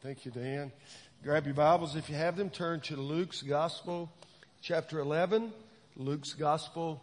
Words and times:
Thank 0.00 0.24
you, 0.24 0.30
Dan. 0.30 0.70
Grab 1.24 1.44
your 1.44 1.56
Bibles 1.56 1.96
if 1.96 2.08
you 2.08 2.14
have 2.14 2.36
them. 2.36 2.50
Turn 2.50 2.78
to 2.82 2.94
Luke's 2.94 3.42
Gospel, 3.42 4.08
chapter 4.62 5.00
11. 5.00 5.52
Luke's 5.96 6.34
Gospel, 6.34 7.02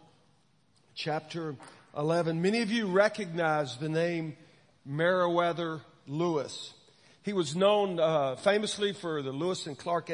chapter 0.94 1.56
11. 1.94 2.40
Many 2.40 2.62
of 2.62 2.70
you 2.70 2.86
recognize 2.86 3.76
the 3.76 3.90
name 3.90 4.34
Meriwether 4.86 5.82
Lewis. 6.06 6.72
He 7.22 7.34
was 7.34 7.54
known 7.54 8.00
uh, 8.00 8.36
famously 8.36 8.94
for 8.94 9.20
the 9.20 9.32
Lewis 9.32 9.66
and 9.66 9.76
Clark 9.76 10.10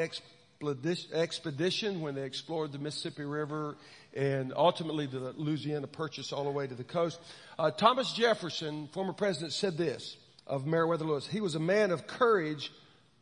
expedition 1.13 2.01
when 2.01 2.15
they 2.15 2.23
explored 2.23 2.73
the 2.73 2.79
Mississippi 2.79 3.23
River 3.23 3.77
and 4.13 4.51
ultimately 4.57 5.05
the 5.05 5.33
Louisiana 5.37 5.87
Purchase 5.87 6.33
all 6.33 6.43
the 6.43 6.51
way 6.51 6.67
to 6.67 6.75
the 6.75 6.83
coast. 6.83 7.21
Uh, 7.57 7.71
Thomas 7.71 8.11
Jefferson, 8.11 8.89
former 8.91 9.13
president, 9.13 9.53
said 9.53 9.77
this 9.77 10.17
of 10.47 10.65
Meriwether 10.65 11.05
Lewis. 11.05 11.27
He 11.27 11.41
was 11.41 11.55
a 11.55 11.59
man 11.59 11.91
of 11.91 12.07
courage, 12.07 12.71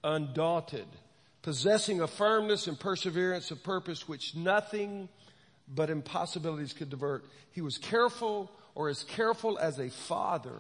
undaunted, 0.03 0.87
possessing 1.41 2.01
a 2.01 2.07
firmness 2.07 2.67
and 2.67 2.79
perseverance 2.79 3.51
of 3.51 3.63
purpose 3.63 4.07
which 4.07 4.35
nothing 4.35 5.09
but 5.67 5.89
impossibilities 5.89 6.73
could 6.73 6.89
divert. 6.89 7.25
He 7.51 7.61
was 7.61 7.77
careful 7.77 8.51
or 8.75 8.89
as 8.89 9.03
careful 9.03 9.57
as 9.57 9.79
a 9.79 9.89
father 9.89 10.57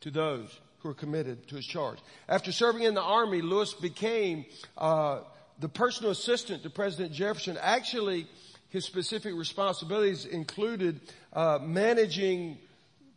to 0.00 0.10
those 0.10 0.58
who 0.78 0.88
were 0.88 0.94
committed 0.94 1.46
to 1.48 1.56
his 1.56 1.66
charge. 1.66 1.98
After 2.28 2.52
serving 2.52 2.82
in 2.82 2.94
the 2.94 3.02
army, 3.02 3.42
Lewis 3.42 3.74
became 3.74 4.46
uh, 4.78 5.20
the 5.58 5.68
personal 5.68 6.10
assistant 6.10 6.62
to 6.62 6.70
President 6.70 7.12
Jefferson. 7.12 7.58
Actually, 7.60 8.26
his 8.70 8.84
specific 8.84 9.34
responsibilities 9.34 10.24
included 10.24 11.00
uh, 11.32 11.58
managing 11.60 12.58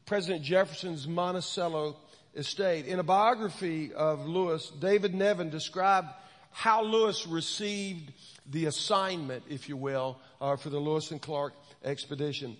President 0.05 0.43
Jefferson's 0.43 1.07
Monticello 1.07 1.95
estate. 2.35 2.85
In 2.85 2.99
a 2.99 3.03
biography 3.03 3.93
of 3.93 4.25
Lewis, 4.27 4.71
David 4.79 5.13
Nevin 5.13 5.49
described 5.49 6.07
how 6.51 6.83
Lewis 6.83 7.27
received 7.27 8.11
the 8.49 8.65
assignment, 8.65 9.43
if 9.49 9.69
you 9.69 9.77
will, 9.77 10.19
uh, 10.41 10.55
for 10.55 10.69
the 10.69 10.79
Lewis 10.79 11.11
and 11.11 11.21
Clark 11.21 11.53
expedition. 11.83 12.57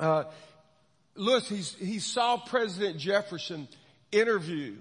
Uh, 0.00 0.24
Lewis, 1.14 1.48
he 1.48 1.98
saw 2.00 2.36
President 2.36 2.98
Jefferson 2.98 3.68
interview 4.10 4.76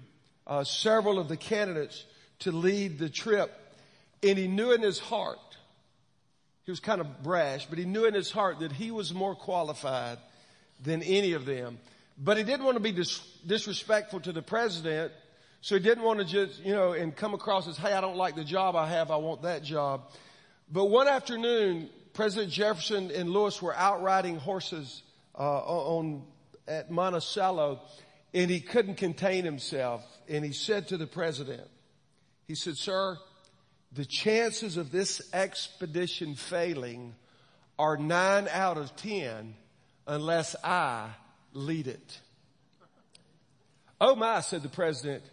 uh, 0.47 0.64
several 0.64 1.19
of 1.19 1.28
the 1.28 1.38
candidates 1.38 2.03
to 2.39 2.52
lead 2.52 2.97
the 2.97 3.09
trip, 3.09 3.52
and 4.22 4.38
he 4.38 4.47
knew 4.47 4.72
in 4.72 4.81
his 4.81 5.00
heart, 5.00 5.39
he 6.66 6.72
was 6.72 6.80
kind 6.80 7.02
of 7.02 7.23
brash, 7.23 7.66
but 7.66 7.78
he 7.78 7.86
knew 7.86 8.06
in 8.06 8.14
his 8.14 8.31
heart 8.31 8.59
that 8.59 8.72
he 8.72 8.89
was 8.89 9.14
more 9.14 9.36
qualified 9.36 10.17
than 10.81 11.03
any 11.03 11.34
of 11.34 11.45
them. 11.45 11.78
But 12.17 12.38
he 12.38 12.44
didn't 12.44 12.66
want 12.66 12.75
to 12.75 12.83
be 12.83 12.92
dis- 12.92 13.19
disrespectful 13.45 14.19
to 14.22 14.31
the 14.31 14.42
president, 14.42 15.11
so 15.61 15.75
he 15.75 15.81
didn't 15.81 16.03
want 16.03 16.19
to 16.19 16.25
just, 16.25 16.64
you 16.64 16.73
know, 16.73 16.94
and 16.94 17.16
come 17.16 17.33
across 17.33 17.67
as, 17.67 17.78
hey, 17.78 17.94
I 17.94 18.02
don't 18.02 18.17
like 18.17 18.36
the 18.36 18.44
job 18.44 18.75
I 18.75 18.88
have, 18.88 19.11
I 19.11 19.17
want 19.17 19.44
that 19.44 19.64
job. 19.64 20.11
But 20.72 20.86
one 20.86 21.08
afternoon, 21.08 21.89
President 22.14 22.52
Jefferson 22.52 23.11
and 23.11 23.30
Lewis 23.30 23.61
were 23.61 23.75
out 23.75 24.03
riding 24.03 24.38
horses 24.38 25.02
uh, 25.38 25.59
on 25.59 26.23
at 26.67 26.91
Monticello, 26.91 27.81
and 28.34 28.50
he 28.50 28.59
couldn't 28.59 28.95
contain 28.95 29.44
himself. 29.44 30.03
And 30.30 30.45
he 30.45 30.53
said 30.53 30.88
to 30.89 30.97
the 30.97 31.08
president, 31.08 31.67
he 32.47 32.56
said, 32.56 32.78
"Sir, 32.78 33.17
the 33.91 34.06
chances 34.06 34.78
of 34.78 34.91
this 34.91 35.22
expedition 35.34 36.36
failing 36.36 37.16
are 37.78 37.97
nine 37.97 38.47
out 38.47 38.78
of 38.78 38.95
ten 38.95 39.56
unless 40.08 40.56
I 40.64 41.09
lead 41.54 41.88
it. 41.88 42.20
Oh 44.02 44.16
my, 44.16 44.42
said 44.42 44.64
the 44.64 44.70
president, 44.70 45.23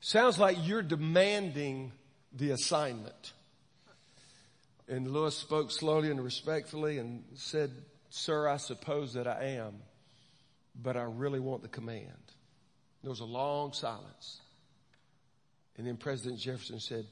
sounds 0.00 0.38
like 0.38 0.56
you're 0.60 0.82
demanding 0.82 1.92
the 2.32 2.50
assignment. 2.50 3.32
And 4.88 5.10
Lewis 5.10 5.36
spoke 5.36 5.70
slowly 5.70 6.10
and 6.10 6.22
respectfully 6.22 6.98
and 6.98 7.24
said, 7.34 7.70
Sir, 8.10 8.46
I 8.46 8.58
suppose 8.58 9.14
that 9.14 9.26
I 9.26 9.56
am, 9.56 9.74
but 10.80 10.96
I 10.96 11.02
really 11.02 11.40
want 11.40 11.62
the 11.62 11.68
command. 11.68 12.06
There 13.02 13.10
was 13.10 13.20
a 13.20 13.24
long 13.24 13.72
silence. 13.72 14.40
And 15.76 15.86
then 15.86 15.96
President 15.96 16.38
Jefferson 16.38 16.78
said, 16.78 17.06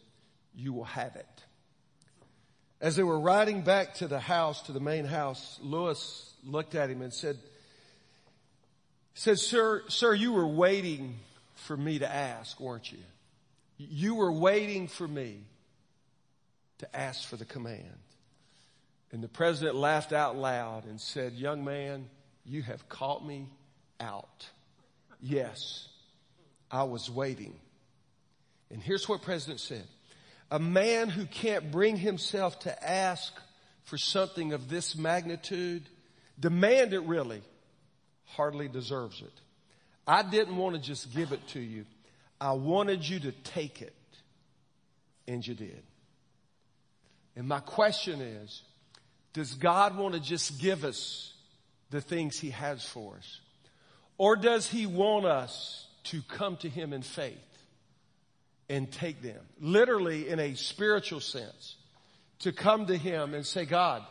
You 0.54 0.72
will 0.72 0.84
have 0.84 1.16
it. 1.16 1.44
As 2.80 2.96
they 2.96 3.02
were 3.02 3.18
riding 3.18 3.62
back 3.62 3.94
to 3.94 4.08
the 4.08 4.20
house, 4.20 4.62
to 4.62 4.72
the 4.72 4.80
main 4.80 5.04
house, 5.04 5.58
Lewis 5.62 6.34
looked 6.44 6.74
at 6.74 6.88
him 6.88 7.02
and 7.02 7.12
said, 7.12 7.36
said, 9.14 9.38
sir, 9.38 9.82
sir, 9.88 10.14
you 10.14 10.32
were 10.32 10.46
waiting 10.46 11.18
for 11.54 11.76
me 11.76 11.98
to 11.98 12.10
ask, 12.10 12.58
weren't 12.60 12.90
you? 12.90 12.98
You 13.76 14.14
were 14.14 14.32
waiting 14.32 14.88
for 14.88 15.06
me 15.06 15.40
to 16.78 16.96
ask 16.96 17.28
for 17.28 17.36
the 17.36 17.44
command. 17.44 17.98
And 19.12 19.22
the 19.22 19.28
president 19.28 19.76
laughed 19.76 20.12
out 20.12 20.36
loud 20.36 20.84
and 20.84 21.00
said, 21.00 21.32
young 21.32 21.64
man, 21.64 22.08
you 22.44 22.62
have 22.62 22.88
caught 22.88 23.26
me 23.26 23.48
out. 23.98 24.48
Yes, 25.20 25.88
I 26.70 26.84
was 26.84 27.10
waiting. 27.10 27.58
And 28.70 28.80
here's 28.80 29.08
what 29.08 29.22
president 29.22 29.60
said. 29.60 29.84
A 30.50 30.58
man 30.58 31.08
who 31.08 31.26
can't 31.26 31.70
bring 31.70 31.96
himself 31.96 32.60
to 32.60 32.88
ask 32.88 33.32
for 33.84 33.98
something 33.98 34.52
of 34.52 34.68
this 34.68 34.96
magnitude, 34.96 35.82
demand 36.38 36.92
it 36.92 37.02
really, 37.02 37.42
hardly 38.36 38.68
deserves 38.68 39.20
it. 39.22 39.32
I 40.06 40.22
didn't 40.22 40.56
want 40.56 40.76
to 40.76 40.80
just 40.80 41.14
give 41.14 41.32
it 41.32 41.46
to 41.48 41.60
you. 41.60 41.84
I 42.40 42.52
wanted 42.52 43.06
you 43.06 43.20
to 43.20 43.32
take 43.32 43.82
it. 43.82 43.94
And 45.28 45.46
you 45.46 45.54
did. 45.54 45.82
And 47.36 47.46
my 47.46 47.60
question 47.60 48.20
is, 48.20 48.62
does 49.32 49.54
God 49.54 49.96
want 49.96 50.14
to 50.14 50.20
just 50.20 50.60
give 50.60 50.84
us 50.84 51.32
the 51.90 52.00
things 52.00 52.38
He 52.38 52.50
has 52.50 52.84
for 52.84 53.14
us? 53.16 53.40
Or 54.18 54.36
does 54.36 54.66
He 54.66 54.86
want 54.86 55.26
us 55.26 55.86
to 56.04 56.22
come 56.22 56.56
to 56.58 56.68
Him 56.68 56.92
in 56.92 57.02
faith 57.02 57.38
and 58.68 58.90
take 58.90 59.22
them? 59.22 59.40
Literally 59.60 60.28
in 60.28 60.40
a 60.40 60.54
spiritual 60.54 61.20
sense. 61.20 61.76
To 62.40 62.52
come 62.52 62.86
to 62.86 62.96
Him 62.96 63.34
and 63.34 63.46
say, 63.46 63.64
God, 63.66 64.02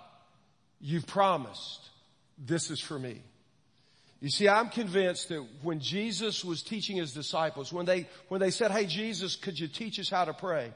you've 0.79 1.07
promised 1.07 1.89
this 2.37 2.71
is 2.71 2.79
for 2.79 2.97
me. 2.97 3.21
You 4.21 4.29
see, 4.29 4.49
I'm 4.49 4.69
convinced 4.69 5.29
that 5.29 5.45
when 5.61 5.79
Jesus 5.79 6.43
was 6.43 6.61
teaching 6.61 6.97
his 6.97 7.13
disciples, 7.13 7.71
when 7.71 7.85
they, 7.85 8.07
when 8.27 8.41
they 8.41 8.51
said, 8.51 8.71
Hey, 8.71 8.85
Jesus, 8.85 9.35
could 9.35 9.57
you 9.57 9.67
teach 9.67 9.99
us 9.99 10.09
how 10.09 10.25
to 10.25 10.33
pray? 10.33 10.73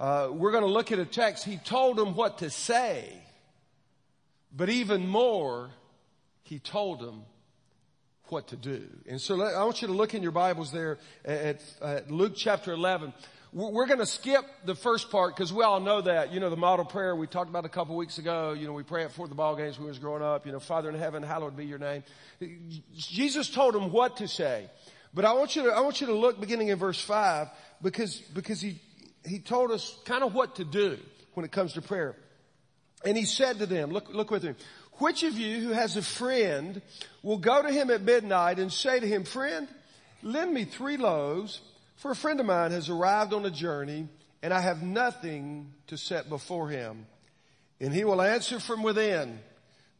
Uh, 0.00 0.30
we're 0.32 0.50
going 0.50 0.64
to 0.64 0.70
look 0.70 0.90
at 0.90 0.98
a 0.98 1.04
text. 1.04 1.44
He 1.44 1.58
told 1.58 1.96
them 1.96 2.14
what 2.16 2.38
to 2.38 2.50
say, 2.50 3.12
but 4.54 4.68
even 4.68 5.06
more, 5.06 5.70
he 6.42 6.58
told 6.58 7.00
them 7.00 7.22
what 8.30 8.48
to 8.48 8.56
do. 8.56 8.88
And 9.06 9.20
so 9.20 9.34
let, 9.36 9.54
I 9.54 9.62
want 9.64 9.82
you 9.82 9.88
to 9.88 9.94
look 9.94 10.14
in 10.14 10.22
your 10.22 10.32
Bibles 10.32 10.72
there 10.72 10.98
at, 11.24 11.62
at 11.82 12.10
Luke 12.10 12.32
chapter 12.34 12.72
11. 12.72 13.12
We're 13.52 13.86
going 13.86 13.98
to 13.98 14.06
skip 14.06 14.44
the 14.64 14.76
first 14.76 15.10
part 15.10 15.34
because 15.34 15.52
we 15.52 15.64
all 15.64 15.80
know 15.80 16.00
that. 16.02 16.32
You 16.32 16.38
know, 16.38 16.50
the 16.50 16.56
model 16.56 16.84
prayer 16.84 17.16
we 17.16 17.26
talked 17.26 17.50
about 17.50 17.64
a 17.64 17.68
couple 17.68 17.96
weeks 17.96 18.18
ago. 18.18 18.52
You 18.52 18.68
know, 18.68 18.72
we 18.72 18.84
pray 18.84 19.02
it 19.02 19.10
for 19.10 19.26
the 19.26 19.34
ball 19.34 19.56
games 19.56 19.76
when 19.76 19.86
we 19.86 19.90
was 19.90 19.98
growing 19.98 20.22
up. 20.22 20.46
You 20.46 20.52
know, 20.52 20.60
Father 20.60 20.88
in 20.88 20.94
heaven, 20.94 21.24
hallowed 21.24 21.56
be 21.56 21.64
your 21.66 21.78
name. 21.78 22.04
Jesus 22.94 23.50
told 23.50 23.74
them 23.74 23.90
what 23.90 24.18
to 24.18 24.28
say. 24.28 24.70
But 25.12 25.24
I 25.24 25.32
want 25.32 25.56
you 25.56 25.64
to, 25.64 25.70
I 25.70 25.80
want 25.80 26.00
you 26.00 26.06
to 26.06 26.14
look 26.14 26.40
beginning 26.40 26.68
in 26.68 26.78
verse 26.78 27.00
five 27.00 27.48
because, 27.82 28.20
because 28.20 28.60
he, 28.60 28.80
he 29.24 29.40
told 29.40 29.72
us 29.72 29.98
kind 30.04 30.22
of 30.22 30.32
what 30.32 30.56
to 30.56 30.64
do 30.64 30.96
when 31.34 31.44
it 31.44 31.50
comes 31.50 31.72
to 31.72 31.82
prayer. 31.82 32.14
And 33.04 33.16
he 33.16 33.24
said 33.24 33.58
to 33.58 33.66
them, 33.66 33.90
look, 33.90 34.14
look 34.14 34.30
with 34.30 34.44
me. 34.44 34.54
Which 34.98 35.24
of 35.24 35.36
you 35.36 35.60
who 35.60 35.70
has 35.70 35.96
a 35.96 36.02
friend 36.02 36.80
will 37.24 37.38
go 37.38 37.62
to 37.62 37.72
him 37.72 37.90
at 37.90 38.02
midnight 38.02 38.60
and 38.60 38.72
say 38.72 39.00
to 39.00 39.06
him, 39.08 39.24
friend, 39.24 39.66
lend 40.22 40.54
me 40.54 40.64
three 40.64 40.98
loaves 40.98 41.62
for 42.00 42.10
a 42.10 42.16
friend 42.16 42.40
of 42.40 42.46
mine 42.46 42.70
has 42.70 42.88
arrived 42.88 43.34
on 43.34 43.44
a 43.44 43.50
journey 43.50 44.08
and 44.42 44.54
I 44.54 44.60
have 44.60 44.82
nothing 44.82 45.74
to 45.88 45.98
set 45.98 46.30
before 46.30 46.70
him. 46.70 47.06
And 47.78 47.92
he 47.92 48.04
will 48.04 48.22
answer 48.22 48.58
from 48.58 48.82
within, 48.82 49.38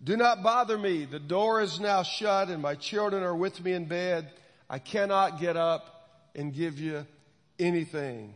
do 0.02 0.16
not 0.16 0.42
bother 0.42 0.78
me. 0.78 1.04
The 1.04 1.19
door 1.19 1.60
is 1.60 1.78
now 1.78 2.02
shut 2.02 2.48
and 2.48 2.62
my 2.62 2.75
children 2.75 3.22
are 3.22 3.36
with 3.36 3.62
me 3.62 3.75
in 3.75 3.84
bed. 3.84 4.30
I 4.69 4.78
cannot 4.78 5.40
get 5.40 5.58
up 5.58 6.08
and 6.34 6.54
give 6.54 6.78
you 6.78 7.06
anything. 7.58 8.32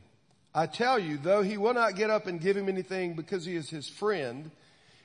I 0.54 0.66
tell 0.66 0.98
you, 0.98 1.16
though 1.16 1.42
he 1.42 1.56
will 1.56 1.74
not 1.74 1.96
get 1.96 2.10
up 2.10 2.26
and 2.26 2.42
give 2.42 2.58
him 2.58 2.68
anything 2.68 3.14
because 3.14 3.46
he 3.46 3.56
is 3.56 3.70
his 3.70 3.88
friend, 3.88 4.50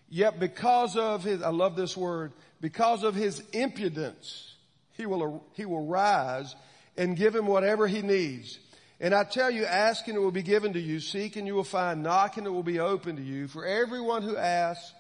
yet 0.10 0.38
because 0.38 0.98
of 0.98 1.24
his, 1.24 1.42
I 1.42 1.50
love 1.50 1.78
this 1.78 1.95
word, 1.95 2.34
because 2.60 3.04
of 3.04 3.16
his 3.16 3.42
impudence, 3.54 4.54
he 4.98 5.06
will, 5.06 5.45
he 5.54 5.63
will 5.63 5.88
rise 5.88 6.54
and 7.00 7.16
give 7.16 7.34
him 7.34 7.48
whatever 7.48 7.88
he 7.88 8.01
needs. 8.01 8.60
And 9.00 9.16
I 9.16 9.24
tell 9.24 9.50
you, 9.50 9.63
ask 9.63 10.06
and 10.10 10.18
it 10.18 10.19
will 10.19 10.31
be 10.31 10.44
given 10.44 10.74
to 10.74 10.80
you. 10.80 11.00
Seek 11.00 11.38
and 11.38 11.48
you 11.48 11.56
will 11.56 11.63
find. 11.63 12.04
Knock 12.04 12.36
and 12.36 12.46
it 12.46 12.50
will 12.50 12.62
be 12.62 12.81
open 12.81 13.16
to 13.16 13.22
you. 13.22 13.48
For 13.48 13.66
everyone 13.66 14.22
who 14.22 14.36
asks 14.36 14.94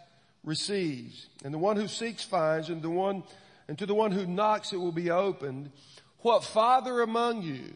receives. 0.45 1.27
And 1.43 1.53
the 1.53 1.57
one 1.57 1.75
who 1.75 1.89
seeks 1.89 2.23
finds. 2.23 2.69
And 2.69 2.81
the 2.81 2.89
one, 2.89 3.23
and 3.67 3.77
to 3.79 3.85
the 3.85 3.93
one 3.93 4.11
who 4.11 4.25
knocks 4.25 4.71
it 4.71 4.77
will 4.77 4.93
be 4.93 5.11
opened. 5.11 5.71
What 6.19 6.45
father 6.45 7.01
among 7.01 7.41
you, 7.41 7.73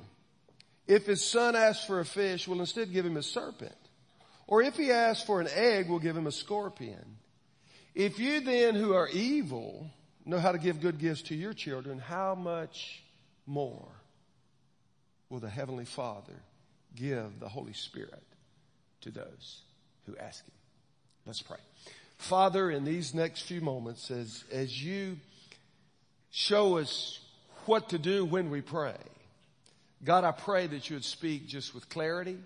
If 0.88 1.06
his 1.06 1.24
son 1.24 1.56
asks 1.56 1.86
for 1.86 2.00
a 2.00 2.06
fish, 2.06 2.48
we'll 2.48 2.60
instead 2.60 2.92
give 2.92 3.06
him 3.06 3.18
a 3.18 3.24
serpent. 3.24 3.76
Or 4.48 4.62
if 4.62 4.76
he 4.76 4.92
asks 4.92 5.26
for 5.26 5.40
an 5.40 5.48
egg, 5.54 5.90
we'll 5.90 6.00
give 6.00 6.18
him 6.18 6.28
a 6.28 6.32
scorpion. 6.32 7.18
If 7.96 8.20
you 8.20 8.42
then 8.42 8.76
who 8.76 8.94
are 8.94 9.08
evil 9.08 9.90
know 10.26 10.40
how 10.40 10.52
to 10.52 10.58
give 10.58 10.82
good 10.82 11.00
gifts 11.00 11.24
to 11.24 11.36
your 11.36 11.54
children, 11.54 12.00
how 12.00 12.36
much 12.36 13.04
more 13.46 13.88
will 15.34 15.40
the 15.40 15.50
Heavenly 15.50 15.86
Father 15.86 16.36
give 16.96 17.40
the 17.40 17.50
Holy 17.50 17.74
Spirit 17.74 18.22
to 19.02 19.10
those 19.10 19.62
who 20.06 20.16
ask 20.18 20.46
Him? 20.46 20.54
Let's 21.26 21.42
pray. 21.42 21.58
Father, 22.20 22.70
in 22.70 22.86
these 22.86 23.16
next 23.16 23.42
few 23.42 23.60
moments, 23.60 24.12
as, 24.12 24.44
as 24.52 24.84
you 24.84 25.18
show 26.30 26.78
us 26.78 27.20
what 27.66 27.90
to 27.90 27.98
do 27.98 28.24
when 28.24 28.52
we 28.52 28.62
pray, 28.62 28.94
God, 30.04 30.24
I 30.24 30.34
pray 30.34 30.68
that 30.68 30.92
you 30.92 30.98
would 30.98 31.04
speak 31.04 31.48
just 31.48 31.74
with 31.74 31.90
clarity. 31.90 32.38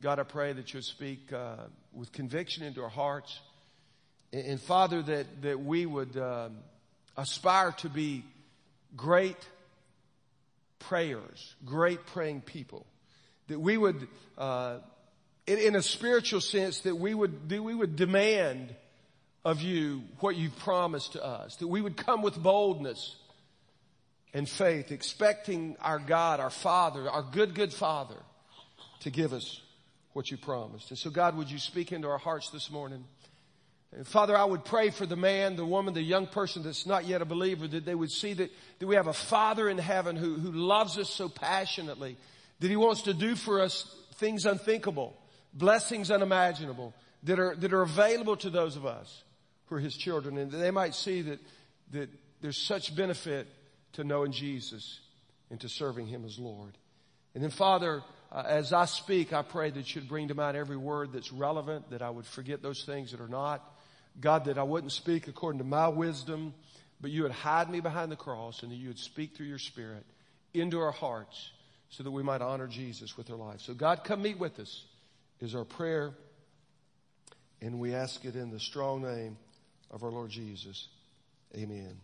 God, 0.00 0.18
I 0.18 0.22
pray 0.22 0.54
that 0.54 0.72
you 0.72 0.78
would 0.78 0.84
speak 0.84 1.30
uh, 1.34 1.64
with 1.92 2.12
conviction 2.12 2.64
into 2.64 2.82
our 2.82 2.88
hearts. 2.88 3.40
And, 4.32 4.46
and 4.46 4.60
Father, 4.62 5.02
that, 5.02 5.42
that 5.42 5.60
we 5.60 5.84
would 5.84 6.16
um, 6.16 6.56
aspire 7.14 7.72
to 7.72 7.90
be 7.90 8.24
great 8.96 9.36
prayers, 10.78 11.54
great 11.64 12.04
praying 12.06 12.42
people. 12.42 12.86
That 13.48 13.60
we 13.60 13.76
would, 13.76 14.08
uh, 14.36 14.78
in, 15.46 15.58
in, 15.58 15.76
a 15.76 15.82
spiritual 15.82 16.40
sense, 16.40 16.80
that 16.80 16.96
we 16.96 17.14
would, 17.14 17.48
that 17.48 17.62
we 17.62 17.74
would 17.74 17.96
demand 17.96 18.74
of 19.44 19.60
you 19.60 20.02
what 20.18 20.36
you've 20.36 20.58
promised 20.58 21.12
to 21.12 21.24
us. 21.24 21.56
That 21.56 21.68
we 21.68 21.80
would 21.80 21.96
come 21.96 22.22
with 22.22 22.36
boldness 22.42 23.14
and 24.34 24.48
faith, 24.48 24.90
expecting 24.90 25.76
our 25.80 25.98
God, 25.98 26.40
our 26.40 26.50
Father, 26.50 27.08
our 27.08 27.22
good, 27.22 27.54
good 27.54 27.72
Father, 27.72 28.16
to 29.00 29.10
give 29.10 29.32
us 29.32 29.62
what 30.12 30.30
you 30.30 30.36
promised. 30.36 30.90
And 30.90 30.98
so 30.98 31.10
God, 31.10 31.36
would 31.36 31.50
you 31.50 31.58
speak 31.58 31.92
into 31.92 32.08
our 32.08 32.18
hearts 32.18 32.50
this 32.50 32.70
morning? 32.70 33.04
And 33.94 34.06
Father, 34.06 34.36
I 34.36 34.44
would 34.44 34.64
pray 34.64 34.90
for 34.90 35.06
the 35.06 35.16
man, 35.16 35.56
the 35.56 35.64
woman, 35.64 35.94
the 35.94 36.02
young 36.02 36.26
person 36.26 36.62
that's 36.62 36.86
not 36.86 37.06
yet 37.06 37.22
a 37.22 37.24
believer, 37.24 37.66
that 37.68 37.84
they 37.84 37.94
would 37.94 38.10
see 38.10 38.34
that, 38.34 38.50
that 38.78 38.86
we 38.86 38.96
have 38.96 39.06
a 39.06 39.12
Father 39.12 39.68
in 39.68 39.78
heaven 39.78 40.16
who, 40.16 40.34
who 40.34 40.52
loves 40.52 40.98
us 40.98 41.08
so 41.08 41.28
passionately, 41.28 42.16
that 42.60 42.68
He 42.68 42.76
wants 42.76 43.02
to 43.02 43.14
do 43.14 43.36
for 43.36 43.60
us 43.60 43.94
things 44.16 44.44
unthinkable, 44.44 45.16
blessings 45.54 46.10
unimaginable, 46.10 46.94
that 47.22 47.38
are, 47.38 47.54
that 47.56 47.72
are 47.72 47.82
available 47.82 48.36
to 48.36 48.50
those 48.50 48.76
of 48.76 48.84
us 48.84 49.22
who 49.66 49.76
are 49.76 49.80
His 49.80 49.96
children, 49.96 50.36
and 50.36 50.50
that 50.50 50.58
they 50.58 50.70
might 50.70 50.94
see 50.94 51.22
that, 51.22 51.38
that 51.92 52.10
there's 52.42 52.58
such 52.58 52.94
benefit 52.94 53.46
to 53.94 54.04
knowing 54.04 54.32
Jesus 54.32 55.00
and 55.50 55.60
to 55.60 55.68
serving 55.68 56.06
Him 56.06 56.24
as 56.24 56.38
Lord. 56.38 56.76
And 57.34 57.42
then 57.42 57.50
Father, 57.50 58.02
uh, 58.32 58.42
as 58.46 58.72
I 58.72 58.86
speak, 58.86 59.32
I 59.32 59.42
pray 59.42 59.70
that 59.70 59.94
you'd 59.94 60.08
bring 60.08 60.28
to 60.28 60.34
mind 60.34 60.56
every 60.56 60.76
word 60.76 61.12
that's 61.12 61.32
relevant, 61.32 61.90
that 61.90 62.02
I 62.02 62.10
would 62.10 62.26
forget 62.26 62.62
those 62.62 62.84
things 62.84 63.12
that 63.12 63.20
are 63.20 63.28
not. 63.28 63.62
God, 64.20 64.46
that 64.46 64.58
I 64.58 64.62
wouldn't 64.62 64.92
speak 64.92 65.28
according 65.28 65.58
to 65.58 65.64
my 65.64 65.88
wisdom, 65.88 66.54
but 67.00 67.10
you 67.10 67.22
would 67.22 67.32
hide 67.32 67.70
me 67.70 67.80
behind 67.80 68.10
the 68.10 68.16
cross 68.16 68.62
and 68.62 68.72
that 68.72 68.76
you 68.76 68.88
would 68.88 68.98
speak 68.98 69.36
through 69.36 69.46
your 69.46 69.58
spirit 69.58 70.04
into 70.54 70.78
our 70.78 70.92
hearts 70.92 71.50
so 71.90 72.02
that 72.02 72.10
we 72.10 72.22
might 72.22 72.40
honor 72.40 72.66
Jesus 72.66 73.16
with 73.16 73.30
our 73.30 73.36
lives. 73.36 73.64
So 73.64 73.74
God, 73.74 74.04
come 74.04 74.22
meet 74.22 74.38
with 74.38 74.58
us 74.58 74.84
is 75.40 75.54
our 75.54 75.64
prayer. 75.64 76.12
And 77.60 77.78
we 77.78 77.94
ask 77.94 78.24
it 78.24 78.34
in 78.34 78.50
the 78.50 78.60
strong 78.60 79.02
name 79.02 79.36
of 79.90 80.02
our 80.02 80.10
Lord 80.10 80.30
Jesus. 80.30 80.88
Amen. 81.54 81.96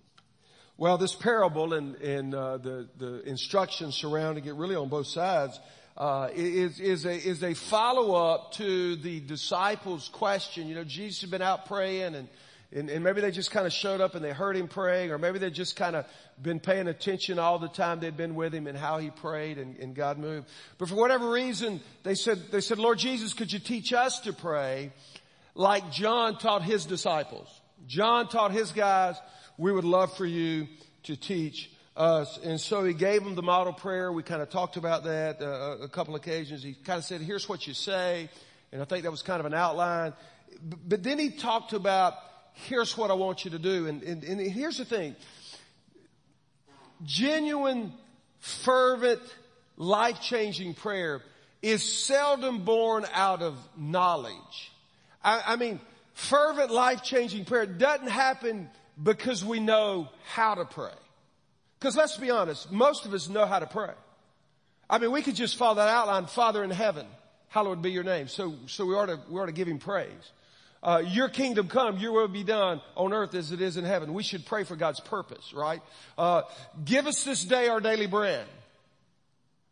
Well, 0.78 0.96
this 0.98 1.14
parable 1.14 1.74
and, 1.74 1.96
and 1.96 2.34
uh, 2.34 2.56
the, 2.56 2.88
the 2.96 3.22
instructions 3.28 3.94
surrounding 3.94 4.46
it 4.46 4.54
really 4.54 4.74
on 4.74 4.88
both 4.88 5.06
sides 5.06 5.58
uh, 5.96 6.28
is, 6.34 6.80
is 6.80 7.04
a, 7.04 7.12
is 7.12 7.42
a 7.42 7.54
follow-up 7.54 8.52
to 8.52 8.96
the 8.96 9.20
disciples' 9.20 10.08
question. 10.08 10.68
You 10.68 10.74
know, 10.74 10.84
Jesus 10.84 11.20
had 11.20 11.30
been 11.30 11.42
out 11.42 11.66
praying 11.66 12.14
and, 12.14 12.28
and, 12.72 12.88
and 12.88 13.04
maybe 13.04 13.20
they 13.20 13.30
just 13.30 13.50
kind 13.50 13.66
of 13.66 13.72
showed 13.72 14.00
up 14.00 14.14
and 14.14 14.24
they 14.24 14.32
heard 14.32 14.56
him 14.56 14.68
praying 14.68 15.10
or 15.10 15.18
maybe 15.18 15.38
they 15.38 15.50
just 15.50 15.76
kind 15.76 15.94
of 15.94 16.06
been 16.40 16.60
paying 16.60 16.88
attention 16.88 17.38
all 17.38 17.58
the 17.58 17.68
time 17.68 18.00
they'd 18.00 18.16
been 18.16 18.34
with 18.34 18.54
him 18.54 18.66
and 18.66 18.76
how 18.78 18.98
he 18.98 19.10
prayed 19.10 19.58
and, 19.58 19.76
and 19.76 19.94
God 19.94 20.18
moved. 20.18 20.48
But 20.78 20.88
for 20.88 20.94
whatever 20.94 21.30
reason, 21.30 21.80
they 22.04 22.14
said, 22.14 22.50
they 22.50 22.62
said, 22.62 22.78
Lord 22.78 22.98
Jesus, 22.98 23.34
could 23.34 23.52
you 23.52 23.58
teach 23.58 23.92
us 23.92 24.20
to 24.20 24.32
pray 24.32 24.92
like 25.54 25.92
John 25.92 26.38
taught 26.38 26.62
his 26.62 26.86
disciples? 26.86 27.48
John 27.86 28.28
taught 28.28 28.52
his 28.52 28.72
guys, 28.72 29.16
we 29.58 29.72
would 29.72 29.84
love 29.84 30.16
for 30.16 30.24
you 30.24 30.68
to 31.04 31.16
teach 31.16 31.70
us. 31.96 32.38
And 32.42 32.60
so 32.60 32.84
he 32.84 32.94
gave 32.94 33.22
them 33.22 33.34
the 33.34 33.42
model 33.42 33.72
prayer. 33.72 34.12
We 34.12 34.22
kind 34.22 34.42
of 34.42 34.50
talked 34.50 34.76
about 34.76 35.04
that 35.04 35.42
uh, 35.42 35.78
a 35.82 35.88
couple 35.88 36.14
occasions. 36.14 36.62
He 36.62 36.74
kind 36.74 36.98
of 36.98 37.04
said, 37.04 37.20
here's 37.20 37.48
what 37.48 37.66
you 37.66 37.74
say. 37.74 38.28
And 38.72 38.80
I 38.80 38.84
think 38.86 39.02
that 39.02 39.10
was 39.10 39.22
kind 39.22 39.40
of 39.40 39.46
an 39.46 39.54
outline. 39.54 40.14
But 40.86 41.02
then 41.02 41.18
he 41.18 41.30
talked 41.30 41.72
about, 41.72 42.14
here's 42.54 42.96
what 42.96 43.10
I 43.10 43.14
want 43.14 43.44
you 43.44 43.50
to 43.52 43.58
do. 43.58 43.86
And, 43.86 44.02
and, 44.02 44.24
and 44.24 44.40
here's 44.40 44.78
the 44.78 44.84
thing. 44.84 45.16
Genuine, 47.04 47.92
fervent, 48.38 49.20
life-changing 49.76 50.74
prayer 50.74 51.20
is 51.60 51.82
seldom 51.82 52.64
born 52.64 53.04
out 53.12 53.42
of 53.42 53.56
knowledge. 53.76 54.72
I, 55.22 55.42
I 55.46 55.56
mean, 55.56 55.80
fervent, 56.14 56.70
life-changing 56.70 57.44
prayer 57.44 57.66
doesn't 57.66 58.08
happen 58.08 58.70
because 59.02 59.44
we 59.44 59.60
know 59.60 60.08
how 60.24 60.54
to 60.54 60.64
pray. 60.64 60.90
Because 61.82 61.96
let's 61.96 62.16
be 62.16 62.30
honest, 62.30 62.70
most 62.70 63.06
of 63.06 63.12
us 63.12 63.28
know 63.28 63.44
how 63.44 63.58
to 63.58 63.66
pray. 63.66 63.90
I 64.88 64.98
mean, 64.98 65.10
we 65.10 65.20
could 65.20 65.34
just 65.34 65.56
follow 65.56 65.74
that 65.74 65.88
outline, 65.88 66.26
Father 66.26 66.62
in 66.62 66.70
heaven, 66.70 67.04
hallowed 67.48 67.82
be 67.82 67.90
your 67.90 68.04
name. 68.04 68.28
So, 68.28 68.54
so 68.68 68.86
we 68.86 68.94
ought 68.94 69.06
to, 69.06 69.18
we 69.28 69.40
ought 69.40 69.46
to 69.46 69.52
give 69.52 69.66
him 69.66 69.80
praise. 69.80 70.30
Uh, 70.80 71.02
your 71.04 71.28
kingdom 71.28 71.66
come, 71.66 71.98
your 71.98 72.12
will 72.12 72.28
be 72.28 72.44
done 72.44 72.80
on 72.96 73.12
earth 73.12 73.34
as 73.34 73.50
it 73.50 73.60
is 73.60 73.76
in 73.76 73.84
heaven. 73.84 74.14
We 74.14 74.22
should 74.22 74.46
pray 74.46 74.62
for 74.62 74.76
God's 74.76 75.00
purpose, 75.00 75.52
right? 75.52 75.82
Uh, 76.16 76.42
give 76.84 77.08
us 77.08 77.24
this 77.24 77.42
day 77.42 77.66
our 77.66 77.80
daily 77.80 78.06
bread. 78.06 78.46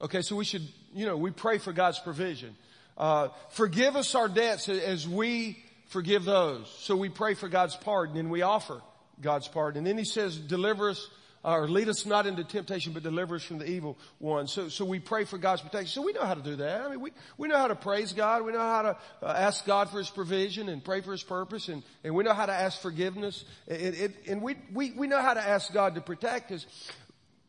Okay, 0.02 0.22
so 0.22 0.34
we 0.34 0.44
should, 0.44 0.66
you 0.92 1.06
know, 1.06 1.16
we 1.16 1.30
pray 1.30 1.58
for 1.58 1.72
God's 1.72 2.00
provision. 2.00 2.56
Uh, 2.98 3.28
forgive 3.50 3.94
us 3.94 4.16
our 4.16 4.26
debts 4.26 4.68
as 4.68 5.08
we 5.08 5.62
forgive 5.90 6.24
those. 6.24 6.76
So 6.80 6.96
we 6.96 7.08
pray 7.08 7.34
for 7.34 7.48
God's 7.48 7.76
pardon 7.76 8.16
and 8.16 8.32
we 8.32 8.42
offer 8.42 8.82
God's 9.20 9.46
pardon. 9.46 9.78
And 9.78 9.86
then 9.86 9.96
he 9.96 10.04
says, 10.04 10.36
deliver 10.36 10.90
us 10.90 11.08
or 11.42 11.68
lead 11.68 11.88
us 11.88 12.04
not 12.04 12.26
into 12.26 12.44
temptation, 12.44 12.92
but 12.92 13.02
deliver 13.02 13.36
us 13.36 13.42
from 13.42 13.58
the 13.58 13.68
evil 13.68 13.96
one. 14.18 14.46
So, 14.46 14.68
so 14.68 14.84
we 14.84 14.98
pray 14.98 15.24
for 15.24 15.38
God's 15.38 15.62
protection. 15.62 15.88
So 15.88 16.02
we 16.02 16.12
know 16.12 16.24
how 16.24 16.34
to 16.34 16.42
do 16.42 16.56
that. 16.56 16.82
I 16.82 16.88
mean, 16.90 17.00
we, 17.00 17.12
we 17.38 17.48
know 17.48 17.56
how 17.56 17.68
to 17.68 17.74
praise 17.74 18.12
God. 18.12 18.44
We 18.44 18.52
know 18.52 18.58
how 18.58 18.82
to 18.82 18.96
uh, 19.22 19.34
ask 19.38 19.64
God 19.64 19.88
for 19.88 19.98
His 19.98 20.10
provision 20.10 20.68
and 20.68 20.84
pray 20.84 21.00
for 21.00 21.12
His 21.12 21.22
purpose. 21.22 21.68
And, 21.68 21.82
and 22.04 22.14
we 22.14 22.24
know 22.24 22.34
how 22.34 22.44
to 22.44 22.52
ask 22.52 22.82
forgiveness. 22.82 23.44
And, 23.68 23.94
and, 23.94 24.14
and 24.28 24.42
we, 24.42 24.56
we, 24.72 24.90
we 24.92 25.06
know 25.06 25.22
how 25.22 25.32
to 25.32 25.40
ask 25.40 25.72
God 25.72 25.94
to 25.94 26.02
protect 26.02 26.52
us. 26.52 26.66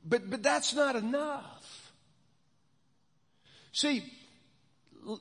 But, 0.05 0.29
but 0.29 0.41
that's 0.41 0.73
not 0.73 0.95
enough. 0.95 1.91
See, 3.73 4.03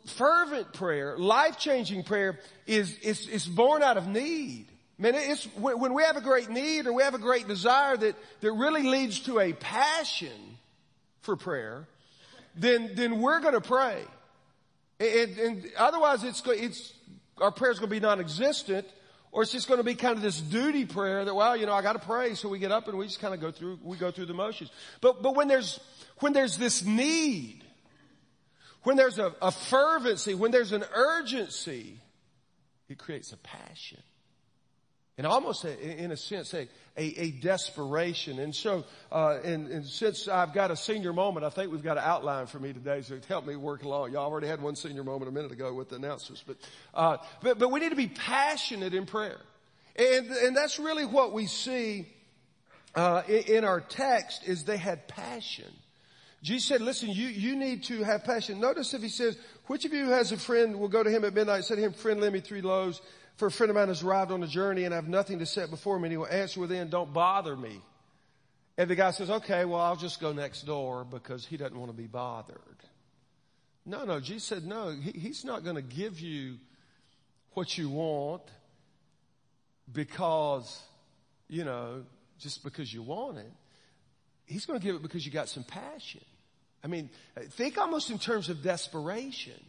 fervent 0.06 0.72
prayer, 0.72 1.18
life-changing 1.18 2.04
prayer 2.04 2.38
is, 2.66 2.96
is, 2.98 3.28
is 3.28 3.46
born 3.46 3.82
out 3.82 3.96
of 3.96 4.06
need. 4.06 4.66
Man, 5.00 5.14
it's 5.14 5.44
when 5.56 5.94
we 5.94 6.02
have 6.02 6.18
a 6.18 6.20
great 6.20 6.50
need 6.50 6.86
or 6.86 6.92
we 6.92 7.02
have 7.02 7.14
a 7.14 7.18
great 7.18 7.48
desire 7.48 7.96
that, 7.96 8.14
that 8.42 8.52
really 8.52 8.82
leads 8.82 9.20
to 9.20 9.40
a 9.40 9.54
passion 9.54 10.58
for 11.22 11.36
prayer, 11.36 11.88
then, 12.54 12.90
then 12.94 13.18
we're 13.18 13.40
going 13.40 13.54
to 13.54 13.62
pray. 13.62 14.04
And, 15.00 15.38
and 15.38 15.66
otherwise 15.78 16.22
it's, 16.22 16.42
it's, 16.44 16.92
our 17.40 17.50
prayer's 17.50 17.78
going 17.78 17.88
to 17.88 17.96
be 17.96 18.00
non-existent 18.00 18.86
or 19.32 19.42
it's 19.42 19.52
just 19.52 19.68
going 19.68 19.78
to 19.78 19.84
be 19.84 19.94
kind 19.94 20.16
of 20.16 20.22
this 20.22 20.38
duty 20.38 20.84
prayer 20.84 21.24
that, 21.24 21.34
well, 21.34 21.56
you 21.56 21.64
know, 21.64 21.72
I 21.72 21.80
got 21.80 21.94
to 21.94 22.06
pray. 22.06 22.34
So 22.34 22.50
we 22.50 22.58
get 22.58 22.70
up 22.70 22.86
and 22.86 22.98
we 22.98 23.06
just 23.06 23.20
kind 23.20 23.32
of 23.32 23.40
go 23.40 23.50
through, 23.50 23.78
we 23.82 23.96
go 23.96 24.10
through 24.10 24.26
the 24.26 24.34
motions. 24.34 24.68
But, 25.00 25.22
but 25.22 25.34
when 25.34 25.48
there's, 25.48 25.80
when 26.18 26.34
there's 26.34 26.58
this 26.58 26.84
need, 26.84 27.64
when 28.82 28.96
there's 28.96 29.18
a, 29.18 29.32
a 29.40 29.50
fervency, 29.50 30.34
when 30.34 30.50
there's 30.50 30.72
an 30.72 30.84
urgency, 30.94 31.96
it 32.90 32.98
creates 32.98 33.32
a 33.32 33.38
passion 33.38 34.02
and 35.20 35.26
almost 35.26 35.66
a, 35.66 36.02
in 36.02 36.12
a 36.12 36.16
sense 36.16 36.54
a, 36.54 36.66
a, 36.96 37.04
a 37.20 37.30
desperation. 37.42 38.38
And 38.38 38.56
so, 38.56 38.84
uh, 39.12 39.38
and, 39.44 39.68
and, 39.68 39.84
since 39.84 40.28
I've 40.28 40.54
got 40.54 40.70
a 40.70 40.76
senior 40.76 41.12
moment, 41.12 41.44
I 41.44 41.50
think 41.50 41.70
we've 41.70 41.82
got 41.82 41.98
an 41.98 42.04
outline 42.06 42.46
for 42.46 42.58
me 42.58 42.72
today, 42.72 43.02
so 43.02 43.16
it 43.16 43.26
help 43.26 43.46
me 43.46 43.54
work 43.54 43.82
along. 43.82 44.12
Y'all 44.12 44.24
already 44.24 44.46
had 44.46 44.62
one 44.62 44.76
senior 44.76 45.04
moment 45.04 45.28
a 45.28 45.34
minute 45.34 45.52
ago 45.52 45.74
with 45.74 45.90
the 45.90 45.96
announcements, 45.96 46.42
but 46.46 46.56
uh, 46.94 47.18
but 47.42 47.58
but 47.58 47.70
we 47.70 47.80
need 47.80 47.90
to 47.90 47.96
be 47.96 48.08
passionate 48.08 48.94
in 48.94 49.04
prayer, 49.04 49.36
and 49.94 50.30
and 50.30 50.56
that's 50.56 50.78
really 50.78 51.04
what 51.04 51.34
we 51.34 51.46
see 51.46 52.08
uh, 52.94 53.20
in, 53.28 53.56
in 53.56 53.64
our 53.64 53.82
text 53.82 54.48
is 54.48 54.64
they 54.64 54.78
had 54.78 55.06
passion. 55.06 55.70
Jesus 56.42 56.66
said, 56.66 56.80
listen, 56.80 57.10
you, 57.10 57.26
you 57.26 57.56
need 57.56 57.84
to 57.84 58.02
have 58.04 58.24
passion. 58.24 58.58
Notice 58.58 58.94
if 58.94 59.02
he 59.02 59.10
says, 59.10 59.36
which 59.66 59.84
of 59.84 59.92
you 59.92 60.08
has 60.08 60.32
a 60.32 60.38
friend 60.38 60.80
will 60.80 60.88
go 60.88 61.02
to 61.02 61.10
him 61.10 61.22
at 61.26 61.34
midnight 61.34 61.64
say 61.64 61.74
to 61.74 61.82
him, 61.82 61.92
friend, 61.92 62.22
lend 62.22 62.32
me 62.32 62.40
three 62.40 62.62
loaves 62.62 63.02
for 63.36 63.46
a 63.46 63.50
friend 63.50 63.70
of 63.70 63.76
mine 63.76 63.88
has 63.88 64.02
arrived 64.02 64.30
on 64.32 64.42
a 64.42 64.46
journey 64.46 64.84
and 64.84 64.94
I 64.94 64.96
have 64.96 65.08
nothing 65.08 65.38
to 65.38 65.46
set 65.46 65.70
before 65.70 65.98
me 65.98 66.06
and 66.06 66.12
he 66.12 66.16
will 66.16 66.26
answer 66.26 66.60
within, 66.60 66.88
don't 66.90 67.12
bother 67.12 67.56
me. 67.56 67.80
And 68.76 68.88
the 68.88 68.94
guy 68.94 69.10
says, 69.10 69.30
okay, 69.30 69.64
well, 69.64 69.80
I'll 69.80 69.96
just 69.96 70.20
go 70.20 70.32
next 70.32 70.62
door 70.62 71.04
because 71.04 71.44
he 71.44 71.56
doesn't 71.56 71.78
want 71.78 71.90
to 71.90 71.96
be 71.96 72.06
bothered. 72.06 72.58
No, 73.84 74.04
no. 74.04 74.20
Jesus 74.20 74.44
said, 74.44 74.64
no, 74.64 74.90
he, 74.90 75.18
he's 75.18 75.44
not 75.44 75.64
going 75.64 75.76
to 75.76 75.82
give 75.82 76.20
you 76.20 76.56
what 77.52 77.76
you 77.76 77.90
want 77.90 78.42
because, 79.92 80.80
you 81.48 81.64
know, 81.64 82.04
just 82.38 82.62
because 82.64 82.92
you 82.92 83.02
want 83.02 83.38
it. 83.38 83.52
He's 84.46 84.66
going 84.66 84.78
to 84.78 84.84
give 84.84 84.96
it 84.96 85.02
because 85.02 85.24
you 85.24 85.32
got 85.32 85.48
some 85.48 85.64
passion. 85.64 86.24
I 86.82 86.86
mean, 86.86 87.10
think 87.50 87.78
almost 87.78 88.10
in 88.10 88.18
terms 88.18 88.48
of 88.48 88.62
desperation. 88.62 89.60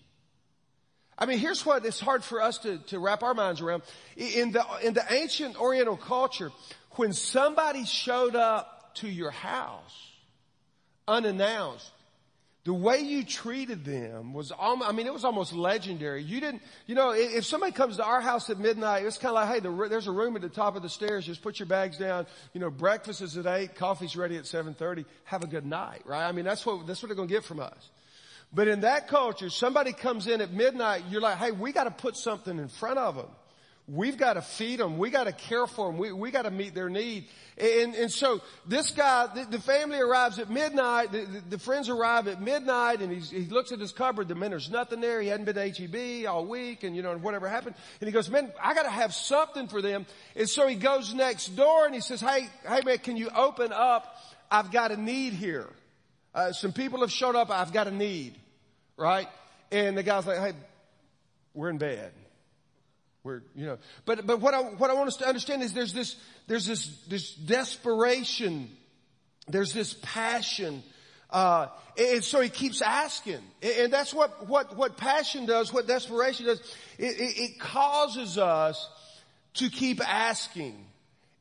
I 1.22 1.28
mean, 1.28 1.38
here's 1.38 1.64
what 1.64 1.86
it's 1.86 2.00
hard 2.00 2.24
for 2.24 2.42
us 2.42 2.58
to, 2.60 2.80
to 2.88 2.98
wrap 2.98 3.22
our 3.22 3.36
minds 3.36 3.62
around. 3.62 3.84
In 4.18 4.52
the, 4.52 4.66
in 4.84 4.96
the 4.96 5.06
ancient 5.14 5.56
Oriental 5.56 5.96
culture, 5.96 6.52
when 6.94 7.14
somebody 7.14 7.86
showed 7.86 8.36
up 8.36 8.96
to 8.96 9.08
your 9.08 9.30
house 9.30 10.10
unannounced, 11.08 11.92
the 12.64 12.74
way 12.74 13.02
you 13.02 13.24
treated 13.24 13.86
them 13.86 14.34
was 14.34 14.52
almost, 14.52 14.90
I 14.90 14.94
mean, 14.94 15.06
it 15.06 15.14
was 15.14 15.24
almost 15.24 15.54
legendary. 15.54 16.24
You 16.24 16.40
didn't, 16.40 16.64
you 16.88 16.96
know, 16.96 17.12
if 17.12 17.46
somebody 17.46 17.72
comes 17.72 17.98
to 17.98 18.04
our 18.04 18.22
house 18.22 18.50
at 18.50 18.58
midnight, 18.58 19.06
it's 19.06 19.20
kind 19.20 19.36
of 19.38 19.48
like, 19.48 19.48
hey, 19.48 19.60
the, 19.60 19.90
there's 19.90 20.08
a 20.08 20.12
room 20.12 20.36
at 20.36 20.42
the 20.42 20.50
top 20.50 20.76
of 20.76 20.82
the 20.82 20.90
stairs. 20.90 21.28
Just 21.28 21.44
put 21.44 21.60
your 21.60 21.68
bags 21.68 22.00
down. 22.00 22.26
You 22.54 22.62
know, 22.62 22.72
breakfast 22.72 23.22
is 23.22 23.38
at 23.38 23.46
eight, 23.46 23.76
coffee's 23.76 24.16
ready 24.16 24.38
at 24.38 24.46
7.30. 24.46 25.06
Have 25.26 25.44
a 25.44 25.48
good 25.48 25.68
night, 25.68 26.02
right? 26.06 26.28
I 26.28 26.32
mean, 26.32 26.46
that's 26.46 26.66
what, 26.66 26.88
that's 26.88 27.04
what 27.04 27.10
they're 27.10 27.16
going 27.16 27.28
to 27.28 27.34
get 27.34 27.44
from 27.44 27.60
us. 27.60 27.90
But 28.54 28.68
in 28.68 28.82
that 28.82 29.08
culture, 29.08 29.50
somebody 29.50 29.94
comes 29.94 30.28
in 30.28 30.42
at 30.42 30.52
midnight, 30.52 31.04
you're 31.10 31.22
like, 31.22 31.38
hey, 31.38 31.52
we 31.52 31.72
got 31.72 31.86
to 31.86 31.92
put 31.92 32.18
something 32.18 32.58
in 32.58 32.68
front 32.68 33.00
of 33.00 33.16
them. 33.16 33.28
We've 33.88 34.18
got 34.18 34.34
to 34.34 34.42
feed 34.42 34.80
them. 34.80 34.98
We 34.98 35.10
got 35.10 35.26
to 35.26 35.34
care 35.34 35.68
for 35.68 35.88
them. 35.88 35.98
We, 35.98 36.12
we 36.12 36.32
got 36.32 36.44
to 36.44 36.52
meet 36.52 36.74
their 36.74 36.90
need. 36.90 37.26
And, 37.58 37.94
and 37.96 38.12
so 38.12 38.42
this 38.66 38.92
guy, 38.92 39.28
the, 39.34 39.46
the 39.46 39.60
family 39.60 40.00
arrives 40.00 40.40
at 40.40 40.50
midnight. 40.50 41.12
The, 41.12 41.26
the, 41.26 41.42
the, 41.52 41.60
friends 41.60 41.90
arrive 41.90 42.28
at 42.28 42.42
midnight 42.42 43.02
and 43.02 43.12
he 43.12 43.46
looks 43.48 43.72
at 43.72 43.80
his 43.80 43.92
cupboard. 43.92 44.28
The 44.30 44.36
man, 44.36 44.52
there's 44.52 44.70
nothing 44.70 45.02
there. 45.02 45.22
He 45.22 45.28
hadn't 45.28 45.46
been 45.46 45.56
to 45.56 45.70
HEB 45.70 46.26
all 46.26 46.46
week 46.46 46.84
and 46.84 46.96
you 46.96 47.02
know, 47.02 47.18
whatever 47.18 47.50
happened. 47.50 47.76
And 48.00 48.08
he 48.08 48.14
goes, 48.14 48.30
man, 48.30 48.52
I 48.62 48.74
got 48.74 48.84
to 48.84 48.90
have 48.90 49.14
something 49.14 49.68
for 49.68 49.82
them. 49.82 50.06
And 50.36 50.48
so 50.48 50.68
he 50.68 50.76
goes 50.76 51.14
next 51.14 51.48
door 51.56 51.86
and 51.86 51.94
he 51.94 52.02
says, 52.02 52.22
hey, 52.22 52.48
hey 52.66 52.82
man, 52.86 53.00
can 53.00 53.18
you 53.18 53.30
open 53.36 53.74
up? 53.74 54.16
I've 54.50 54.72
got 54.72 54.92
a 54.92 54.98
need 54.98 55.34
here. 55.34 55.68
Uh, 56.34 56.54
some 56.54 56.72
people 56.72 57.02
have 57.02 57.12
showed 57.12 57.36
up. 57.36 57.50
I've 57.50 57.74
got 57.74 57.88
a 57.88 57.92
need. 57.92 58.38
Right? 59.02 59.28
And 59.72 59.98
the 59.98 60.04
guy's 60.04 60.28
like, 60.28 60.38
hey, 60.38 60.54
we're 61.56 61.70
in 61.70 61.80
bed. 61.80 62.12
We're, 63.24 63.42
you 63.56 63.66
know, 63.66 63.78
but, 64.06 64.28
but 64.28 64.40
what 64.42 64.54
I, 64.54 64.62
what 64.62 64.92
I 64.92 64.94
want 64.94 65.08
us 65.08 65.18
to 65.18 65.28
understand 65.28 65.64
is 65.64 65.74
there's 65.74 65.94
this, 65.94 66.16
there's 66.48 66.68
this, 66.68 66.86
this 67.08 67.34
desperation. 67.34 68.70
There's 69.48 69.74
this 69.74 69.96
passion. 70.04 70.84
Uh, 71.32 71.68
and 71.98 72.24
so 72.24 72.42
he 72.42 72.50
keeps 72.50 72.84
asking. 72.84 73.40
And 73.64 73.92
that's 73.92 74.14
what, 74.14 74.48
what, 74.48 74.78
what 74.78 74.98
passion 74.98 75.48
does, 75.48 75.74
what 75.74 75.88
desperation 75.88 76.46
does. 76.46 76.60
It, 77.00 77.20
it, 77.20 77.38
it 77.38 77.60
causes 77.60 78.38
us 78.38 78.88
to 79.56 79.70
keep 79.70 80.00
asking. 80.08 80.86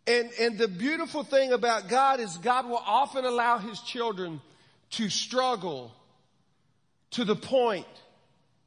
And, 0.06 0.30
and 0.40 0.56
the 0.56 0.68
beautiful 0.68 1.24
thing 1.24 1.52
about 1.52 1.88
God 1.88 2.20
is 2.20 2.38
God 2.38 2.66
will 2.66 2.82
often 2.84 3.26
allow 3.26 3.58
his 3.58 3.80
children 3.80 4.40
to 4.92 5.10
struggle 5.10 5.92
to 7.12 7.24
the 7.24 7.36
point 7.36 7.86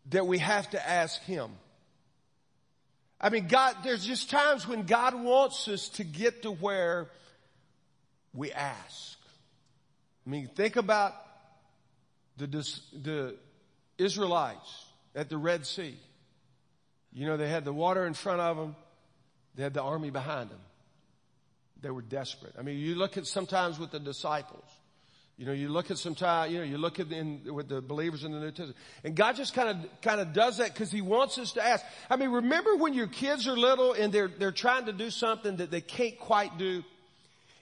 that 0.09 0.27
we 0.27 0.37
have 0.39 0.69
to 0.71 0.89
ask 0.89 1.21
him. 1.23 1.51
I 3.19 3.29
mean, 3.29 3.47
God, 3.47 3.75
there's 3.83 4.05
just 4.05 4.29
times 4.29 4.67
when 4.67 4.83
God 4.83 5.15
wants 5.15 5.67
us 5.67 5.87
to 5.89 6.03
get 6.03 6.43
to 6.43 6.51
where 6.51 7.07
we 8.33 8.51
ask. 8.51 9.17
I 10.25 10.29
mean, 10.29 10.49
think 10.55 10.75
about 10.75 11.13
the, 12.37 12.47
the 12.47 13.35
Israelites 13.97 14.85
at 15.15 15.29
the 15.29 15.37
Red 15.37 15.65
Sea. 15.65 15.95
You 17.13 17.27
know, 17.27 17.37
they 17.37 17.47
had 17.47 17.63
the 17.63 17.73
water 17.73 18.05
in 18.05 18.13
front 18.13 18.41
of 18.41 18.57
them. 18.57 18.75
They 19.55 19.63
had 19.63 19.73
the 19.73 19.83
army 19.83 20.09
behind 20.09 20.49
them. 20.49 20.59
They 21.81 21.91
were 21.91 22.01
desperate. 22.01 22.55
I 22.57 22.61
mean, 22.61 22.79
you 22.79 22.95
look 22.95 23.17
at 23.17 23.27
sometimes 23.27 23.77
with 23.77 23.91
the 23.91 23.99
disciples. 23.99 24.65
You 25.37 25.47
know, 25.47 25.51
you 25.51 25.69
look 25.69 25.89
at 25.89 25.97
some 25.97 26.13
time, 26.13 26.51
you 26.51 26.59
know, 26.59 26.63
you 26.63 26.77
look 26.77 26.99
at 26.99 27.11
in, 27.11 27.41
with 27.51 27.67
the 27.67 27.81
believers 27.81 28.23
in 28.23 28.31
the 28.31 28.39
New 28.39 28.51
Testament, 28.51 28.77
and 29.03 29.15
God 29.15 29.35
just 29.35 29.55
kind 29.55 29.69
of, 29.69 30.01
kind 30.01 30.21
of 30.21 30.31
does 30.31 30.57
that 30.57 30.73
because 30.73 30.91
He 30.91 31.01
wants 31.01 31.39
us 31.39 31.53
to 31.53 31.65
ask. 31.65 31.83
I 32.07 32.17
mean, 32.17 32.29
remember 32.29 32.75
when 32.75 32.93
your 32.93 33.07
kids 33.07 33.47
are 33.47 33.57
little 33.57 33.93
and 33.93 34.13
they're, 34.13 34.27
they're 34.27 34.51
trying 34.51 34.85
to 34.85 34.93
do 34.93 35.09
something 35.09 35.57
that 35.57 35.71
they 35.71 35.81
can't 35.81 36.19
quite 36.19 36.59
do, 36.59 36.83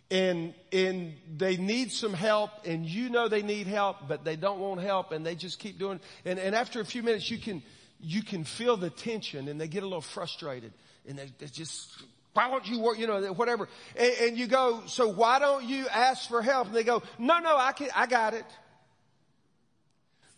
and, 0.10 0.54
and 0.74 1.14
they 1.38 1.56
need 1.56 1.94
some 1.94 2.14
help, 2.14 2.52
and 2.66 2.86
you 2.86 3.10
know 3.10 3.30
they 3.30 3.42
need 3.42 3.68
help, 3.68 4.06
but 4.06 4.26
they 4.26 4.36
don't 4.36 4.60
want 4.60 4.82
help, 4.82 5.14
and 5.14 5.26
they 5.26 5.36
just 5.36 5.58
keep 5.58 5.80
doing, 5.80 6.02
and, 6.26 6.38
and 6.40 6.54
after 6.54 6.82
a 6.82 6.86
few 6.86 7.02
minutes 7.02 7.32
you 7.32 7.38
can, 7.38 7.64
you 8.02 8.22
can 8.22 8.44
feel 8.44 8.76
the 8.76 8.90
tension, 8.90 9.48
and 9.48 9.62
they 9.62 9.70
get 9.70 9.84
a 9.84 9.86
little 9.86 10.02
frustrated, 10.02 10.74
and 11.08 11.18
they, 11.18 11.32
they 11.40 11.46
just 11.46 12.04
why 12.34 12.50
don't 12.50 12.68
you 12.68 12.80
work, 12.80 12.98
you 12.98 13.08
know, 13.08 13.22
whatever. 13.34 13.68
And, 13.96 14.14
and, 14.22 14.38
you 14.38 14.48
go, 14.48 14.84
so 14.86 15.10
why 15.10 15.40
don't 15.40 15.66
you 15.66 15.88
ask 15.90 16.30
for 16.30 16.42
help? 16.42 16.68
And 16.68 16.76
they 16.76 16.84
go, 16.84 17.04
no, 17.20 17.40
no, 17.40 17.58
I 17.58 17.74
can, 17.74 17.90
I 17.94 18.08
got 18.08 18.34
it. 18.34 18.46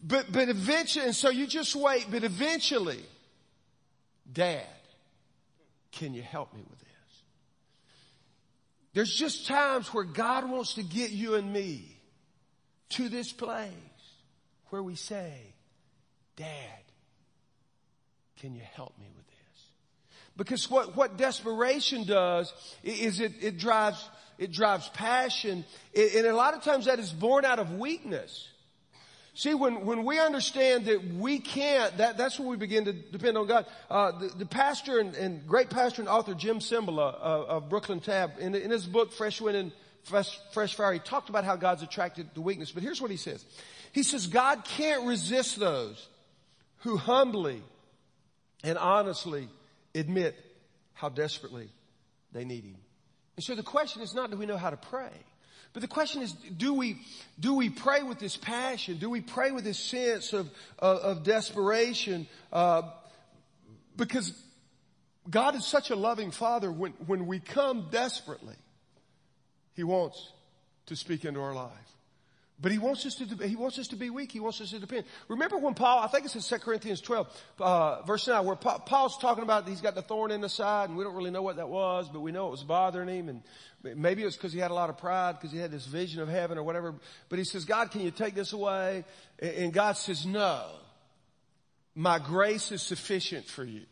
But, 0.03 0.31
but 0.31 0.49
eventually, 0.49 1.05
and 1.05 1.15
so 1.15 1.29
you 1.29 1.47
just 1.47 1.75
wait, 1.75 2.07
but 2.09 2.23
eventually, 2.23 3.03
dad, 4.31 4.65
can 5.91 6.13
you 6.13 6.21
help 6.21 6.53
me 6.53 6.63
with 6.69 6.79
this? 6.79 6.87
There's 8.93 9.15
just 9.15 9.47
times 9.47 9.93
where 9.93 10.03
God 10.03 10.49
wants 10.49 10.73
to 10.75 10.83
get 10.83 11.11
you 11.11 11.35
and 11.35 11.53
me 11.53 11.97
to 12.89 13.07
this 13.07 13.31
place 13.31 13.69
where 14.69 14.83
we 14.83 14.95
say, 14.95 15.33
dad, 16.35 16.47
can 18.39 18.55
you 18.55 18.61
help 18.75 18.97
me 18.99 19.05
with 19.15 19.25
this? 19.27 19.32
Because 20.35 20.69
what, 20.69 20.95
what 20.95 21.17
desperation 21.17 22.05
does 22.05 22.53
is 22.83 23.19
it, 23.19 23.33
it 23.41 23.57
drives, 23.57 24.03
it 24.37 24.51
drives 24.51 24.89
passion. 24.89 25.63
And 25.95 26.25
a 26.25 26.35
lot 26.35 26.55
of 26.55 26.63
times 26.63 26.85
that 26.85 26.99
is 26.99 27.11
born 27.11 27.45
out 27.45 27.59
of 27.59 27.73
weakness. 27.73 28.49
See, 29.35 29.55
when, 29.55 29.85
when 29.85 30.05
we 30.05 30.19
understand 30.19 30.85
that 30.85 31.03
we 31.15 31.39
can't, 31.39 31.97
that, 31.97 32.17
that's 32.17 32.39
when 32.39 32.49
we 32.49 32.55
begin 32.55 32.85
to 32.85 32.93
depend 32.93 33.35
on 33.37 33.47
God. 33.47 33.65
Uh, 33.89 34.11
the, 34.19 34.27
the, 34.27 34.45
pastor 34.45 34.99
and, 34.99 35.15
and, 35.15 35.47
great 35.47 35.71
pastor 35.71 36.03
and 36.03 36.09
author 36.09 36.35
Jim 36.35 36.59
Cymbala 36.59 37.15
uh, 37.15 37.45
of 37.45 37.67
Brooklyn 37.67 37.99
Tab, 37.99 38.33
in, 38.39 38.53
in, 38.53 38.69
his 38.69 38.85
book 38.85 39.11
Fresh 39.11 39.41
Wind 39.41 39.57
and 39.57 39.71
Fresh, 40.03 40.39
Fresh 40.51 40.75
Fire, 40.75 40.93
he 40.93 40.99
talked 40.99 41.29
about 41.29 41.45
how 41.45 41.55
God's 41.55 41.81
attracted 41.81 42.33
to 42.35 42.41
weakness. 42.41 42.71
But 42.71 42.83
here's 42.83 43.01
what 43.01 43.09
he 43.09 43.17
says. 43.17 43.43
He 43.91 44.03
says, 44.03 44.27
God 44.27 44.65
can't 44.65 45.07
resist 45.07 45.59
those 45.59 46.07
who 46.79 46.97
humbly 46.97 47.63
and 48.63 48.77
honestly 48.77 49.47
admit 49.95 50.35
how 50.93 51.09
desperately 51.09 51.69
they 52.31 52.45
need 52.45 52.63
Him. 52.63 52.77
And 53.35 53.43
so 53.43 53.55
the 53.55 53.63
question 53.63 54.01
is 54.01 54.13
not 54.13 54.31
do 54.31 54.37
we 54.37 54.45
know 54.45 54.57
how 54.57 54.69
to 54.69 54.77
pray? 54.77 55.11
But 55.73 55.81
the 55.81 55.87
question 55.87 56.21
is, 56.21 56.33
do 56.33 56.75
we, 56.75 56.97
do 57.39 57.55
we 57.55 57.69
pray 57.71 58.03
with 58.03 58.19
this 58.19 58.37
passion? 58.37 58.97
Do 58.97 59.09
we 59.09 59.21
pray 59.21 59.49
with 59.49 59.63
this 59.63 59.79
sense 59.79 60.31
of, 60.31 60.47
of, 60.77 60.97
of 60.99 61.23
desperation? 61.23 62.27
Uh, 62.51 62.83
because 63.97 64.33
God 65.27 65.55
is 65.55 65.65
such 65.65 65.89
a 65.89 65.95
loving 65.95 66.29
Father 66.29 66.71
when, 66.71 66.91
when 67.07 67.25
we 67.25 67.39
come 67.39 67.87
desperately, 67.89 68.55
He 69.75 69.83
wants 69.83 70.31
to 70.85 70.95
speak 70.95 71.25
into 71.25 71.41
our 71.41 71.55
life. 71.55 71.71
But 72.63 72.71
he 72.71 72.77
wants 72.77 73.05
us 73.05 73.15
to, 73.15 73.25
he 73.45 73.57
wants 73.57 73.77
us 73.77 73.89
to 73.89 73.97
be 73.97 74.09
weak. 74.09 74.31
He 74.31 74.39
wants 74.39 74.61
us 74.61 74.69
to 74.69 74.79
depend. 74.79 75.03
Remember 75.27 75.57
when 75.57 75.73
Paul, 75.73 75.99
I 75.99 76.07
think 76.07 76.23
it's 76.23 76.33
in 76.33 76.41
2 76.41 76.63
Corinthians 76.63 77.01
12, 77.01 77.43
uh, 77.59 78.01
verse 78.03 78.25
9, 78.25 78.45
where 78.45 78.55
Paul's 78.55 79.17
talking 79.17 79.43
about 79.43 79.67
he's 79.67 79.81
got 79.81 79.95
the 79.95 80.01
thorn 80.01 80.31
in 80.31 80.39
the 80.39 80.47
side 80.47 80.87
and 80.87 80.97
we 80.97 81.03
don't 81.03 81.13
really 81.13 81.29
know 81.29 81.41
what 81.41 81.57
that 81.57 81.67
was, 81.67 82.07
but 82.07 82.21
we 82.21 82.31
know 82.31 82.47
it 82.47 82.51
was 82.51 82.63
bothering 82.63 83.09
him 83.09 83.27
and 83.27 83.43
maybe 84.01 84.21
it 84.21 84.25
was 84.25 84.37
because 84.37 84.53
he 84.53 84.59
had 84.59 84.71
a 84.71 84.73
lot 84.73 84.89
of 84.89 84.97
pride 84.97 85.33
because 85.33 85.51
he 85.51 85.57
had 85.57 85.71
this 85.71 85.85
vision 85.85 86.21
of 86.21 86.29
heaven 86.29 86.57
or 86.57 86.63
whatever. 86.63 86.95
But 87.27 87.37
he 87.37 87.43
says, 87.43 87.65
God, 87.65 87.91
can 87.91 87.99
you 87.99 88.11
take 88.11 88.33
this 88.33 88.53
away? 88.53 89.03
And 89.39 89.73
God 89.73 89.97
says, 89.97 90.25
no. 90.25 90.63
My 91.95 92.17
grace 92.17 92.71
is 92.71 92.81
sufficient 92.81 93.45
for 93.45 93.65
you. 93.65 93.83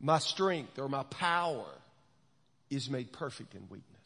My 0.00 0.20
strength 0.20 0.78
or 0.78 0.88
my 0.88 1.02
power 1.02 1.66
is 2.70 2.88
made 2.88 3.12
perfect 3.12 3.56
in 3.56 3.62
weakness. 3.68 3.99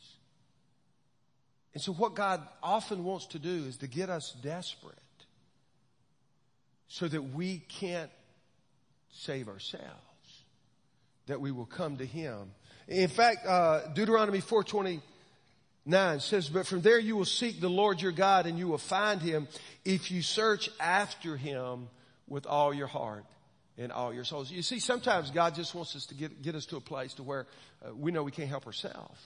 And 1.75 1.83
so 1.83 1.93
what 1.93 2.15
God 2.15 2.41
often 2.63 3.05
wants 3.05 3.27
to 3.27 3.39
do 3.39 3.65
is 3.67 3.77
to 3.79 3.89
get 3.89 4.09
us 4.09 4.35
desperate 4.43 4.95
so 6.87 7.09
that 7.09 7.35
we 7.35 7.59
can't 7.59 8.11
save 9.11 9.49
ourselves, 9.49 9.85
that 11.27 11.41
we 11.41 11.51
will 11.51 11.67
come 11.67 11.97
to 11.97 12.07
Him. 12.07 12.53
In 12.87 13.09
fact, 13.09 13.45
uh, 13.47 13.89
Deuteronomy 13.93 14.41
429 14.41 16.21
says, 16.21 16.49
but 16.49 16.67
from 16.69 16.83
there 16.83 17.01
you 17.01 17.17
will 17.17 17.25
seek 17.25 17.61
the 17.61 17.69
Lord 17.69 18.01
your 18.01 18.13
God 18.13 18.47
and 18.47 18.57
you 18.57 18.69
will 18.69 18.79
find 18.79 19.21
Him 19.21 19.49
if 19.85 20.13
you 20.13 20.23
search 20.23 20.71
after 20.79 21.37
Him 21.37 21.89
with 22.29 22.47
all 22.47 22.73
your 22.73 22.87
heart 22.87 23.25
and 23.77 23.91
all 23.91 24.15
your 24.15 24.25
souls. 24.25 24.49
You 24.53 24.63
see, 24.63 24.79
sometimes 24.79 25.33
God 25.33 25.57
just 25.57 25.75
wants 25.75 25.97
us 25.97 26.07
to 26.07 26.15
get, 26.15 26.43
get 26.43 26.55
us 26.55 26.67
to 26.67 26.77
a 26.77 26.81
place 26.81 27.15
to 27.15 27.25
where 27.25 27.49
uh, 27.85 27.93
we 27.93 28.13
know 28.13 28.23
we 28.23 28.31
can't 28.31 28.49
help 28.49 28.67
ourselves 28.67 29.21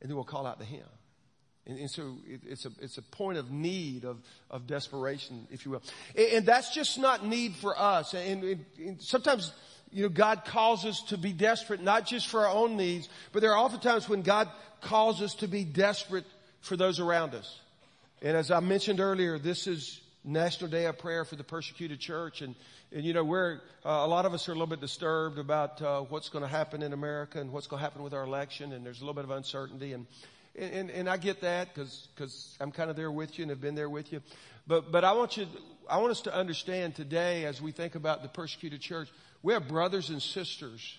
and 0.00 0.08
then 0.08 0.16
we'll 0.16 0.24
call 0.24 0.46
out 0.46 0.58
to 0.60 0.64
Him. 0.64 0.86
And, 1.70 1.78
and 1.78 1.90
so 1.90 2.16
it, 2.26 2.40
it's 2.44 2.66
a, 2.66 2.70
it's 2.80 2.98
a 2.98 3.02
point 3.02 3.38
of 3.38 3.50
need, 3.50 4.04
of, 4.04 4.18
of 4.50 4.66
desperation, 4.66 5.46
if 5.50 5.64
you 5.64 5.70
will. 5.70 5.82
And, 6.16 6.26
and 6.26 6.46
that's 6.46 6.74
just 6.74 6.98
not 6.98 7.24
need 7.24 7.54
for 7.54 7.78
us. 7.78 8.12
And, 8.12 8.64
and, 8.78 9.00
sometimes, 9.00 9.52
you 9.92 10.02
know, 10.02 10.08
God 10.08 10.44
calls 10.44 10.84
us 10.84 11.00
to 11.08 11.16
be 11.16 11.32
desperate, 11.32 11.80
not 11.80 12.06
just 12.06 12.26
for 12.26 12.44
our 12.46 12.52
own 12.52 12.76
needs, 12.76 13.08
but 13.32 13.40
there 13.40 13.52
are 13.52 13.58
often 13.58 13.78
times 13.78 14.08
when 14.08 14.22
God 14.22 14.48
calls 14.80 15.22
us 15.22 15.34
to 15.36 15.46
be 15.46 15.62
desperate 15.64 16.24
for 16.60 16.76
those 16.76 16.98
around 16.98 17.34
us. 17.34 17.60
And 18.20 18.36
as 18.36 18.50
I 18.50 18.58
mentioned 18.60 18.98
earlier, 18.98 19.38
this 19.38 19.66
is 19.68 20.00
National 20.24 20.68
Day 20.68 20.86
of 20.86 20.98
Prayer 20.98 21.24
for 21.24 21.36
the 21.36 21.44
Persecuted 21.44 22.00
Church. 22.00 22.42
And, 22.42 22.56
and 22.90 23.04
you 23.04 23.12
know, 23.12 23.22
we're, 23.22 23.60
uh, 23.86 23.90
a 23.90 24.08
lot 24.08 24.26
of 24.26 24.34
us 24.34 24.48
are 24.48 24.52
a 24.52 24.54
little 24.54 24.66
bit 24.66 24.80
disturbed 24.80 25.38
about 25.38 25.80
uh, 25.80 26.00
what's 26.00 26.30
going 26.30 26.42
to 26.42 26.50
happen 26.50 26.82
in 26.82 26.92
America 26.92 27.40
and 27.40 27.52
what's 27.52 27.68
going 27.68 27.78
to 27.78 27.84
happen 27.84 28.02
with 28.02 28.12
our 28.12 28.24
election. 28.24 28.72
And 28.72 28.84
there's 28.84 29.00
a 29.00 29.04
little 29.04 29.14
bit 29.14 29.24
of 29.24 29.30
uncertainty. 29.30 29.92
And, 29.92 30.06
and, 30.60 30.90
and 30.90 31.08
I 31.08 31.16
get 31.16 31.40
that 31.40 31.74
because, 31.74 32.08
because 32.14 32.56
I'm 32.60 32.70
kind 32.70 32.90
of 32.90 32.96
there 32.96 33.10
with 33.10 33.38
you 33.38 33.44
and 33.44 33.50
have 33.50 33.60
been 33.60 33.74
there 33.74 33.88
with 33.88 34.12
you. 34.12 34.20
But, 34.66 34.92
but 34.92 35.04
I 35.04 35.12
want 35.12 35.36
you, 35.36 35.46
I 35.88 35.98
want 35.98 36.10
us 36.10 36.20
to 36.22 36.34
understand 36.34 36.94
today 36.94 37.44
as 37.46 37.60
we 37.60 37.72
think 37.72 37.94
about 37.94 38.22
the 38.22 38.28
persecuted 38.28 38.80
church, 38.80 39.08
we 39.42 39.52
have 39.54 39.66
brothers 39.68 40.10
and 40.10 40.20
sisters 40.20 40.98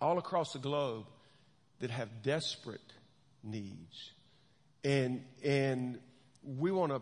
all 0.00 0.18
across 0.18 0.52
the 0.52 0.58
globe 0.58 1.04
that 1.80 1.90
have 1.90 2.08
desperate 2.22 2.80
needs. 3.42 4.10
And, 4.84 5.24
and 5.44 5.98
we 6.44 6.70
want 6.70 6.92
to, 6.92 7.00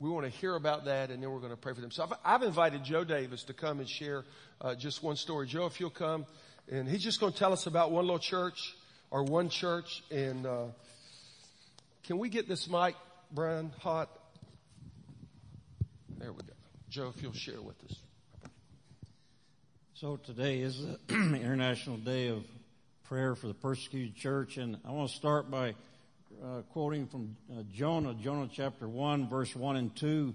we 0.00 0.10
want 0.10 0.26
to 0.26 0.30
hear 0.30 0.56
about 0.56 0.86
that 0.86 1.10
and 1.10 1.22
then 1.22 1.30
we're 1.30 1.38
going 1.38 1.50
to 1.52 1.56
pray 1.56 1.74
for 1.74 1.80
them. 1.80 1.90
So 1.90 2.02
I've, 2.02 2.12
I've 2.24 2.42
invited 2.42 2.84
Joe 2.84 3.04
Davis 3.04 3.44
to 3.44 3.52
come 3.52 3.78
and 3.78 3.88
share 3.88 4.24
uh, 4.60 4.74
just 4.74 5.02
one 5.02 5.16
story. 5.16 5.46
Joe, 5.46 5.66
if 5.66 5.80
you'll 5.80 5.90
come, 5.90 6.26
and 6.70 6.88
he's 6.88 7.02
just 7.02 7.20
going 7.20 7.32
to 7.32 7.38
tell 7.38 7.52
us 7.52 7.66
about 7.66 7.92
one 7.92 8.04
little 8.04 8.18
church 8.18 8.58
or 9.10 9.22
one 9.22 9.48
church. 9.48 10.02
And 10.10 10.46
uh, 10.46 10.64
can 12.04 12.18
we 12.18 12.28
get 12.28 12.48
this 12.48 12.68
mic, 12.68 12.94
Brian, 13.32 13.72
hot? 13.80 14.10
There 16.18 16.32
we 16.32 16.38
go. 16.38 16.52
Joe, 16.88 17.12
if 17.14 17.22
you'll 17.22 17.32
share 17.32 17.60
with 17.60 17.76
us. 17.84 17.96
So 19.94 20.16
today 20.16 20.60
is 20.60 20.84
the 20.84 20.98
International 21.10 21.96
Day 21.96 22.28
of 22.28 22.44
Prayer 23.04 23.34
for 23.34 23.46
the 23.46 23.54
Persecuted 23.54 24.14
Church, 24.14 24.56
and 24.56 24.76
I 24.84 24.90
want 24.90 25.10
to 25.10 25.16
start 25.16 25.50
by 25.50 25.74
uh, 26.44 26.62
quoting 26.72 27.06
from 27.06 27.36
uh, 27.50 27.62
Jonah, 27.72 28.14
Jonah 28.14 28.48
chapter 28.52 28.86
1, 28.86 29.28
verse 29.28 29.54
1 29.54 29.76
and 29.76 29.96
2. 29.96 30.34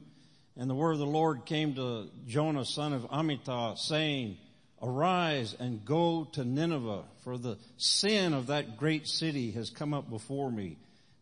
And 0.58 0.70
the 0.70 0.76
word 0.76 0.94
of 0.94 1.00
the 1.00 1.06
Lord 1.06 1.46
came 1.46 1.76
to 1.76 2.10
Jonah, 2.28 2.66
son 2.66 2.94
of 2.94 3.04
Amittai, 3.04 3.78
saying, 3.78 4.38
Arise 4.84 5.56
and 5.60 5.86
go 5.86 6.28
to 6.34 6.44
Nineveh, 6.44 7.04
for 7.24 7.38
the 7.38 7.58
sin 7.78 8.34
of 8.34 8.48
that 8.48 8.78
great 8.78 9.08
city 9.08 9.52
has 9.52 9.70
come 9.70 9.94
up 9.94 10.10
before 10.10 10.52
me. 10.52 10.78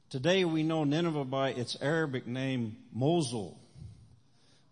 Today 0.09 0.45
we 0.45 0.63
know 0.63 0.85
Nineveh 0.85 1.25
by 1.25 1.49
its 1.49 1.75
Arabic 1.81 2.25
name, 2.25 2.77
Mosul. 2.93 3.59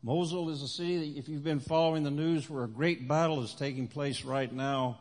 Mosul 0.01 0.51
is 0.51 0.61
a 0.61 0.69
city 0.69 0.97
that 0.99 1.19
if 1.19 1.27
you've 1.27 1.43
been 1.43 1.59
following 1.59 2.03
the 2.03 2.11
news 2.11 2.49
where 2.49 2.63
a 2.63 2.69
great 2.69 3.09
battle 3.09 3.43
is 3.43 3.53
taking 3.55 3.89
place 3.89 4.23
right 4.23 4.51
now 4.51 4.99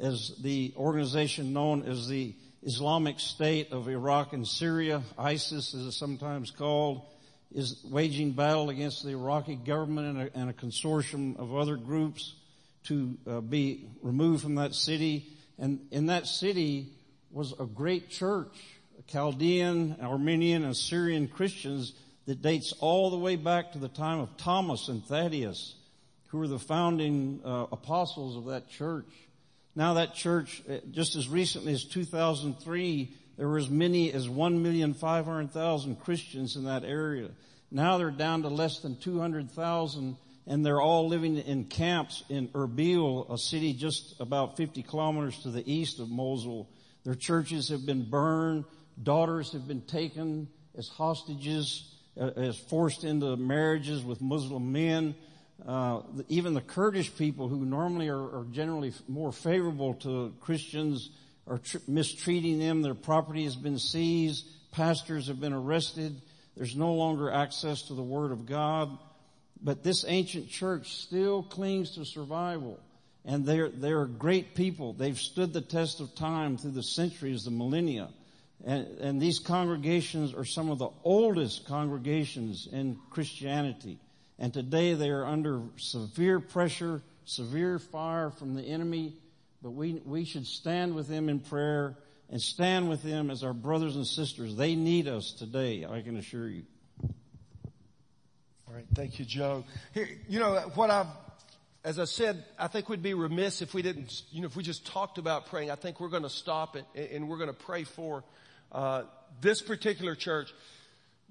as 0.00 0.32
the 0.40 0.72
organization 0.74 1.52
known 1.52 1.82
as 1.82 2.08
the 2.08 2.34
Islamic 2.62 3.20
State 3.20 3.70
of 3.70 3.86
Iraq 3.86 4.32
and 4.32 4.48
Syria, 4.48 5.02
ISIS 5.18 5.74
as 5.74 5.86
it's 5.86 5.96
sometimes 5.96 6.50
called, 6.50 7.02
is 7.54 7.84
waging 7.84 8.32
battle 8.32 8.70
against 8.70 9.04
the 9.04 9.10
Iraqi 9.10 9.56
government 9.56 10.16
and 10.16 10.28
a, 10.28 10.36
and 10.38 10.50
a 10.50 10.54
consortium 10.54 11.36
of 11.38 11.54
other 11.54 11.76
groups 11.76 12.34
to 12.86 13.16
uh, 13.26 13.40
be 13.40 13.88
removed 14.02 14.42
from 14.42 14.56
that 14.56 14.74
city. 14.74 15.26
And 15.58 15.86
in 15.90 16.06
that 16.06 16.26
city 16.26 16.88
was 17.30 17.54
a 17.58 17.64
great 17.64 18.10
church, 18.10 18.56
Chaldean, 19.08 19.96
Armenian, 20.02 20.64
and 20.64 20.76
Syrian 20.76 21.28
Christians 21.28 21.92
that 22.26 22.42
dates 22.42 22.72
all 22.80 23.10
the 23.10 23.18
way 23.18 23.36
back 23.36 23.72
to 23.72 23.78
the 23.78 23.88
time 23.88 24.20
of 24.20 24.36
Thomas 24.36 24.88
and 24.88 25.04
Thaddeus, 25.04 25.74
who 26.28 26.38
were 26.38 26.48
the 26.48 26.58
founding 26.58 27.40
uh, 27.44 27.66
apostles 27.70 28.36
of 28.36 28.46
that 28.46 28.68
church. 28.68 29.06
Now 29.74 29.94
that 29.94 30.14
church, 30.14 30.62
uh, 30.68 30.78
just 30.90 31.16
as 31.16 31.28
recently 31.28 31.72
as 31.72 31.84
2003, 31.84 33.12
there 33.36 33.48
were 33.48 33.58
as 33.58 33.68
many 33.68 34.12
as 34.12 34.26
1,500,000 34.26 36.00
Christians 36.00 36.56
in 36.56 36.64
that 36.64 36.84
area. 36.84 37.28
Now 37.70 37.98
they're 37.98 38.10
down 38.10 38.42
to 38.42 38.48
less 38.48 38.80
than 38.80 38.96
200,000 38.96 40.16
and 40.46 40.64
they're 40.64 40.80
all 40.80 41.08
living 41.08 41.38
in 41.38 41.64
camps 41.64 42.22
in 42.28 42.48
Erbil, 42.48 43.32
a 43.32 43.36
city 43.36 43.72
just 43.72 44.20
about 44.20 44.56
50 44.56 44.82
kilometers 44.82 45.38
to 45.42 45.50
the 45.50 45.70
east 45.70 45.98
of 45.98 46.08
Mosul. 46.08 46.68
Their 47.04 47.14
churches 47.14 47.68
have 47.70 47.84
been 47.84 48.08
burned. 48.08 48.64
Daughters 49.02 49.52
have 49.52 49.66
been 49.66 49.82
taken 49.82 50.48
as 50.76 50.88
hostages, 50.88 51.92
uh, 52.18 52.30
as 52.36 52.56
forced 52.56 53.04
into 53.04 53.36
marriages 53.36 54.04
with 54.04 54.20
Muslim 54.20 54.72
men. 54.72 55.14
Uh, 55.66 56.02
even 56.28 56.54
the 56.54 56.60
Kurdish 56.60 57.16
people 57.16 57.48
who 57.48 57.64
normally 57.64 58.08
are, 58.08 58.38
are 58.38 58.46
generally 58.52 58.92
more 59.08 59.32
favorable 59.32 59.94
to 59.94 60.32
Christians 60.40 61.10
are 61.46 61.58
tr- 61.58 61.78
mistreating 61.88 62.58
them. 62.58 62.82
Their 62.82 62.94
property 62.94 63.44
has 63.44 63.56
been 63.56 63.78
seized. 63.78 64.46
Pastors 64.70 65.28
have 65.28 65.40
been 65.40 65.52
arrested. 65.52 66.20
There's 66.56 66.76
no 66.76 66.92
longer 66.92 67.30
access 67.30 67.82
to 67.82 67.94
the 67.94 68.02
Word 68.02 68.32
of 68.32 68.46
God. 68.46 68.96
But 69.62 69.82
this 69.82 70.04
ancient 70.06 70.48
church 70.48 70.94
still 70.94 71.42
clings 71.42 71.92
to 71.92 72.04
survival. 72.04 72.78
And 73.24 73.44
they're, 73.44 73.68
they're 73.68 74.06
great 74.06 74.54
people. 74.54 74.92
They've 74.92 75.18
stood 75.18 75.52
the 75.52 75.60
test 75.60 76.00
of 76.00 76.14
time 76.14 76.56
through 76.56 76.72
the 76.72 76.82
centuries, 76.82 77.44
the 77.44 77.50
millennia. 77.50 78.10
And, 78.64 78.86
and 78.98 79.20
these 79.20 79.38
congregations 79.40 80.32
are 80.32 80.44
some 80.44 80.70
of 80.70 80.78
the 80.78 80.90
oldest 81.02 81.66
congregations 81.66 82.68
in 82.70 82.98
Christianity. 83.10 83.98
And 84.38 84.52
today 84.52 84.94
they 84.94 85.10
are 85.10 85.24
under 85.24 85.62
severe 85.76 86.40
pressure, 86.40 87.02
severe 87.24 87.78
fire 87.78 88.30
from 88.30 88.54
the 88.54 88.62
enemy. 88.62 89.14
But 89.62 89.70
we, 89.70 89.94
we 90.04 90.24
should 90.24 90.46
stand 90.46 90.94
with 90.94 91.08
them 91.08 91.28
in 91.28 91.40
prayer 91.40 91.96
and 92.30 92.40
stand 92.40 92.88
with 92.88 93.02
them 93.02 93.30
as 93.30 93.42
our 93.42 93.54
brothers 93.54 93.96
and 93.96 94.06
sisters. 94.06 94.56
They 94.56 94.74
need 94.74 95.08
us 95.08 95.32
today, 95.32 95.84
I 95.84 96.02
can 96.02 96.16
assure 96.16 96.48
you. 96.48 96.64
Right. 98.76 98.84
Thank 98.94 99.18
you, 99.18 99.24
Joe. 99.24 99.64
Here, 99.94 100.06
you 100.28 100.38
know, 100.38 100.54
what 100.74 100.90
I've, 100.90 101.06
as 101.82 101.98
I 101.98 102.04
said, 102.04 102.44
I 102.58 102.66
think 102.66 102.90
we'd 102.90 103.02
be 103.02 103.14
remiss 103.14 103.62
if 103.62 103.72
we 103.72 103.80
didn't, 103.80 104.20
you 104.30 104.42
know, 104.42 104.48
if 104.48 104.54
we 104.54 104.62
just 104.62 104.86
talked 104.86 105.16
about 105.16 105.46
praying. 105.46 105.70
I 105.70 105.76
think 105.76 105.98
we're 105.98 106.10
going 106.10 106.24
to 106.24 106.28
stop 106.28 106.76
it 106.76 106.84
and 107.10 107.26
we're 107.26 107.38
going 107.38 107.48
to 107.48 107.54
pray 107.54 107.84
for, 107.84 108.22
uh, 108.72 109.04
this 109.40 109.62
particular 109.62 110.14
church. 110.14 110.52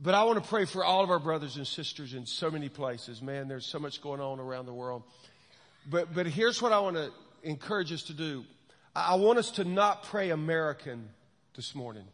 But 0.02 0.16
I 0.16 0.24
want 0.24 0.44
to 0.44 0.50
pray 0.50 0.66
for 0.66 0.84
all 0.84 1.04
of 1.04 1.12
our 1.12 1.20
brothers 1.20 1.58
and 1.58 1.68
sisters 1.68 2.16
in 2.16 2.26
so 2.26 2.50
many 2.50 2.68
places. 2.68 3.22
Man, 3.22 3.48
there's 3.48 3.68
so 3.68 3.78
much 3.78 4.02
going 4.02 4.22
on 4.22 4.40
around 4.40 4.66
the 4.66 4.74
world. 4.74 5.04
But, 5.88 6.16
but 6.16 6.26
here's 6.26 6.64
what 6.64 6.72
I 6.72 6.80
want 6.80 6.96
to 6.96 7.12
encourage 7.44 7.94
us 7.94 8.02
to 8.06 8.14
do. 8.14 8.44
I 8.96 9.14
want 9.16 9.38
us 9.38 9.52
to 9.52 9.66
not 9.66 10.02
pray 10.06 10.32
American 10.32 11.10
this 11.56 11.76
morning 11.76 12.06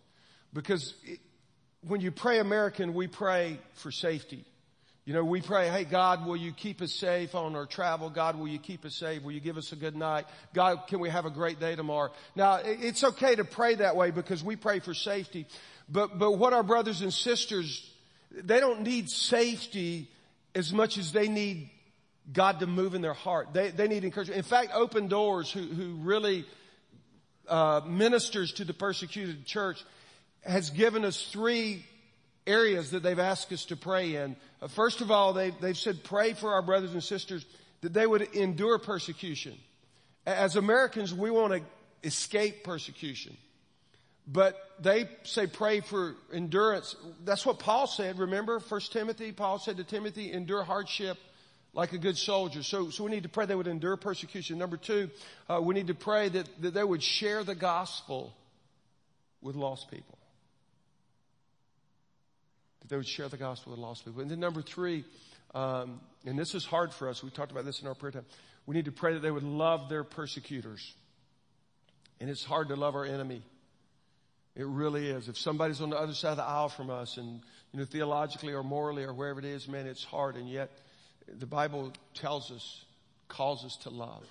because 0.52 0.94
it, 1.06 1.20
when 1.88 2.02
you 2.02 2.12
pray 2.12 2.40
American, 2.40 2.94
we 2.94 3.08
pray 3.08 3.58
for 3.76 3.94
safety. 3.94 4.44
You 5.04 5.16
know, 5.16 5.24
we 5.24 5.42
pray, 5.42 5.68
hey, 5.70 5.84
God, 5.84 6.28
will 6.28 6.38
you 6.38 6.52
keep 6.52 6.80
us 6.80 6.94
safe 6.94 7.34
on 7.34 7.56
our 7.56 7.66
travel? 7.66 8.12
God, 8.12 8.38
will 8.38 8.48
you 8.48 8.60
keep 8.60 8.86
us 8.86 8.96
safe? 8.96 9.24
Will 9.24 9.32
you 9.32 9.40
give 9.40 9.58
us 9.58 9.72
a 9.72 9.76
good 9.76 9.96
night? 9.96 10.26
God, 10.54 10.84
can 10.88 11.00
we 11.00 11.10
have 11.10 11.26
a 11.26 11.32
great 11.32 11.60
day 11.60 11.76
tomorrow? 11.76 12.12
Now, 12.36 12.60
it's 12.64 13.04
okay 13.04 13.34
to 13.36 13.44
pray 13.44 13.76
that 13.76 13.96
way 13.96 14.12
because 14.12 14.44
we 14.44 14.56
pray 14.56 14.80
for 14.80 14.94
safety. 14.94 15.48
But, 15.90 16.20
but 16.20 16.34
what 16.34 16.54
our 16.54 16.62
brothers 16.62 17.02
and 17.02 17.12
sisters, 17.12 17.90
they 18.32 18.60
don't 18.60 18.84
need 18.84 19.10
safety 19.10 20.08
as 20.54 20.72
much 20.72 21.00
as 21.00 21.12
they 21.12 21.28
need 21.28 21.72
God 22.32 22.60
to 22.60 22.68
move 22.68 22.94
in 22.94 23.02
their 23.02 23.14
heart. 23.14 23.54
They, 23.54 23.72
they 23.72 23.88
need 23.88 24.04
encouragement. 24.04 24.38
In 24.38 24.44
fact, 24.44 24.70
Open 24.72 25.08
Doors, 25.08 25.52
who, 25.52 25.62
who 25.62 25.96
really 25.96 26.46
uh, 27.48 27.82
ministers 27.88 28.54
to 28.54 28.66
the 28.66 28.74
persecuted 28.74 29.48
church, 29.48 29.84
has 30.46 30.70
given 30.70 31.06
us 31.06 31.20
three 31.32 31.86
areas 32.48 32.92
that 32.92 33.04
they've 33.04 33.20
asked 33.20 33.52
us 33.52 33.66
to 33.66 33.76
pray 33.76 34.16
in. 34.16 34.36
Uh, 34.62 34.68
first 34.68 35.02
of 35.02 35.12
all, 35.12 35.34
they've, 35.34 35.54
they've 35.62 35.78
said 35.78 36.04
pray 36.04 36.34
for 36.34 36.54
our 36.54 36.62
brothers 36.62 36.94
and 36.94 37.04
sisters 37.04 37.46
that 37.82 37.94
they 37.94 38.06
would 38.06 38.22
endure 38.34 38.78
persecution. 38.80 39.58
As 40.26 40.56
Americans, 40.56 41.14
we 41.14 41.32
want 41.32 41.54
to 41.54 41.62
escape 42.08 42.64
persecution. 42.64 43.36
But 44.28 44.56
they 44.80 45.10
say 45.24 45.48
pray 45.48 45.82
for 45.82 46.16
endurance. 46.32 46.96
That's 47.24 47.46
what 47.46 47.60
Paul 47.60 47.88
said. 47.88 48.20
Remember, 48.20 48.60
First 48.60 48.94
Timothy, 48.94 49.32
Paul 49.32 49.60
said 49.60 49.78
to 49.78 49.84
Timothy, 49.84 50.32
endure 50.32 50.64
hardship 50.64 51.18
like 51.74 51.94
a 51.94 51.98
good 51.98 52.18
soldier. 52.18 52.62
So, 52.64 52.90
so 52.90 53.04
we 53.04 53.12
need 53.12 53.24
to 53.24 53.30
pray 53.30 53.46
they 53.46 53.56
would 53.56 53.68
endure 53.68 53.98
persecution. 53.98 54.58
Number 54.58 54.78
two, 54.78 55.10
uh, 55.50 55.60
we 55.62 55.74
need 55.74 55.88
to 55.88 55.96
pray 55.96 56.30
that, 56.30 56.48
that 56.62 56.74
they 56.74 56.84
would 56.84 57.02
share 57.02 57.44
the 57.44 57.56
gospel 57.56 58.34
with 59.42 59.56
lost 59.56 59.90
people 59.90 60.21
they 62.92 62.98
would 62.98 63.08
share 63.08 63.30
the 63.30 63.38
gospel 63.38 63.72
with 63.72 63.80
lost 63.80 64.04
people. 64.04 64.22
And 64.22 64.30
then 64.30 64.42
number 64.42 64.62
three, 64.62 65.06
um, 65.56 66.02
and 66.26 66.38
this 66.38 66.54
is 66.54 66.66
hard 66.66 66.92
for 66.94 67.08
us. 67.08 67.24
We 67.24 67.30
talked 67.30 67.52
about 67.52 67.64
this 67.64 67.82
in 67.82 67.88
our 67.88 67.96
prayer 67.96 68.12
time. 68.12 68.26
We 68.66 68.76
need 68.76 68.84
to 68.86 68.92
pray 68.92 69.14
that 69.14 69.22
they 69.22 69.32
would 69.32 69.44
love 69.44 69.88
their 69.88 70.04
persecutors. 70.04 70.94
And 72.20 72.30
it's 72.30 72.44
hard 72.44 72.68
to 72.68 72.76
love 72.76 72.96
our 72.96 73.06
enemy. 73.06 73.44
It 74.58 74.68
really 74.68 75.10
is. 75.10 75.30
If 75.30 75.38
somebody's 75.38 75.80
on 75.80 75.90
the 75.90 75.98
other 75.98 76.14
side 76.14 76.32
of 76.32 76.38
the 76.38 76.44
aisle 76.44 76.68
from 76.68 76.90
us 76.90 77.16
and, 77.16 77.40
you 77.72 77.80
know, 77.80 77.86
theologically 77.86 78.52
or 78.52 78.62
morally 78.62 79.06
or 79.06 79.14
wherever 79.14 79.40
it 79.40 79.46
is, 79.46 79.70
man, 79.70 79.88
it's 79.88 80.04
hard. 80.04 80.36
And 80.36 80.50
yet 80.50 80.70
the 81.40 81.48
Bible 81.48 81.94
tells 82.14 82.52
us, 82.52 82.84
calls 83.30 83.64
us 83.64 83.78
to 83.84 83.90
love. 83.90 84.26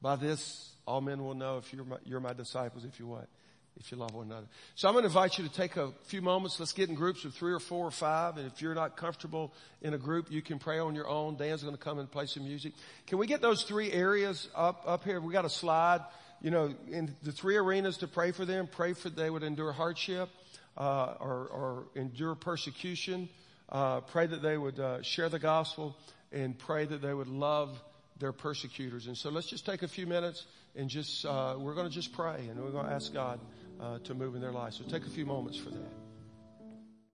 By 0.00 0.14
this, 0.14 0.70
all 0.86 1.00
men 1.00 1.24
will 1.24 1.34
know 1.34 1.58
if 1.58 1.72
you're 1.72 1.84
my, 1.84 1.96
you're 2.04 2.20
my 2.20 2.34
disciples, 2.34 2.84
if 2.84 3.00
you 3.00 3.08
what? 3.08 3.28
If 3.76 3.90
you 3.90 3.98
love 3.98 4.14
one 4.14 4.26
another. 4.26 4.46
So 4.76 4.86
I'm 4.86 4.94
going 4.94 5.02
to 5.02 5.08
invite 5.08 5.36
you 5.36 5.46
to 5.48 5.52
take 5.52 5.76
a 5.76 5.90
few 6.04 6.22
moments. 6.22 6.60
Let's 6.60 6.72
get 6.72 6.88
in 6.88 6.94
groups 6.94 7.24
of 7.24 7.34
three 7.34 7.52
or 7.52 7.58
four 7.58 7.84
or 7.84 7.90
five. 7.90 8.36
And 8.36 8.46
if 8.46 8.62
you're 8.62 8.74
not 8.74 8.96
comfortable 8.96 9.52
in 9.82 9.94
a 9.94 9.98
group, 9.98 10.30
you 10.30 10.42
can 10.42 10.60
pray 10.60 10.78
on 10.78 10.94
your 10.94 11.08
own. 11.08 11.36
Dan's 11.36 11.62
going 11.62 11.74
to 11.74 11.82
come 11.82 11.98
and 11.98 12.10
play 12.10 12.26
some 12.26 12.44
music. 12.44 12.72
Can 13.08 13.18
we 13.18 13.26
get 13.26 13.42
those 13.42 13.64
three 13.64 13.90
areas 13.90 14.48
up, 14.54 14.84
up 14.86 15.02
here? 15.02 15.20
We 15.20 15.32
got 15.32 15.44
a 15.44 15.50
slide 15.50 16.00
you 16.44 16.50
know, 16.50 16.74
in 16.90 17.16
the 17.22 17.32
three 17.32 17.56
arenas 17.56 17.96
to 17.98 18.06
pray 18.06 18.30
for 18.30 18.44
them, 18.44 18.68
pray 18.70 18.92
for 18.92 19.08
they 19.08 19.30
would 19.30 19.42
endure 19.42 19.72
hardship, 19.72 20.28
uh, 20.76 21.14
or, 21.18 21.46
or, 21.46 21.84
endure 21.94 22.34
persecution, 22.34 23.30
uh, 23.70 24.00
pray 24.02 24.26
that 24.26 24.42
they 24.42 24.58
would 24.58 24.78
uh, 24.78 25.00
share 25.00 25.30
the 25.30 25.38
gospel, 25.38 25.96
and 26.32 26.58
pray 26.58 26.84
that 26.84 27.00
they 27.00 27.14
would 27.14 27.28
love 27.28 27.80
their 28.18 28.32
persecutors. 28.32 29.06
And 29.06 29.16
so 29.16 29.30
let's 29.30 29.46
just 29.46 29.64
take 29.64 29.82
a 29.82 29.88
few 29.88 30.06
minutes 30.06 30.44
and 30.76 30.90
just, 30.90 31.24
uh, 31.24 31.56
we're 31.58 31.74
going 31.74 31.88
to 31.88 31.94
just 31.94 32.12
pray 32.12 32.46
and 32.50 32.62
we're 32.62 32.72
going 32.72 32.86
to 32.86 32.92
ask 32.92 33.12
God 33.12 33.40
uh, 33.80 33.98
to 34.00 34.14
move 34.14 34.34
in 34.34 34.40
their 34.40 34.52
lives. 34.52 34.76
So 34.76 34.84
take 34.84 35.06
a 35.06 35.10
few 35.10 35.26
moments 35.26 35.58
for 35.58 35.70
that. 35.70 35.92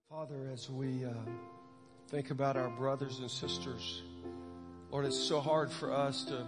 Father, 0.08 0.50
as 0.52 0.68
we 0.68 1.04
uh, 1.04 1.12
think 2.08 2.30
about 2.30 2.56
our 2.56 2.70
brothers 2.70 3.20
and 3.20 3.30
sisters, 3.30 4.02
Lord, 4.90 5.04
it's 5.04 5.16
so 5.16 5.40
hard 5.40 5.70
for 5.70 5.92
us 5.92 6.24
to 6.24 6.44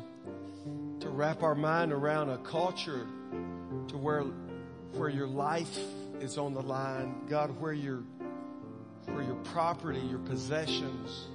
to 1.00 1.08
wrap 1.08 1.42
our 1.42 1.54
mind 1.54 1.92
around 1.92 2.28
a 2.30 2.38
culture 2.38 3.06
to 3.88 3.96
where 3.96 4.22
where 4.92 5.08
your 5.08 5.26
life 5.26 5.78
is 6.20 6.38
on 6.38 6.54
the 6.54 6.62
line, 6.62 7.26
God, 7.28 7.58
where 7.60 7.72
your 7.72 8.02
where 9.06 9.22
your 9.22 9.36
property, 9.36 10.00
your 10.00 10.18
possessions 10.20 11.26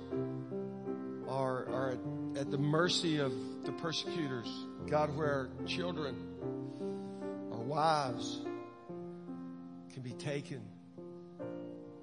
are 1.28 1.66
are 1.70 1.98
at 2.38 2.52
the 2.52 2.58
mercy 2.58 3.20
of 3.20 3.32
the 3.64 3.72
persecutors. 3.74 4.48
God, 4.88 5.16
where 5.18 5.34
our 5.34 5.66
children, 5.66 6.16
our 7.52 7.60
wives 7.60 8.42
can 9.98 10.04
be 10.04 10.24
taken. 10.24 10.62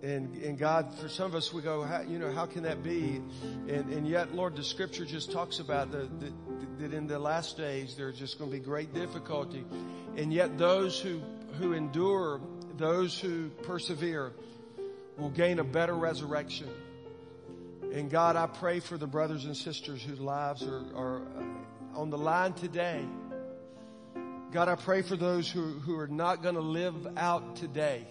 And, 0.02 0.35
and 0.42 0.59
God, 0.59 0.92
for 0.98 1.09
some 1.09 1.26
of 1.26 1.37
us, 1.37 1.52
we 1.52 1.62
go, 1.62 1.85
how, 1.85 2.00
you 2.00 2.18
know, 2.18 2.33
how 2.33 2.44
can 2.44 2.64
that 2.64 2.83
be? 2.83 3.22
And, 3.68 3.88
and 3.92 4.09
yet, 4.09 4.35
Lord, 4.35 4.57
the 4.57 4.64
scripture 4.64 5.04
just 5.04 5.30
talks 5.30 5.61
about 5.61 5.92
the, 5.92 6.09
the, 6.18 6.33
that 6.80 6.92
in 6.92 7.07
the 7.07 7.20
last 7.20 7.57
days 7.57 7.94
there's 7.94 8.18
just 8.18 8.37
going 8.37 8.50
to 8.50 8.57
be 8.57 8.62
great 8.62 8.92
difficulty. 8.92 9.64
And 10.16 10.33
yet 10.33 10.59
those 10.59 10.98
who, 10.98 11.20
who 11.61 11.72
endure, 11.72 12.40
those 12.76 13.16
who 13.16 13.50
persevere 13.62 14.33
will 15.16 15.30
gain 15.30 15.61
a 15.61 15.64
better 15.64 15.94
resurrection. 15.94 16.68
And 17.92 18.11
God, 18.11 18.35
I 18.35 18.48
pray 18.48 18.80
for 18.80 18.98
the 18.98 19.07
brothers 19.07 19.44
and 19.44 19.57
sisters 19.57 20.02
whose 20.02 20.18
lives 20.18 20.64
are, 20.64 20.83
are 20.96 21.22
uh, 21.22 22.00
on 22.00 22.11
the 22.11 22.18
line 22.18 22.54
today. 22.54 23.04
God, 24.55 24.69
I 24.69 24.77
pray 24.77 25.03
for 25.03 25.17
those 25.17 25.51
who, 25.51 25.81
who 25.81 25.99
are 25.99 26.07
not 26.07 26.40
going 26.40 26.55
to 26.55 26.61
live 26.61 26.95
out 27.17 27.57
today 27.57 28.07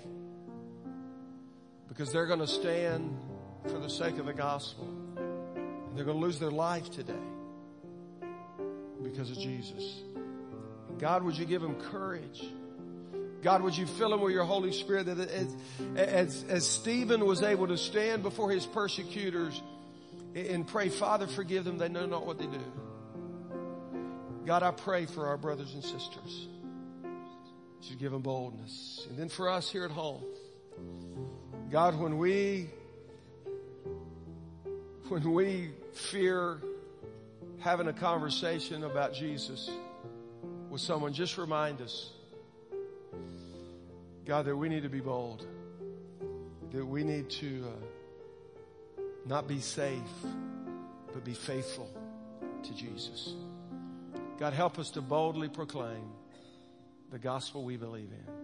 because 1.87 2.11
they're 2.11 2.25
going 2.25 2.41
to 2.41 2.47
stand 2.47 3.17
for 3.63 3.79
the 3.79 3.89
sake 3.89 4.17
of 4.17 4.25
the 4.25 4.33
gospel. 4.33 4.85
And 5.15 5.95
they're 5.95 6.03
going 6.03 6.19
to 6.19 6.25
lose 6.25 6.39
their 6.39 6.51
life 6.51 6.91
today 6.91 7.13
because 9.01 9.31
of 9.31 9.37
Jesus. 9.39 10.01
God, 10.99 11.23
would 11.23 11.37
you 11.37 11.45
give 11.45 11.61
them 11.61 11.75
courage? 11.75 12.43
God, 13.41 13.61
would 13.61 13.77
you 13.77 13.85
fill 13.85 14.09
them 14.09 14.19
with 14.19 14.33
your 14.33 14.43
Holy 14.43 14.73
Spirit 14.73 15.05
that 15.05 15.19
as, 15.19 15.55
as, 15.95 16.45
as 16.49 16.67
Stephen 16.67 17.25
was 17.25 17.41
able 17.41 17.67
to 17.67 17.77
stand 17.77 18.21
before 18.21 18.51
his 18.51 18.65
persecutors 18.65 19.61
and 20.35 20.67
pray, 20.67 20.89
Father, 20.89 21.25
forgive 21.25 21.63
them. 21.63 21.77
They 21.77 21.87
know 21.87 22.05
not 22.05 22.25
what 22.25 22.37
they 22.37 22.47
do. 22.47 22.59
God, 24.45 24.61
I 24.63 24.71
pray 24.71 25.05
for 25.05 25.27
our 25.27 25.37
brothers 25.37 25.73
and 25.73 25.83
sisters. 25.83 26.47
You 27.93 27.95
give 27.97 28.11
them 28.11 28.21
boldness. 28.21 29.05
And 29.09 29.17
then 29.17 29.29
for 29.29 29.49
us 29.49 29.69
here 29.69 29.85
at 29.85 29.91
home, 29.91 30.23
God, 31.69 31.99
when 31.99 32.17
we, 32.17 32.69
when 35.09 35.31
we 35.31 35.69
fear 35.93 36.59
having 37.59 37.87
a 37.87 37.93
conversation 37.93 38.83
about 38.83 39.13
Jesus 39.13 39.69
with 40.69 40.81
someone, 40.81 41.13
just 41.13 41.37
remind 41.37 41.81
us, 41.81 42.09
God, 44.25 44.45
that 44.45 44.55
we 44.55 44.69
need 44.69 44.83
to 44.83 44.89
be 44.89 45.01
bold, 45.01 45.45
that 46.71 46.85
we 46.85 47.03
need 47.03 47.29
to 47.29 47.65
uh, 47.67 49.01
not 49.27 49.47
be 49.47 49.59
safe, 49.59 49.99
but 51.13 51.23
be 51.23 51.33
faithful 51.33 51.89
to 52.63 52.73
Jesus. 52.73 53.33
God, 54.39 54.53
help 54.53 54.79
us 54.79 54.89
to 54.91 55.01
boldly 55.01 55.47
proclaim 55.47 56.11
the 57.11 57.19
gospel 57.19 57.63
we 57.63 57.77
believe 57.77 58.09
in. 58.11 58.43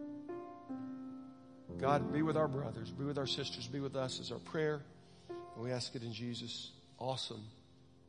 God, 1.79 2.13
be 2.13 2.21
with 2.21 2.37
our 2.37 2.47
brothers, 2.47 2.91
be 2.91 3.05
with 3.05 3.17
our 3.17 3.27
sisters, 3.27 3.67
be 3.67 3.79
with 3.79 3.95
us 3.95 4.19
as 4.19 4.31
our 4.31 4.39
prayer. 4.39 4.81
And 5.29 5.63
we 5.63 5.71
ask 5.71 5.95
it 5.95 6.03
in 6.03 6.13
Jesus' 6.13 6.71
awesome 6.99 7.43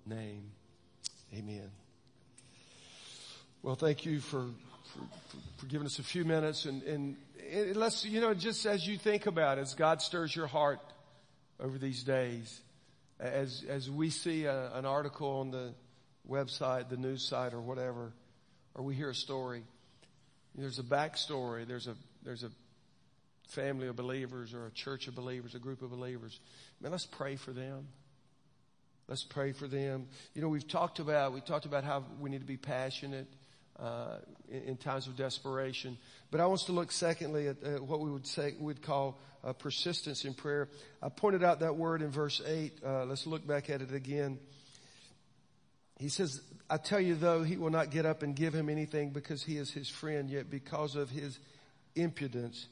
name. 0.07 0.51
Amen. 1.35 1.71
Well, 3.63 3.77
thank 3.77 4.05
you 4.05 4.21
for, 4.21 4.47
for, 4.93 5.01
for 5.59 5.67
giving 5.67 5.87
us 5.87 5.99
a 5.99 6.03
few 6.03 6.25
minutes 6.25 6.65
and, 6.65 6.83
and, 6.83 7.17
let's, 7.75 8.05
you 8.05 8.21
know, 8.21 8.35
just 8.35 8.67
as 8.67 8.87
you 8.87 8.99
think 8.99 9.27
about 9.27 9.59
it, 9.59 9.63
as 9.63 9.75
God 9.75 10.03
stirs 10.03 10.35
your 10.35 10.47
heart 10.47 10.81
over 11.59 11.79
these 11.79 12.03
days, 12.03 12.61
as, 13.19 13.65
as 13.69 13.91
we 13.91 14.11
see 14.11 14.45
a, 14.45 14.73
an 14.75 14.85
article 14.85 15.29
on 15.41 15.51
the 15.51 15.73
website, 16.29 16.89
the 16.89 16.97
news 16.97 17.27
site 17.27 17.55
or 17.55 17.61
whatever, 17.61 18.13
or 18.75 18.85
we 18.85 18.95
hear 18.95 19.11
a 19.11 19.15
story, 19.15 19.63
there's 20.55 20.79
a 20.79 20.83
backstory, 20.83 21.67
there's 21.67 21.87
a, 21.87 21.95
there's 22.25 22.43
a 22.43 22.51
family 23.49 23.89
of 23.89 23.97
believers 23.97 24.55
or 24.55 24.67
a 24.67 24.71
church 24.71 25.09
of 25.09 25.15
believers, 25.15 25.55
a 25.55 25.59
group 25.59 25.83
of 25.83 25.91
believers. 25.91 26.39
Man, 26.81 26.93
let's 26.93 27.07
pray 27.07 27.37
for 27.37 27.53
them. 27.53 27.89
Let's 29.09 29.25
pray 29.25 29.53
for 29.53 29.67
them. 29.67 30.07
You 30.35 30.43
know, 30.43 30.49
we've 30.49 30.69
talked 30.69 31.01
about, 31.01 31.33
we 31.33 31.41
talked 31.41 31.67
about 31.67 31.83
how 31.85 32.05
we 32.21 32.31
need 32.31 32.41
to 32.41 32.47
be 32.47 32.57
passionate, 32.57 33.27
uh, 33.81 34.19
in, 34.49 34.63
in, 34.63 34.77
times 34.77 35.07
of 35.07 35.17
desperation. 35.17 35.97
But 36.31 36.41
I 36.41 36.47
want 36.47 36.61
us 36.61 36.67
to 36.67 36.73
look 36.73 36.93
secondly 36.93 37.49
at 37.49 37.57
uh, 37.65 37.69
what 37.83 38.01
we 38.01 38.11
would 38.11 38.27
say, 38.27 38.55
we'd 38.61 38.83
call 38.83 39.19
uh, 39.43 39.53
persistence 39.55 40.25
in 40.25 40.35
prayer. 40.35 40.69
I 41.03 41.09
pointed 41.09 41.43
out 41.43 41.61
that 41.61 41.77
word 41.77 42.03
in 42.03 42.11
verse 42.11 42.43
8. 42.47 42.73
Uh, 42.85 43.05
let's 43.07 43.27
look 43.27 43.47
back 43.47 43.71
at 43.71 43.81
it 43.81 43.95
again. 43.95 44.39
He 46.01 46.09
says, 46.09 46.41
I 46.71 46.79
tell 46.79 46.99
you 46.99 47.15
though, 47.15 47.43
he 47.43 47.59
will 47.59 47.69
not 47.69 47.91
get 47.91 48.07
up 48.07 48.23
and 48.23 48.35
give 48.35 48.55
him 48.55 48.71
anything 48.71 49.11
because 49.11 49.43
he 49.43 49.59
is 49.59 49.71
his 49.71 49.91
friend, 49.91 50.31
yet 50.31 50.49
because 50.49 50.97
of 50.97 51.11
his 51.11 51.39
impudence, 51.95 52.69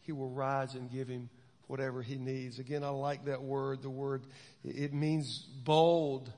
he 0.00 0.10
will 0.10 0.30
rise 0.30 0.74
and 0.74 0.90
give 0.90 1.06
him 1.06 1.30
whatever 1.68 2.02
he 2.02 2.16
needs. 2.16 2.58
Again, 2.58 2.82
I 2.82 2.88
like 2.88 3.26
that 3.26 3.40
word. 3.42 3.80
The 3.80 3.90
word, 3.90 4.24
it 4.64 4.92
means 4.92 5.38
bold. 5.38 6.32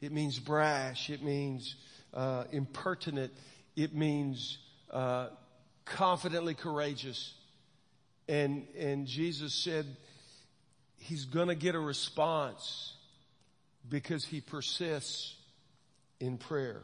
It 0.00 0.10
means 0.10 0.40
brash. 0.40 1.08
It 1.08 1.22
means 1.22 1.76
uh, 2.12 2.44
impertinent. 2.50 3.32
It 3.76 3.94
means 3.94 4.58
uh, 4.90 5.28
confidently 5.84 6.54
courageous. 6.54 7.32
And, 8.28 8.66
and 8.76 9.06
Jesus 9.06 9.54
said 9.54 9.86
he's 10.98 11.26
going 11.26 11.48
to 11.48 11.54
get 11.54 11.76
a 11.76 11.80
response 11.80 12.94
because 13.88 14.24
he 14.24 14.40
persists 14.40 15.36
in 16.20 16.38
prayer. 16.38 16.82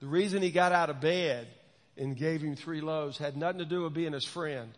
The 0.00 0.06
reason 0.06 0.42
he 0.42 0.50
got 0.50 0.72
out 0.72 0.90
of 0.90 1.00
bed 1.00 1.48
and 1.96 2.16
gave 2.16 2.42
him 2.42 2.56
three 2.56 2.80
loaves 2.80 3.18
had 3.18 3.36
nothing 3.36 3.58
to 3.58 3.64
do 3.64 3.82
with 3.82 3.94
being 3.94 4.12
his 4.12 4.24
friend. 4.24 4.70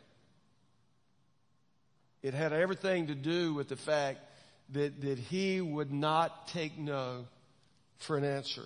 It 2.22 2.32
had 2.32 2.52
everything 2.52 3.08
to 3.08 3.14
do 3.14 3.52
with 3.52 3.68
the 3.68 3.76
fact 3.76 4.20
that, 4.70 5.00
that 5.02 5.18
he 5.18 5.60
would 5.60 5.92
not 5.92 6.48
take 6.48 6.78
no 6.78 7.26
for 7.98 8.16
an 8.16 8.24
answer. 8.24 8.64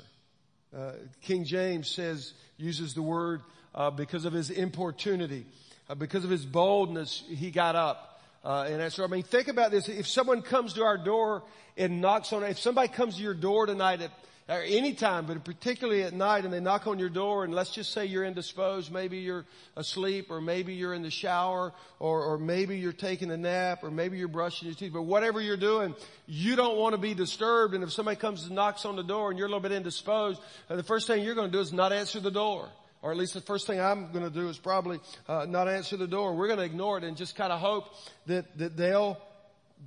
Uh, 0.76 0.92
King 1.22 1.44
James 1.44 1.88
says, 1.88 2.34
uses 2.56 2.94
the 2.94 3.02
word 3.02 3.40
uh, 3.74 3.90
because 3.90 4.24
of 4.24 4.32
his 4.32 4.50
importunity, 4.50 5.46
uh, 5.88 5.94
because 5.94 6.24
of 6.24 6.30
his 6.30 6.44
boldness, 6.44 7.24
he 7.28 7.50
got 7.50 7.74
up 7.74 8.07
uh, 8.44 8.66
and 8.68 8.80
answered. 8.80 9.04
I 9.04 9.08
mean, 9.08 9.22
think 9.22 9.48
about 9.48 9.70
this. 9.70 9.88
If 9.88 10.06
someone 10.06 10.42
comes 10.42 10.74
to 10.74 10.82
our 10.82 10.98
door 10.98 11.42
and 11.76 12.00
knocks 12.00 12.32
on, 12.32 12.42
if 12.44 12.58
somebody 12.58 12.88
comes 12.88 13.16
to 13.16 13.22
your 13.22 13.34
door 13.34 13.66
tonight 13.66 14.00
at 14.00 14.10
or 14.48 14.62
anytime, 14.62 15.26
but 15.26 15.44
particularly 15.44 16.02
at 16.04 16.14
night 16.14 16.44
and 16.44 16.52
they 16.52 16.60
knock 16.60 16.86
on 16.86 16.98
your 16.98 17.10
door 17.10 17.44
and 17.44 17.54
let's 17.54 17.70
just 17.70 17.92
say 17.92 18.06
you're 18.06 18.24
indisposed, 18.24 18.90
maybe 18.90 19.18
you're 19.18 19.44
asleep 19.76 20.30
or 20.30 20.40
maybe 20.40 20.72
you're 20.72 20.94
in 20.94 21.02
the 21.02 21.10
shower 21.10 21.74
or, 21.98 22.22
or 22.22 22.38
maybe 22.38 22.78
you're 22.78 22.92
taking 22.92 23.30
a 23.30 23.36
nap 23.36 23.80
or 23.82 23.90
maybe 23.90 24.16
you're 24.16 24.26
brushing 24.26 24.66
your 24.66 24.74
teeth, 24.74 24.94
but 24.94 25.02
whatever 25.02 25.38
you're 25.42 25.58
doing, 25.58 25.94
you 26.26 26.56
don't 26.56 26.78
want 26.78 26.94
to 26.94 26.98
be 26.98 27.12
disturbed 27.12 27.74
and 27.74 27.84
if 27.84 27.92
somebody 27.92 28.16
comes 28.16 28.44
and 28.44 28.54
knocks 28.54 28.86
on 28.86 28.96
the 28.96 29.02
door 29.02 29.28
and 29.28 29.38
you're 29.38 29.48
a 29.48 29.50
little 29.50 29.60
bit 29.60 29.72
indisposed, 29.72 30.40
uh, 30.70 30.76
the 30.76 30.82
first 30.82 31.06
thing 31.06 31.22
you're 31.22 31.34
going 31.34 31.50
to 31.50 31.52
do 31.52 31.60
is 31.60 31.74
not 31.74 31.92
answer 31.92 32.18
the 32.18 32.30
door. 32.30 32.70
Or 33.02 33.10
at 33.12 33.16
least 33.16 33.34
the 33.34 33.40
first 33.40 33.66
thing 33.66 33.80
I'm 33.80 34.12
going 34.12 34.24
to 34.24 34.30
do 34.30 34.48
is 34.48 34.58
probably 34.58 35.00
uh, 35.28 35.46
not 35.48 35.68
answer 35.68 35.96
the 35.96 36.06
door. 36.06 36.34
We're 36.34 36.48
going 36.48 36.58
to 36.58 36.64
ignore 36.64 36.98
it 36.98 37.04
and 37.04 37.16
just 37.16 37.36
kind 37.36 37.52
of 37.52 37.60
hope 37.60 37.84
that, 38.26 38.58
that 38.58 38.76
they'll 38.76 39.18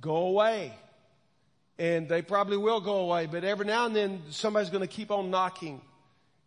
go 0.00 0.16
away. 0.28 0.72
And 1.78 2.08
they 2.08 2.22
probably 2.22 2.56
will 2.56 2.80
go 2.80 2.96
away, 2.96 3.26
but 3.26 3.44
every 3.44 3.66
now 3.66 3.86
and 3.86 3.96
then 3.96 4.22
somebody's 4.30 4.70
going 4.70 4.86
to 4.86 4.94
keep 4.94 5.10
on 5.10 5.30
knocking 5.30 5.80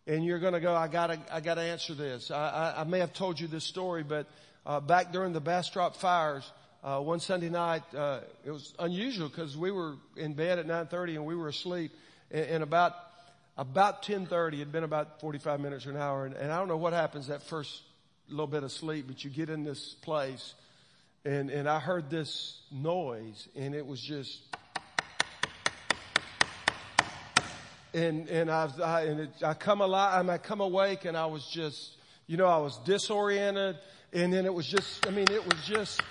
and 0.06 0.24
you're 0.24 0.38
going 0.38 0.52
to 0.52 0.60
go, 0.60 0.74
I 0.74 0.88
gotta, 0.88 1.18
I 1.32 1.40
gotta 1.40 1.62
answer 1.62 1.94
this. 1.94 2.30
I, 2.30 2.74
I, 2.76 2.80
I 2.80 2.84
may 2.84 3.00
have 3.00 3.12
told 3.12 3.40
you 3.40 3.48
this 3.48 3.64
story, 3.64 4.02
but, 4.02 4.26
uh, 4.64 4.80
back 4.80 5.12
during 5.12 5.32
the 5.32 5.40
Bastrop 5.40 5.96
fires, 5.96 6.50
uh, 6.82 7.00
one 7.00 7.18
Sunday 7.20 7.48
night, 7.48 7.82
uh, 7.94 8.20
it 8.44 8.50
was 8.50 8.72
unusual 8.78 9.28
because 9.28 9.56
we 9.56 9.70
were 9.70 9.94
in 10.16 10.34
bed 10.34 10.58
at 10.58 10.66
9.30 10.66 11.16
and 11.16 11.26
we 11.26 11.34
were 11.34 11.48
asleep 11.48 11.92
and, 12.30 12.44
and 12.46 12.62
about, 12.62 12.92
about 13.58 14.02
10.30, 14.02 14.54
it'd 14.54 14.72
been 14.72 14.84
about 14.84 15.20
45 15.20 15.60
minutes 15.60 15.86
or 15.86 15.90
an 15.90 15.96
hour 15.96 16.26
and, 16.26 16.34
and 16.34 16.52
I 16.52 16.58
don't 16.58 16.68
know 16.68 16.76
what 16.76 16.92
happens 16.92 17.28
that 17.28 17.42
first 17.42 17.82
little 18.28 18.46
bit 18.46 18.62
of 18.62 18.72
sleep, 18.72 19.06
but 19.06 19.24
you 19.24 19.30
get 19.30 19.48
in 19.48 19.64
this 19.64 19.94
place 19.94 20.54
and, 21.24 21.50
and 21.50 21.68
I 21.68 21.78
heard 21.78 22.10
this 22.10 22.60
noise 22.70 23.48
and 23.56 23.74
it 23.74 23.86
was 23.86 24.00
just, 24.00 24.38
and, 27.94 28.28
and 28.28 28.50
I, 28.50 28.68
I, 28.82 29.02
and 29.02 29.20
it, 29.20 29.30
I 29.42 29.54
come 29.54 29.80
alive, 29.80 30.28
I 30.28 30.38
come 30.38 30.60
awake 30.60 31.04
and 31.04 31.16
I 31.16 31.26
was 31.26 31.46
just, 31.46 31.96
you 32.26 32.36
know, 32.36 32.46
I 32.46 32.58
was 32.58 32.78
disoriented 32.84 33.76
and 34.12 34.32
then 34.32 34.44
it 34.44 34.52
was 34.52 34.66
just, 34.66 35.06
I 35.06 35.10
mean, 35.10 35.26
it 35.30 35.44
was 35.44 35.64
just, 35.64 36.02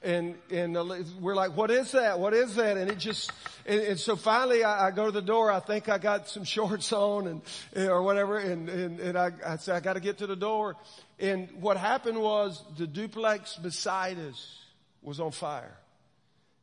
and, 0.00 0.36
and 0.50 0.76
we're 1.20 1.34
like, 1.34 1.56
what 1.56 1.72
is 1.72 1.92
that? 1.92 2.20
What 2.20 2.32
is 2.32 2.54
that? 2.54 2.76
And 2.76 2.88
it 2.88 2.98
just, 2.98 3.32
and, 3.66 3.80
and 3.80 3.98
so 3.98 4.14
finally 4.14 4.62
I, 4.62 4.88
I, 4.88 4.90
go 4.92 5.06
to 5.06 5.10
the 5.10 5.22
door. 5.22 5.50
I 5.50 5.58
think 5.58 5.88
I 5.88 5.98
got 5.98 6.28
some 6.28 6.44
shorts 6.44 6.92
on 6.92 7.26
and, 7.26 7.42
eh, 7.74 7.86
or 7.86 8.02
whatever. 8.02 8.38
And, 8.38 8.68
and, 8.68 9.00
and 9.00 9.18
I, 9.18 9.32
I 9.44 9.56
said, 9.56 9.74
I 9.74 9.80
got 9.80 9.94
to 9.94 10.00
get 10.00 10.18
to 10.18 10.26
the 10.28 10.36
door. 10.36 10.76
And 11.18 11.48
what 11.60 11.76
happened 11.76 12.20
was 12.20 12.62
the 12.76 12.86
duplex 12.86 13.56
beside 13.56 14.18
us 14.18 14.58
was 15.02 15.18
on 15.18 15.32
fire. 15.32 15.76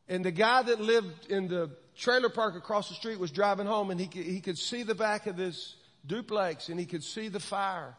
And 0.07 0.23
the 0.23 0.31
guy 0.31 0.61
that 0.61 0.79
lived 0.79 1.29
in 1.29 1.49
the 1.49 1.71
trailer 1.97 2.29
park 2.29 2.55
across 2.55 2.87
the 2.87 2.95
street 2.95 3.19
was 3.19 3.31
driving 3.31 3.65
home 3.65 3.91
and 3.91 3.99
he 3.99 4.07
could, 4.07 4.23
he 4.23 4.39
could 4.39 4.57
see 4.57 4.83
the 4.83 4.95
back 4.95 5.27
of 5.27 5.35
this 5.35 5.75
duplex 6.05 6.69
and 6.69 6.79
he 6.79 6.85
could 6.85 7.03
see 7.03 7.27
the 7.27 7.39
fire. 7.39 7.95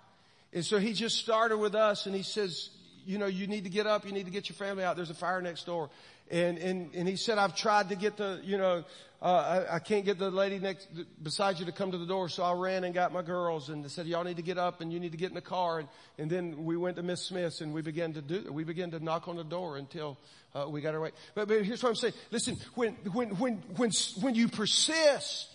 And 0.53 0.65
so 0.65 0.79
he 0.79 0.95
just 0.95 1.19
started 1.19 1.59
with 1.59 1.75
us 1.75 2.07
and 2.07 2.15
he 2.15 2.23
says, 2.23 2.71
you 3.07 3.19
know, 3.19 3.27
you 3.27 3.47
need 3.47 3.65
to 3.65 3.71
get 3.71 3.87
up, 3.87 4.05
you 4.05 4.13
need 4.13 4.27
to 4.27 4.33
get 4.33 4.49
your 4.49 4.57
family 4.57 4.85
out. 4.85 4.97
There's 4.97 5.11
a 5.11 5.15
fire 5.15 5.41
next 5.41 5.65
door. 5.65 5.91
And, 6.31 6.59
and, 6.59 6.93
and 6.95 7.09
he 7.09 7.17
said, 7.17 7.39
I've 7.39 7.55
tried 7.55 7.91
to 7.91 7.97
get 7.97 8.17
the, 8.17 8.41
you 8.43 8.59
know, 8.59 8.85
uh, 9.23 9.65
I, 9.71 9.77
I, 9.77 9.79
can't 9.79 10.05
get 10.05 10.19
the 10.19 10.31
lady 10.31 10.59
next, 10.59 10.89
beside 11.23 11.59
you 11.59 11.67
to 11.67 11.73
come 11.73 11.93
to 11.93 11.99
the 11.99 12.07
door. 12.07 12.29
So 12.29 12.43
I 12.43 12.53
ran 12.53 12.83
and 12.83 12.93
got 12.93 13.13
my 13.13 13.23
girls 13.23 13.71
and 13.71 13.85
they 13.85 13.89
said, 13.89 14.07
y'all 14.07 14.25
need 14.25 14.37
to 14.37 14.43
get 14.43 14.59
up 14.59 14.81
and 14.81 14.93
you 14.93 14.99
need 14.99 15.13
to 15.13 15.19
get 15.19 15.29
in 15.29 15.35
the 15.35 15.41
car. 15.41 15.79
And, 15.79 15.89
and 16.19 16.29
then 16.29 16.65
we 16.65 16.77
went 16.77 16.97
to 16.97 17.03
Miss 17.03 17.27
Smith's 17.27 17.61
and 17.61 17.73
we 17.73 17.81
began 17.81 18.13
to 18.15 18.23
do, 18.23 18.53
we 18.53 18.65
began 18.65 18.91
to 18.91 19.03
knock 19.03 19.29
on 19.29 19.37
the 19.37 19.45
door 19.45 19.77
until, 19.77 20.19
uh, 20.55 20.69
we 20.69 20.81
got 20.81 20.95
her 20.95 21.01
right. 21.01 21.15
But, 21.35 21.49
but 21.49 21.65
here's 21.65 21.83
what 21.83 21.91
I'm 21.91 21.95
saying. 21.95 22.15
Listen, 22.33 22.57
when, 22.75 22.95
when, 23.13 23.31
when, 23.39 23.55
when, 23.77 23.91
when 24.21 24.35
you 24.35 24.49
persist, 24.49 25.49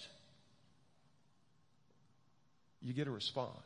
you 2.82 2.94
get 2.94 3.08
a 3.08 3.12
response. 3.12 3.58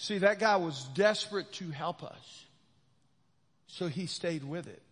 See, 0.00 0.16
that 0.16 0.38
guy 0.38 0.56
was 0.56 0.82
desperate 0.94 1.52
to 1.52 1.68
help 1.68 2.02
us. 2.02 2.44
So 3.66 3.86
he 3.86 4.06
stayed 4.06 4.42
with 4.42 4.66
it 4.66 4.82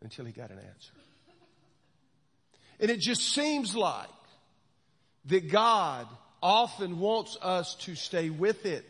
until 0.00 0.24
he 0.24 0.30
got 0.30 0.50
an 0.50 0.58
answer. 0.58 0.92
And 2.78 2.88
it 2.88 3.00
just 3.00 3.22
seems 3.32 3.74
like 3.74 4.06
that 5.24 5.50
God 5.50 6.06
often 6.40 7.00
wants 7.00 7.36
us 7.42 7.74
to 7.80 7.96
stay 7.96 8.30
with 8.30 8.64
it, 8.64 8.86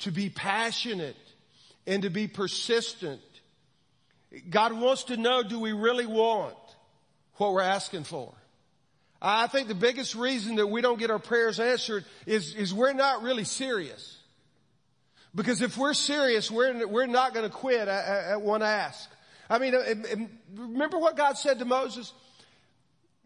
to 0.00 0.12
be 0.12 0.28
passionate, 0.28 1.16
and 1.86 2.02
to 2.02 2.10
be 2.10 2.28
persistent. 2.28 3.22
God 4.50 4.74
wants 4.74 5.04
to 5.04 5.16
know, 5.16 5.42
do 5.42 5.58
we 5.58 5.72
really 5.72 6.04
want 6.04 6.54
what 7.36 7.54
we're 7.54 7.62
asking 7.62 8.04
for? 8.04 8.34
I 9.20 9.48
think 9.48 9.68
the 9.68 9.74
biggest 9.74 10.14
reason 10.14 10.56
that 10.56 10.68
we 10.68 10.80
don't 10.80 10.98
get 10.98 11.10
our 11.10 11.18
prayers 11.18 11.58
answered 11.58 12.04
is, 12.24 12.54
is 12.54 12.72
we're 12.72 12.92
not 12.92 13.22
really 13.22 13.44
serious. 13.44 14.16
Because 15.34 15.60
if 15.60 15.76
we're 15.76 15.94
serious, 15.94 16.50
we're, 16.50 16.86
we're 16.86 17.06
not 17.06 17.34
going 17.34 17.48
to 17.48 17.54
quit 17.54 17.88
at, 17.88 18.30
at, 18.32 18.40
one 18.40 18.62
ask. 18.62 19.10
I 19.50 19.58
mean, 19.58 19.74
uh, 19.74 19.82
remember 20.54 20.98
what 20.98 21.16
God 21.16 21.36
said 21.36 21.58
to 21.58 21.64
Moses? 21.64 22.12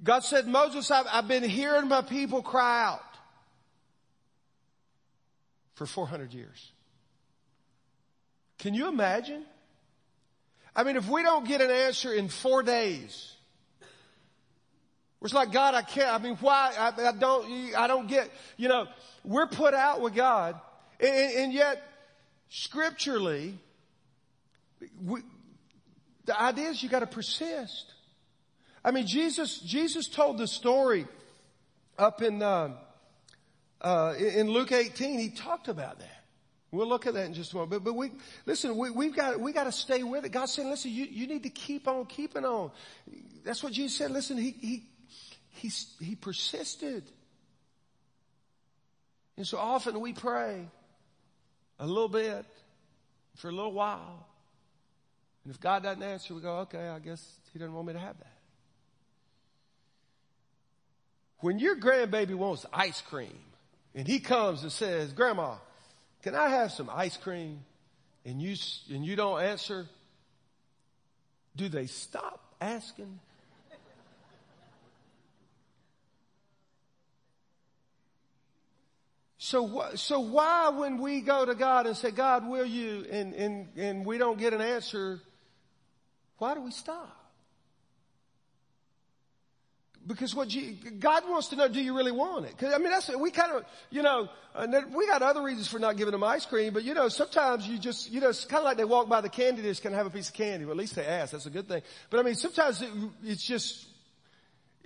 God 0.03 0.21
said, 0.21 0.47
Moses, 0.49 0.91
I've, 0.91 1.07
I've 1.13 1.29
been 1.29 1.45
hearing 1.45 1.89
my 1.89 2.03
people 2.03 2.43
cry 2.43 2.85
out 2.85 3.05
for 5.75 5.87
400 5.87 6.33
years. 6.33 6.73
Can 8.59 8.75
you 8.75 8.89
imagine? 8.89 9.45
I 10.75 10.85
mean, 10.85 10.97
if 10.97 11.09
we 11.09 11.23
don't 11.23 11.47
get 11.47 11.61
an 11.61 11.71
answer 11.71 12.13
in 12.13 12.29
four 12.29 12.63
days, 12.63 13.35
it's 15.25 15.35
like, 15.35 15.53
God, 15.53 15.75
I 15.75 15.83
can't, 15.83 16.13
I 16.13 16.19
mean, 16.19 16.37
why? 16.37 16.73
I, 16.77 17.09
I, 17.09 17.13
don't, 17.13 17.75
I 17.77 17.87
don't 17.87 18.09
get, 18.09 18.31
you 18.57 18.69
know, 18.69 18.87
we're 19.25 19.47
put 19.47 19.75
out 19.75 20.01
with 20.01 20.15
God. 20.15 20.61
And, 20.99 21.33
and 21.33 21.53
yet, 21.53 21.83
scripturally, 22.49 23.59
we, 25.05 25.21
the 26.25 26.41
idea 26.41 26.71
is 26.71 26.83
you 26.83 26.89
gotta 26.89 27.07
persist. 27.07 27.93
I 28.85 28.91
mean, 28.91 29.07
Jesus, 29.07 29.61
Jesus 29.61 30.09
told 30.09 30.39
the 30.39 30.47
story 30.47 31.07
up 31.99 32.23
in, 32.23 32.43
uh, 32.43 32.71
uh, 33.81 34.15
in 34.19 34.51
Luke 34.51 34.73
18. 34.73 35.19
He 35.19 35.31
talked 35.31 35.69
about 35.69 36.01
that. 36.01 36.23
We'll 36.73 36.89
look 36.89 37.07
at 37.07 37.15
that 37.15 37.27
in 37.27 37.35
just 37.35 37.53
a 37.53 37.57
moment. 37.57 37.71
But, 37.71 37.85
but 37.85 37.95
we, 37.95 38.11
listen, 38.47 38.77
we, 38.77 39.07
have 39.07 39.15
got, 39.15 39.41
we 39.41 39.53
got 39.53 39.65
to 39.65 39.73
stay 39.73 40.03
with 40.03 40.25
it. 40.25 40.31
God's 40.31 40.55
saying, 40.55 40.71
listen, 40.71 40.91
you, 40.91 41.05
you 41.05 41.27
need 41.27 41.43
to 41.43 41.51
keep 41.51 41.87
on 41.87 42.07
keeping 42.07 42.47
on. 42.47 42.71
That's 43.45 43.63
what 43.63 43.75
Jesus 43.75 43.99
said. 43.99 44.11
Listen, 44.11 44.39
he, 44.39 44.51
he, 44.59 44.83
he, 45.53 45.71
he 46.01 46.15
persisted. 46.15 47.05
And 49.37 49.47
so 49.47 49.59
often 49.59 50.01
we 50.01 50.13
pray 50.13 50.67
a 51.79 51.87
little 51.87 52.09
bit 52.09 52.45
for 53.37 53.49
a 53.49 53.53
little 53.53 53.73
while. 53.73 54.27
And 55.45 55.53
if 55.53 55.61
God 55.61 55.83
doesn't 55.83 56.03
answer, 56.03 56.35
we 56.35 56.41
go, 56.41 56.59
okay, 56.61 56.89
I 56.89 56.99
guess 56.99 57.25
he 57.53 57.59
doesn't 57.59 57.75
want 57.75 57.87
me 57.87 57.93
to 57.95 57.99
have 57.99 58.19
that. 58.19 58.37
When 61.39 61.59
your 61.59 61.77
grandbaby 61.77 62.35
wants 62.35 62.65
ice 62.73 63.01
cream 63.01 63.37
and 63.95 64.07
he 64.07 64.21
comes 64.21 64.63
and 64.63 64.71
says, 64.71 65.13
grandma, 65.13 65.57
can 66.23 66.37
I 66.37 66.49
have 66.49 66.71
some 66.71 66.89
ice 66.89 67.17
cream? 67.17 67.65
And 68.25 68.41
you, 68.41 68.55
and 68.93 69.05
you 69.05 69.17
don't 69.17 69.43
answer, 69.43 69.87
do 71.57 71.69
they 71.69 71.87
stop 71.87 72.41
asking? 72.61 73.19
So, 79.45 79.89
so 79.97 80.21
why 80.21 80.69
when 80.69 80.99
we 80.99 81.21
go 81.21 81.45
to 81.45 81.57
God 81.57 81.89
and 81.89 81.97
say, 81.97 82.13
God, 82.13 82.49
will 82.49 82.65
you, 82.65 83.05
and, 83.11 83.35
and, 83.35 83.67
and 83.77 84.07
we 84.07 84.17
don't 84.17 84.39
get 84.39 84.53
an 84.53 84.61
answer, 84.61 85.21
why 86.39 86.55
do 86.55 86.61
we 86.61 86.71
stop? 86.71 87.19
Because 90.07 90.33
what 90.33 90.55
you, 90.55 90.77
God 91.01 91.25
wants 91.29 91.49
to 91.49 91.57
know, 91.57 91.67
do 91.67 91.83
you 91.83 91.97
really 91.97 92.13
want 92.13 92.47
it? 92.47 92.57
Cause 92.57 92.73
I 92.73 92.79
mean, 92.79 92.93
that's, 92.93 93.11
we 93.17 93.33
kind 93.33 93.51
of, 93.51 93.65
you 93.91 94.03
know, 94.03 94.29
uh, 94.55 94.69
we 94.95 95.09
got 95.09 95.23
other 95.23 95.43
reasons 95.43 95.67
for 95.67 95.81
not 95.81 95.97
giving 95.97 96.13
them 96.13 96.23
ice 96.23 96.47
cream, 96.47 96.73
but 96.73 96.85
you 96.85 96.95
know, 96.95 97.09
sometimes 97.09 97.67
you 97.67 97.79
just, 97.79 98.13
you 98.13 98.21
know, 98.21 98.29
it's 98.29 98.45
kind 98.45 98.61
of 98.61 98.65
like 98.65 98.77
they 98.77 98.85
walk 98.85 99.09
by 99.09 99.21
the 99.21 99.29
candy 99.29 99.61
dish, 99.61 99.81
can 99.81 99.93
have 99.93 100.07
a 100.07 100.11
piece 100.11 100.29
of 100.29 100.35
candy? 100.35 100.67
Well, 100.67 100.75
at 100.75 100.79
least 100.79 100.95
they 100.95 101.05
ask. 101.05 101.33
That's 101.33 101.47
a 101.47 101.51
good 101.51 101.67
thing. 101.67 101.83
But 102.11 102.21
I 102.21 102.23
mean, 102.23 102.37
sometimes 102.37 102.81
it, 102.81 102.91
it's 103.25 103.45
just, 103.45 103.89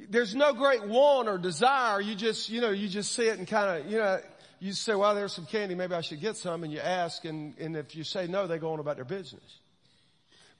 there's 0.08 0.34
no 0.34 0.54
great 0.54 0.86
want 0.86 1.28
or 1.28 1.36
desire. 1.36 2.00
You 2.00 2.14
just, 2.14 2.48
you 2.48 2.62
know, 2.62 2.70
you 2.70 2.88
just 2.88 3.12
see 3.12 3.26
it 3.26 3.38
and 3.38 3.46
kind 3.46 3.80
of, 3.80 3.90
you 3.90 3.98
know, 3.98 4.18
you 4.60 4.72
say, 4.72 4.94
well, 4.94 5.14
there's 5.14 5.32
some 5.32 5.46
candy, 5.46 5.74
maybe 5.74 5.94
I 5.94 6.00
should 6.00 6.20
get 6.20 6.36
some, 6.36 6.64
and 6.64 6.72
you 6.72 6.80
ask, 6.80 7.24
and, 7.24 7.56
and 7.58 7.76
if 7.76 7.94
you 7.94 8.04
say 8.04 8.26
no, 8.26 8.46
they 8.46 8.58
go 8.58 8.72
on 8.72 8.80
about 8.80 8.96
their 8.96 9.04
business. 9.04 9.58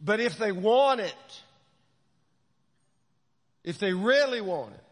But 0.01 0.21
if 0.21 0.39
they 0.39 0.53
want 0.53 1.01
it, 1.01 1.43
if 3.65 3.79
they 3.79 3.93
really 3.93 4.41
want 4.41 4.75
it, 4.75 4.85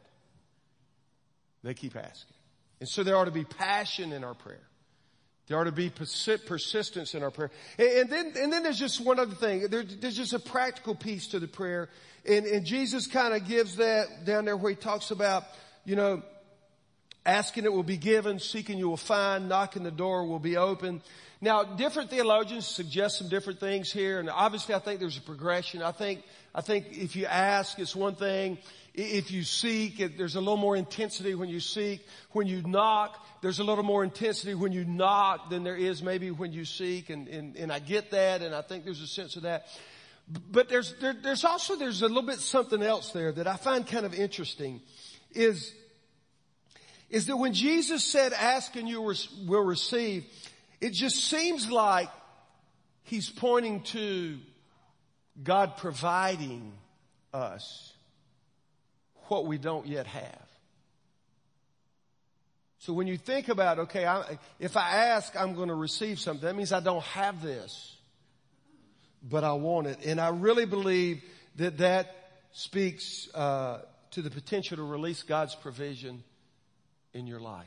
they 1.62 1.74
keep 1.74 1.96
asking. 1.96 2.36
And 2.80 2.88
so 2.88 3.02
there 3.02 3.16
ought 3.16 3.26
to 3.26 3.30
be 3.30 3.44
passion 3.44 4.12
in 4.12 4.24
our 4.24 4.34
prayer. 4.34 4.66
There 5.46 5.58
ought 5.58 5.64
to 5.64 5.72
be 5.72 5.90
persistence 5.90 7.14
in 7.14 7.22
our 7.22 7.30
prayer. 7.30 7.50
And, 7.78 8.08
then, 8.08 8.32
and 8.36 8.52
then 8.52 8.62
there's 8.62 8.78
just 8.78 9.04
one 9.04 9.18
other 9.18 9.34
thing. 9.34 9.68
There, 9.68 9.82
there's 9.82 10.16
just 10.16 10.32
a 10.32 10.38
practical 10.38 10.94
piece 10.94 11.28
to 11.28 11.38
the 11.38 11.48
prayer. 11.48 11.90
And, 12.26 12.46
and 12.46 12.64
Jesus 12.64 13.06
kind 13.06 13.34
of 13.34 13.46
gives 13.46 13.76
that 13.76 14.24
down 14.24 14.46
there 14.46 14.56
where 14.56 14.70
he 14.70 14.76
talks 14.76 15.10
about, 15.10 15.44
you 15.84 15.96
know, 15.96 16.22
Asking 17.26 17.64
it 17.64 17.72
will 17.72 17.82
be 17.82 17.96
given, 17.96 18.38
seeking 18.38 18.78
you 18.78 18.88
will 18.88 18.96
find, 18.98 19.48
knocking 19.48 19.82
the 19.82 19.90
door 19.90 20.26
will 20.26 20.38
be 20.38 20.56
open. 20.58 21.00
Now, 21.40 21.62
different 21.62 22.10
theologians 22.10 22.66
suggest 22.66 23.18
some 23.18 23.28
different 23.28 23.60
things 23.60 23.90
here, 23.90 24.18
and 24.18 24.30
obviously 24.30 24.74
I 24.74 24.78
think 24.78 25.00
there's 25.00 25.16
a 25.16 25.22
progression. 25.22 25.82
I 25.82 25.92
think, 25.92 26.22
I 26.54 26.60
think 26.60 26.86
if 26.90 27.16
you 27.16 27.26
ask, 27.26 27.78
it's 27.78 27.96
one 27.96 28.14
thing. 28.14 28.58
if 28.94 29.30
you 29.30 29.42
seek, 29.42 30.16
there's 30.16 30.36
a 30.36 30.40
little 30.40 30.56
more 30.56 30.76
intensity 30.76 31.34
when 31.34 31.48
you 31.48 31.60
seek. 31.60 32.06
When 32.30 32.46
you 32.46 32.62
knock, 32.62 33.26
there's 33.42 33.58
a 33.58 33.64
little 33.64 33.84
more 33.84 34.04
intensity 34.04 34.54
when 34.54 34.72
you 34.72 34.84
knock 34.84 35.50
than 35.50 35.64
there 35.64 35.76
is 35.76 36.02
maybe 36.02 36.30
when 36.30 36.52
you 36.52 36.64
seek. 36.64 37.10
And, 37.10 37.26
and, 37.28 37.56
and 37.56 37.72
I 37.72 37.80
get 37.80 38.12
that 38.12 38.40
and 38.40 38.54
I 38.54 38.62
think 38.62 38.84
there's 38.84 39.02
a 39.02 39.06
sense 39.06 39.36
of 39.36 39.42
that. 39.42 39.66
But 40.50 40.68
there's, 40.68 40.94
there, 41.00 41.12
there's 41.12 41.44
also, 41.44 41.76
there's 41.76 42.02
a 42.02 42.08
little 42.08 42.22
bit 42.22 42.38
something 42.38 42.82
else 42.82 43.10
there 43.10 43.32
that 43.32 43.46
I 43.46 43.56
find 43.56 43.86
kind 43.86 44.06
of 44.06 44.14
interesting 44.14 44.80
is, 45.32 45.74
is 47.10 47.26
that 47.26 47.36
when 47.36 47.52
Jesus 47.52 48.04
said, 48.04 48.32
ask 48.32 48.74
and 48.76 48.88
you 48.88 49.00
will 49.46 49.62
receive, 49.62 50.24
it 50.80 50.92
just 50.92 51.24
seems 51.24 51.70
like 51.70 52.08
he's 53.04 53.30
pointing 53.30 53.82
to 53.82 54.38
God 55.42 55.76
providing 55.76 56.72
us 57.32 57.92
what 59.28 59.46
we 59.46 59.58
don't 59.58 59.86
yet 59.86 60.06
have. 60.06 60.48
So 62.78 62.92
when 62.92 63.06
you 63.06 63.16
think 63.16 63.48
about, 63.48 63.78
okay, 63.78 64.04
I, 64.04 64.38
if 64.58 64.76
I 64.76 65.06
ask, 65.06 65.34
I'm 65.40 65.54
going 65.54 65.68
to 65.68 65.74
receive 65.74 66.20
something, 66.20 66.46
that 66.46 66.54
means 66.54 66.70
I 66.70 66.80
don't 66.80 67.02
have 67.04 67.40
this, 67.40 67.96
but 69.22 69.42
I 69.42 69.54
want 69.54 69.86
it. 69.86 70.04
And 70.04 70.20
I 70.20 70.28
really 70.28 70.66
believe 70.66 71.22
that 71.56 71.78
that 71.78 72.14
speaks 72.52 73.28
uh, 73.34 73.78
to 74.10 74.20
the 74.20 74.30
potential 74.30 74.76
to 74.76 74.82
release 74.82 75.22
God's 75.22 75.54
provision 75.54 76.22
in 77.14 77.26
your 77.26 77.40
life. 77.40 77.66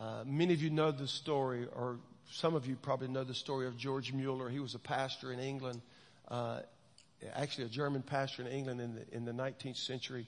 Uh, 0.00 0.24
many 0.24 0.54
of 0.54 0.62
you 0.62 0.70
know 0.70 0.90
the 0.90 1.06
story, 1.06 1.66
or 1.76 1.98
some 2.30 2.54
of 2.54 2.66
you 2.66 2.76
probably 2.76 3.08
know 3.08 3.24
the 3.24 3.34
story 3.34 3.66
of 3.66 3.76
George 3.76 4.12
Mueller. 4.12 4.48
He 4.48 4.60
was 4.60 4.74
a 4.74 4.78
pastor 4.78 5.32
in 5.32 5.38
England, 5.38 5.82
uh, 6.28 6.60
actually 7.34 7.64
a 7.64 7.68
German 7.68 8.02
pastor 8.02 8.42
in 8.42 8.48
England 8.48 8.80
in 8.80 8.94
the, 8.94 9.16
in 9.16 9.24
the 9.24 9.32
19th 9.32 9.76
century. 9.76 10.26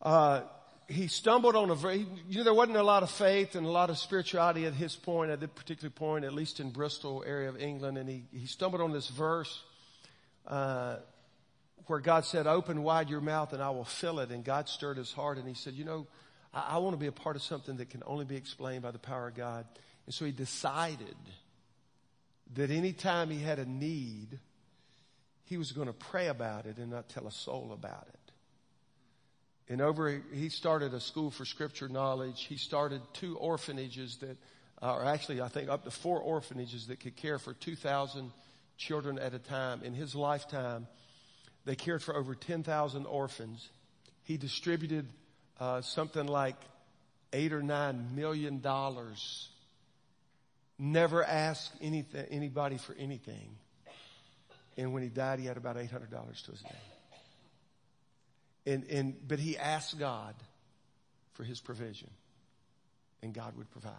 Uh, 0.00 0.42
he 0.88 1.06
stumbled 1.06 1.54
on 1.54 1.70
a 1.70 1.74
very, 1.74 2.06
you 2.28 2.38
know, 2.38 2.44
there 2.44 2.54
wasn't 2.54 2.76
a 2.76 2.82
lot 2.82 3.02
of 3.02 3.10
faith 3.10 3.54
and 3.54 3.66
a 3.66 3.70
lot 3.70 3.90
of 3.90 3.98
spirituality 3.98 4.66
at 4.66 4.74
his 4.74 4.96
point, 4.96 5.30
at 5.30 5.40
that 5.40 5.54
particular 5.54 5.90
point, 5.90 6.24
at 6.24 6.32
least 6.32 6.58
in 6.60 6.70
Bristol 6.70 7.22
area 7.26 7.48
of 7.48 7.60
England. 7.60 7.96
And 7.96 8.08
he, 8.08 8.24
he 8.32 8.46
stumbled 8.46 8.82
on 8.82 8.92
this 8.92 9.08
verse, 9.08 9.62
uh, 10.46 10.96
where 11.86 12.00
God 12.00 12.24
said, 12.24 12.46
open 12.46 12.82
wide 12.82 13.08
your 13.08 13.20
mouth 13.20 13.52
and 13.52 13.62
I 13.62 13.70
will 13.70 13.84
fill 13.84 14.18
it. 14.18 14.30
And 14.30 14.44
God 14.44 14.68
stirred 14.68 14.96
his 14.96 15.12
heart 15.12 15.38
and 15.38 15.46
he 15.46 15.54
said, 15.54 15.74
you 15.74 15.84
know, 15.84 16.06
I, 16.52 16.74
I 16.74 16.78
want 16.78 16.94
to 16.94 16.98
be 16.98 17.06
a 17.06 17.12
part 17.12 17.36
of 17.36 17.42
something 17.42 17.76
that 17.76 17.90
can 17.90 18.02
only 18.06 18.24
be 18.24 18.36
explained 18.36 18.82
by 18.82 18.90
the 18.90 18.98
power 18.98 19.28
of 19.28 19.34
God. 19.34 19.66
And 20.06 20.14
so 20.14 20.24
he 20.24 20.32
decided 20.32 21.16
that 22.54 22.70
anytime 22.70 23.30
he 23.30 23.38
had 23.38 23.58
a 23.58 23.68
need, 23.68 24.38
he 25.44 25.56
was 25.56 25.72
going 25.72 25.86
to 25.86 25.92
pray 25.92 26.28
about 26.28 26.66
it 26.66 26.78
and 26.78 26.90
not 26.90 27.08
tell 27.08 27.26
a 27.26 27.32
soul 27.32 27.70
about 27.72 28.06
it. 28.08 29.72
And 29.72 29.80
over, 29.80 30.20
he 30.32 30.48
started 30.48 30.94
a 30.94 31.00
school 31.00 31.30
for 31.30 31.44
scripture 31.44 31.88
knowledge. 31.88 32.44
He 32.48 32.56
started 32.56 33.02
two 33.12 33.36
orphanages 33.36 34.16
that 34.16 34.36
uh, 34.82 34.86
are 34.86 35.04
actually, 35.04 35.40
I 35.40 35.48
think, 35.48 35.68
up 35.68 35.84
to 35.84 35.92
four 35.92 36.18
orphanages 36.18 36.88
that 36.88 36.98
could 36.98 37.16
care 37.16 37.38
for 37.38 37.54
2,000 37.54 38.32
children 38.78 39.18
at 39.18 39.32
a 39.32 39.38
time. 39.38 39.82
In 39.84 39.94
his 39.94 40.16
lifetime, 40.16 40.88
they 41.66 41.76
cared 41.76 42.02
for 42.02 42.16
over 42.16 42.34
10,000 42.34 43.06
orphans. 43.06 43.68
He 44.24 44.36
distributed 44.36 45.06
uh, 45.60 45.82
something 45.82 46.26
like 46.26 46.56
eight 47.32 47.52
or 47.52 47.62
nine 47.62 48.16
million 48.16 48.60
dollars. 48.60 49.48
Never 50.78 51.22
asked 51.22 51.72
anything, 51.82 52.26
anybody 52.30 52.78
for 52.78 52.94
anything. 52.98 53.50
And 54.78 54.94
when 54.94 55.02
he 55.02 55.10
died, 55.10 55.38
he 55.38 55.44
had 55.44 55.58
about 55.58 55.76
$800 55.76 56.08
to 56.10 56.50
his 56.50 56.62
name. 56.64 56.72
And, 58.64 58.84
and, 58.90 59.28
but 59.28 59.38
he 59.38 59.58
asked 59.58 59.98
God 59.98 60.34
for 61.34 61.44
his 61.44 61.60
provision 61.60 62.08
and 63.22 63.34
God 63.34 63.56
would 63.58 63.70
provide. 63.70 63.92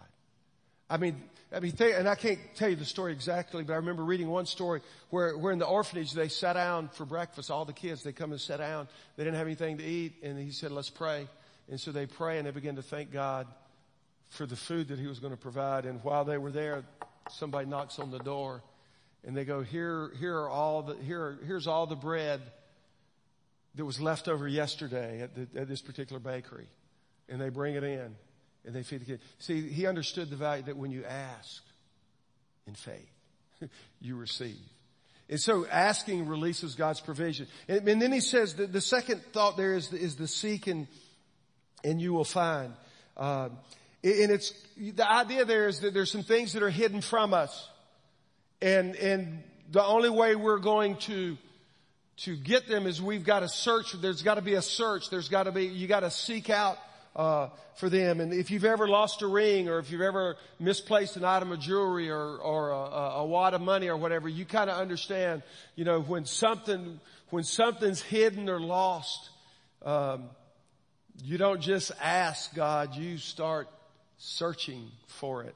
I 0.90 0.96
mean, 0.96 1.22
I 1.54 1.60
mean, 1.60 1.72
and 1.78 2.08
I 2.08 2.16
can't 2.16 2.38
tell 2.56 2.68
you 2.68 2.76
the 2.76 2.84
story 2.84 3.12
exactly, 3.12 3.62
but 3.62 3.72
I 3.72 3.76
remember 3.76 4.02
reading 4.02 4.28
one 4.28 4.46
story 4.46 4.80
where, 5.10 5.38
where 5.38 5.52
in 5.52 5.58
the 5.58 5.66
orphanage 5.66 6.12
they 6.12 6.28
sat 6.28 6.54
down 6.54 6.88
for 6.88 7.04
breakfast. 7.04 7.50
All 7.50 7.64
the 7.64 7.72
kids, 7.72 8.02
they 8.02 8.12
come 8.12 8.32
and 8.32 8.40
sat 8.40 8.58
down. 8.58 8.88
They 9.16 9.24
didn't 9.24 9.36
have 9.36 9.46
anything 9.46 9.78
to 9.78 9.84
eat. 9.84 10.14
And 10.22 10.38
he 10.38 10.50
said, 10.50 10.72
let's 10.72 10.90
pray. 10.90 11.28
And 11.68 11.80
so 11.80 11.92
they 11.92 12.06
pray 12.06 12.38
and 12.38 12.46
they 12.46 12.50
begin 12.50 12.76
to 12.76 12.82
thank 12.82 13.12
God 13.12 13.46
for 14.30 14.46
the 14.46 14.56
food 14.56 14.88
that 14.88 14.98
he 14.98 15.06
was 15.06 15.18
going 15.18 15.32
to 15.32 15.38
provide. 15.38 15.84
And 15.84 16.02
while 16.02 16.24
they 16.24 16.38
were 16.38 16.50
there, 16.50 16.84
somebody 17.30 17.68
knocks 17.68 17.98
on 17.98 18.10
the 18.10 18.18
door 18.18 18.62
and 19.24 19.36
they 19.36 19.44
go, 19.44 19.62
here, 19.62 20.12
here 20.18 20.36
are 20.36 20.48
all 20.48 20.82
the, 20.82 20.96
here, 20.96 21.38
here's 21.46 21.66
all 21.66 21.86
the 21.86 21.96
bread 21.96 22.40
that 23.74 23.84
was 23.84 24.00
left 24.00 24.28
over 24.28 24.48
yesterday 24.48 25.22
at, 25.22 25.34
the, 25.34 25.60
at 25.60 25.68
this 25.68 25.80
particular 25.80 26.20
bakery. 26.20 26.66
And 27.28 27.40
they 27.40 27.48
bring 27.48 27.74
it 27.74 27.84
in 27.84 28.14
and 28.64 28.74
they 28.74 28.82
feed 28.82 29.02
the 29.02 29.04
kid. 29.04 29.20
See, 29.38 29.68
he 29.68 29.86
understood 29.86 30.30
the 30.30 30.36
value 30.36 30.64
that 30.64 30.76
when 30.76 30.90
you 30.90 31.04
ask 31.04 31.62
in 32.66 32.74
faith, 32.74 33.10
you 34.00 34.16
receive. 34.16 34.58
And 35.28 35.40
so 35.40 35.66
asking 35.66 36.26
releases 36.26 36.74
God's 36.74 37.00
provision. 37.00 37.46
And, 37.68 37.88
and 37.88 38.02
then 38.02 38.12
he 38.12 38.20
says 38.20 38.54
the 38.54 38.80
second 38.80 39.22
thought 39.32 39.56
there 39.56 39.74
is, 39.74 39.92
is 39.92 40.16
the 40.16 40.28
seek 40.28 40.66
and, 40.66 40.86
and 41.84 42.00
you 42.00 42.12
will 42.12 42.24
find. 42.24 42.72
Uh, 43.16 43.48
and 44.04 44.30
it's, 44.30 44.52
the 44.76 45.08
idea 45.08 45.44
there 45.44 45.68
is 45.68 45.80
that 45.80 45.94
there's 45.94 46.10
some 46.10 46.24
things 46.24 46.54
that 46.54 46.62
are 46.62 46.70
hidden 46.70 47.00
from 47.00 47.32
us. 47.34 47.68
And, 48.60 48.96
and 48.96 49.42
the 49.70 49.84
only 49.84 50.10
way 50.10 50.34
we're 50.34 50.58
going 50.58 50.96
to 50.96 51.36
to 52.18 52.36
get 52.36 52.68
them 52.68 52.86
is 52.86 53.00
we've 53.00 53.24
got 53.24 53.40
to 53.40 53.48
search. 53.48 53.92
There's 53.92 54.22
got 54.22 54.34
to 54.34 54.42
be 54.42 54.54
a 54.54 54.62
search. 54.62 55.10
There's 55.10 55.28
got 55.28 55.44
to 55.44 55.52
be, 55.52 55.66
you 55.66 55.88
got 55.88 56.00
to 56.00 56.10
seek 56.10 56.50
out, 56.50 56.78
uh, 57.16 57.48
for 57.76 57.88
them. 57.88 58.20
And 58.20 58.32
if 58.32 58.50
you've 58.50 58.64
ever 58.64 58.88
lost 58.88 59.22
a 59.22 59.26
ring 59.26 59.68
or 59.68 59.78
if 59.78 59.90
you've 59.90 60.02
ever 60.02 60.36
misplaced 60.58 61.16
an 61.16 61.24
item 61.24 61.52
of 61.52 61.60
jewelry 61.60 62.10
or, 62.10 62.36
or 62.36 62.70
a, 62.70 63.20
a 63.20 63.26
wad 63.26 63.54
of 63.54 63.60
money 63.60 63.88
or 63.88 63.96
whatever, 63.96 64.28
you 64.28 64.44
kind 64.44 64.70
of 64.70 64.78
understand, 64.78 65.42
you 65.74 65.84
know, 65.84 66.00
when 66.00 66.24
something, 66.24 67.00
when 67.30 67.44
something's 67.44 68.00
hidden 68.00 68.48
or 68.48 68.60
lost, 68.60 69.30
um, 69.84 70.24
you 71.20 71.38
don't 71.38 71.60
just 71.60 71.92
ask 72.00 72.54
God, 72.54 72.94
you 72.94 73.18
start 73.18 73.68
searching 74.18 74.90
for 75.06 75.42
it. 75.42 75.54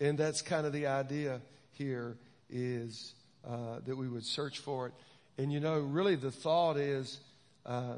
And 0.00 0.18
that's 0.18 0.42
kind 0.42 0.66
of 0.66 0.72
the 0.72 0.86
idea 0.86 1.40
here 1.72 2.16
is, 2.50 3.14
uh, 3.46 3.80
that 3.86 3.96
we 3.96 4.08
would 4.08 4.24
search 4.24 4.58
for 4.58 4.86
it. 4.86 4.92
And 5.38 5.52
you 5.52 5.60
know, 5.60 5.80
really 5.80 6.16
the 6.16 6.30
thought 6.30 6.76
is, 6.76 7.18
uh, 7.66 7.94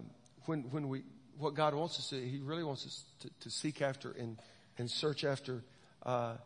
when, 0.47 0.63
when 0.71 0.89
we, 0.89 1.03
what 1.39 1.55
God 1.55 1.75
wants 1.75 1.99
us 1.99 2.09
to, 2.11 2.17
He 2.17 2.39
really 2.39 2.65
wants 2.65 2.87
us 2.87 3.05
to, 3.21 3.31
to 3.41 3.51
seek 3.51 3.83
after 3.83 4.13
and, 4.13 4.39
and 4.79 4.91
search 4.91 5.25
after, 5.25 5.63
uh, 6.05 6.37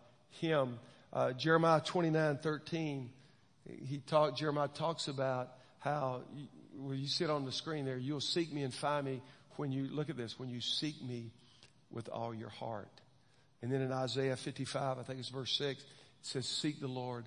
Him. 0.41 0.79
Uh, 1.13 1.33
Jeremiah 1.33 1.81
29, 1.81 2.39
13, 2.39 3.11
he 3.87 3.99
talk, 3.99 4.37
Jeremiah 4.37 4.69
talks 4.69 5.09
about 5.09 5.51
how 5.79 6.23
where 6.77 6.95
you 6.95 7.07
sit 7.09 7.31
on 7.31 7.45
the 7.45 7.53
screen 7.53 7.85
there, 7.85 7.99
you'll 7.99 8.21
seek 8.21 8.53
me 8.53 8.63
and 8.63 8.73
find 8.73 9.05
me 9.05 9.23
when 9.57 9.73
you, 9.73 9.89
look 9.91 10.11
at 10.11 10.17
this, 10.17 10.39
when 10.39 10.49
you 10.49 10.61
seek 10.61 11.03
me 11.03 11.33
with 11.91 12.09
all 12.09 12.35
your 12.35 12.49
heart. 12.49 12.89
And 13.63 13.71
then 13.71 13.81
in 13.83 13.93
Isaiah 13.93 14.37
55, 14.37 14.99
I 14.99 15.03
think 15.03 15.19
it's 15.19 15.29
verse 15.29 15.53
6, 15.59 15.81
it 15.81 15.87
says, 16.23 16.47
seek 16.47 16.81
the 16.81 16.89
Lord 16.89 17.25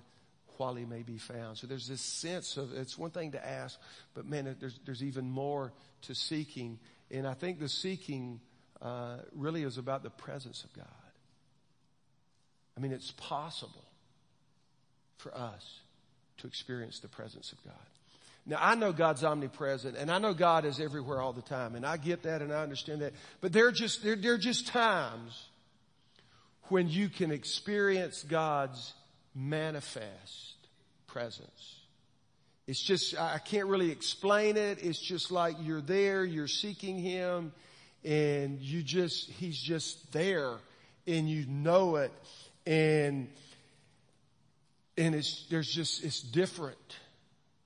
while 0.56 0.74
he 0.74 0.84
may 0.84 1.02
be 1.02 1.18
found. 1.18 1.58
So 1.58 1.66
there's 1.66 1.88
this 1.88 2.00
sense 2.00 2.56
of, 2.56 2.72
it's 2.72 2.96
one 2.96 3.10
thing 3.10 3.32
to 3.32 3.46
ask, 3.46 3.78
but 4.14 4.26
man, 4.26 4.56
there's, 4.60 4.78
there's 4.84 5.02
even 5.02 5.30
more 5.30 5.72
to 6.02 6.14
seeking. 6.14 6.78
And 7.10 7.26
I 7.26 7.34
think 7.34 7.58
the 7.58 7.68
seeking, 7.68 8.40
uh, 8.80 9.16
really 9.34 9.62
is 9.62 9.78
about 9.78 10.02
the 10.02 10.10
presence 10.10 10.64
of 10.64 10.72
God. 10.74 10.86
I 12.76 12.80
mean, 12.80 12.92
it's 12.92 13.12
possible 13.12 13.84
for 15.18 15.34
us 15.34 15.80
to 16.38 16.46
experience 16.46 17.00
the 17.00 17.08
presence 17.08 17.52
of 17.52 17.62
God. 17.64 17.74
Now 18.46 18.58
I 18.60 18.74
know 18.74 18.92
God's 18.92 19.24
omnipresent 19.24 19.96
and 19.96 20.10
I 20.10 20.18
know 20.18 20.34
God 20.34 20.64
is 20.64 20.80
everywhere 20.80 21.20
all 21.20 21.32
the 21.32 21.42
time 21.42 21.74
and 21.74 21.86
I 21.86 21.96
get 21.96 22.24
that 22.24 22.42
and 22.42 22.52
I 22.52 22.62
understand 22.62 23.02
that. 23.02 23.14
But 23.40 23.52
there 23.52 23.66
are 23.66 23.72
just, 23.72 24.02
there, 24.02 24.16
there 24.16 24.34
are 24.34 24.38
just 24.38 24.66
times 24.66 25.46
when 26.68 26.88
you 26.88 27.08
can 27.08 27.30
experience 27.30 28.22
God's 28.22 28.92
manifest 29.34 30.54
presence. 31.06 31.80
It's 32.66 32.82
just, 32.82 33.18
I 33.20 33.38
can't 33.38 33.66
really 33.66 33.90
explain 33.90 34.56
it. 34.56 34.82
It's 34.82 35.00
just 35.00 35.30
like 35.30 35.56
you're 35.60 35.82
there, 35.82 36.24
you're 36.24 36.48
seeking 36.48 36.98
Him, 36.98 37.52
and 38.04 38.60
you 38.60 38.82
just, 38.82 39.30
He's 39.30 39.60
just 39.60 40.12
there, 40.12 40.54
and 41.06 41.28
you 41.28 41.44
know 41.46 41.96
it, 41.96 42.12
and, 42.66 43.28
and 44.96 45.14
it's, 45.14 45.44
there's 45.50 45.70
just, 45.70 46.02
it's 46.04 46.22
different. 46.22 46.78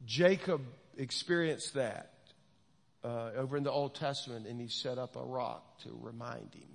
Jacob 0.09 0.63
experienced 0.97 1.75
that, 1.75 2.15
uh, 3.05 3.31
over 3.37 3.59
in 3.59 3.63
the 3.63 3.71
Old 3.71 3.95
Testament, 3.95 4.47
and 4.47 4.59
he 4.59 4.69
set 4.69 4.97
up 4.97 5.17
a 5.17 5.23
rock 5.23 5.81
to 5.83 5.91
remind 6.01 6.55
him. 6.55 6.71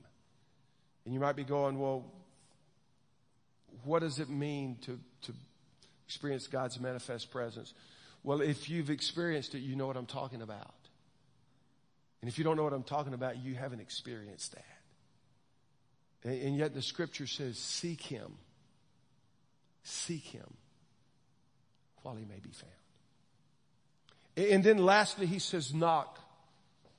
And 1.03 1.15
you 1.15 1.19
might 1.19 1.35
be 1.35 1.43
going, 1.43 1.79
well, 1.79 2.05
what 3.83 4.01
does 4.01 4.19
it 4.19 4.29
mean 4.29 4.77
to, 4.83 4.99
to 5.23 5.33
experience 6.05 6.45
God's 6.45 6.79
manifest 6.79 7.31
presence? 7.31 7.73
Well, 8.21 8.41
if 8.41 8.69
you've 8.69 8.91
experienced 8.91 9.55
it, 9.55 9.59
you 9.59 9.75
know 9.75 9.87
what 9.87 9.97
I'm 9.97 10.05
talking 10.05 10.43
about. 10.43 10.75
And 12.21 12.29
if 12.29 12.37
you 12.37 12.43
don't 12.43 12.55
know 12.55 12.63
what 12.63 12.73
I'm 12.73 12.83
talking 12.83 13.15
about, 13.15 13.43
you 13.43 13.55
haven't 13.55 13.81
experienced 13.81 14.51
that. 14.53 14.77
And, 16.23 16.39
and 16.39 16.55
yet 16.55 16.75
the 16.75 16.83
scripture 16.83 17.25
says, 17.25 17.57
seek 17.57 18.01
him. 18.01 18.35
Seek 19.81 20.23
him 20.23 20.53
while 22.03 22.15
he 22.15 22.25
may 22.25 22.39
be 22.39 22.51
found. 22.51 22.82
And 24.35 24.63
then 24.63 24.77
lastly, 24.77 25.25
he 25.25 25.39
says, 25.39 25.73
knock. 25.73 26.19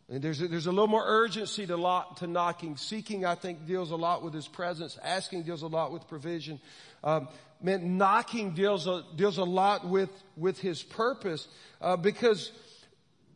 And 0.09 0.23
there's 0.23 0.41
a, 0.41 0.49
there's 0.49 0.67
a 0.67 0.71
little 0.71 0.87
more 0.87 1.05
urgency 1.05 1.67
to, 1.67 1.77
lock, 1.77 2.17
to 2.17 2.27
knocking. 2.27 2.77
Seeking, 2.77 3.25
I 3.25 3.35
think, 3.35 3.67
deals 3.67 3.91
a 3.91 3.97
lot 3.97 4.23
with 4.23 4.35
his 4.35 4.47
presence. 4.47 4.99
Asking 5.03 5.43
deals 5.43 5.63
a 5.63 5.67
lot 5.67 5.93
with 5.93 6.07
provision. 6.09 6.61
Um, 7.03 7.29
man, 7.63 7.97
knocking 7.97 8.53
deals 8.53 8.87
a, 8.87 9.03
deals 9.17 9.39
a 9.39 9.45
lot 9.45 9.89
with, 9.89 10.11
with 10.37 10.59
his 10.59 10.83
purpose, 10.83 11.49
uh, 11.81 11.97
because, 11.97 12.53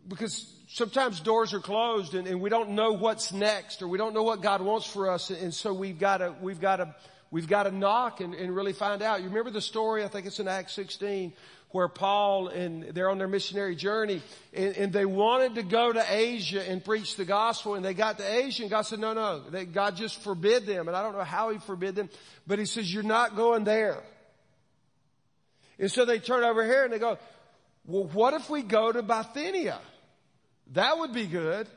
because 0.07 0.53
sometimes 0.69 1.21
doors 1.21 1.55
are 1.55 1.61
closed 1.61 2.15
and, 2.15 2.29
and 2.29 2.41
we 2.41 2.51
don't 2.51 2.71
know 2.71 2.93
what's 2.93 3.33
next 3.33 3.83
or 3.83 3.89
we 3.89 3.99
don't 3.99 4.15
know 4.15 4.23
what 4.23 4.43
God 4.43 4.61
wants 4.61 4.87
for 4.87 5.11
us. 5.11 5.31
And 5.31 5.53
so 5.53 5.73
we've 5.73 5.99
got 5.99 6.19
to, 6.19 6.35
we've 6.41 6.61
got 6.61 6.77
to, 6.77 6.95
we've 7.31 7.49
got 7.49 7.63
to 7.63 7.71
knock 7.71 8.21
and, 8.21 8.35
and 8.35 8.55
really 8.55 8.75
find 8.75 9.03
out. 9.03 9.21
You 9.21 9.29
remember 9.29 9.51
the 9.51 9.63
story? 9.63 10.05
I 10.05 10.09
think 10.09 10.27
it's 10.27 10.39
in 10.39 10.49
Acts 10.49 10.75
16 10.75 11.33
where 11.71 11.89
Paul 11.89 12.49
and 12.49 12.83
they're 12.95 13.11
on 13.11 13.19
their 13.19 13.29
missionary 13.29 13.77
journey 13.77 14.23
and, 14.55 14.77
and, 14.77 14.93
they 14.93 15.05
wanted 15.05 15.57
to 15.57 15.63
go 15.63 15.93
to 15.93 16.03
Asia 16.09 16.67
and 16.67 16.83
preach 16.83 17.17
the 17.17 17.27
gospel 17.27 17.75
and 17.75 17.85
they 17.85 17.93
got 17.93 18.19
to 18.19 18.25
Asia 18.25 18.63
and 18.63 18.71
God 18.71 18.83
said, 18.83 18.99
no, 18.99 19.13
no, 19.13 19.41
they, 19.51 19.67
God 19.67 19.97
just 19.97 20.23
forbid 20.23 20.65
them. 20.65 20.89
And 20.89 20.97
I 20.97 21.03
don't 21.03 21.13
know 21.13 21.25
how 21.25 21.51
he 21.51 21.59
forbid 21.59 21.95
them, 21.95 22.09
but 22.47 22.59
he 22.59 22.65
says, 22.65 22.93
you're 22.93 23.03
not 23.03 23.37
going 23.37 23.65
there. 23.65 24.03
And 25.79 25.91
so 25.91 26.05
they 26.05 26.19
turn 26.19 26.43
over 26.43 26.65
here 26.65 26.85
and 26.85 26.93
they 26.93 26.99
go, 26.99 27.19
well, 27.87 28.05
what 28.05 28.35
if 28.35 28.49
we 28.49 28.63
go 28.63 28.91
to 28.91 29.03
Bithynia? 29.03 29.79
That 30.73 30.99
would 30.99 31.13
be 31.13 31.27
good. 31.27 31.69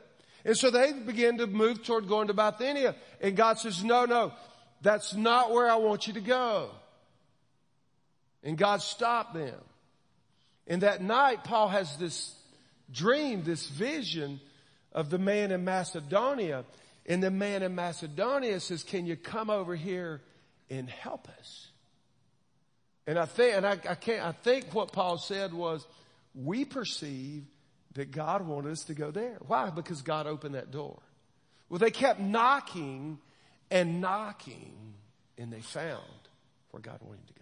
And 0.44 0.56
so 0.56 0.70
they 0.70 0.92
begin 0.92 1.38
to 1.38 1.46
move 1.46 1.84
toward 1.84 2.08
going 2.08 2.28
to 2.28 2.34
Bithynia. 2.34 2.96
And 3.20 3.36
God 3.36 3.58
says, 3.58 3.84
no, 3.84 4.06
no, 4.06 4.32
that's 4.80 5.14
not 5.14 5.52
where 5.52 5.70
I 5.70 5.76
want 5.76 6.06
you 6.06 6.14
to 6.14 6.20
go. 6.20 6.70
And 8.42 8.58
God 8.58 8.82
stopped 8.82 9.34
them. 9.34 9.54
And 10.66 10.82
that 10.82 11.02
night, 11.02 11.44
Paul 11.44 11.68
has 11.68 11.96
this 11.96 12.34
dream, 12.90 13.42
this 13.42 13.68
vision 13.68 14.40
of 14.92 15.10
the 15.10 15.18
man 15.18 15.50
in 15.50 15.64
Macedonia. 15.64 16.64
And 17.06 17.22
the 17.22 17.30
man 17.30 17.62
in 17.62 17.74
Macedonia 17.74 18.60
says, 18.60 18.84
can 18.84 19.06
you 19.06 19.16
come 19.16 19.50
over 19.50 19.74
here 19.74 20.20
and 20.70 20.88
help 20.88 21.28
us? 21.40 21.68
And 23.06 23.18
I 23.18 23.24
think, 23.24 23.56
and 23.56 23.66
I, 23.66 23.72
I 23.72 23.94
can't, 23.96 24.24
I 24.24 24.32
think 24.32 24.72
what 24.72 24.92
Paul 24.92 25.18
said 25.18 25.52
was, 25.52 25.84
we 26.34 26.64
perceive 26.64 27.44
that 27.94 28.10
God 28.12 28.46
wanted 28.46 28.72
us 28.72 28.84
to 28.84 28.94
go 28.94 29.10
there. 29.10 29.38
Why? 29.46 29.70
Because 29.70 30.02
God 30.02 30.26
opened 30.26 30.54
that 30.54 30.70
door. 30.70 31.00
Well, 31.68 31.78
they 31.78 31.90
kept 31.90 32.20
knocking 32.20 33.18
and 33.70 34.00
knocking 34.00 34.94
and 35.36 35.52
they 35.52 35.60
found 35.60 36.00
where 36.70 36.80
God 36.80 36.98
wanted 37.02 37.26
to 37.26 37.34
go. 37.34 37.40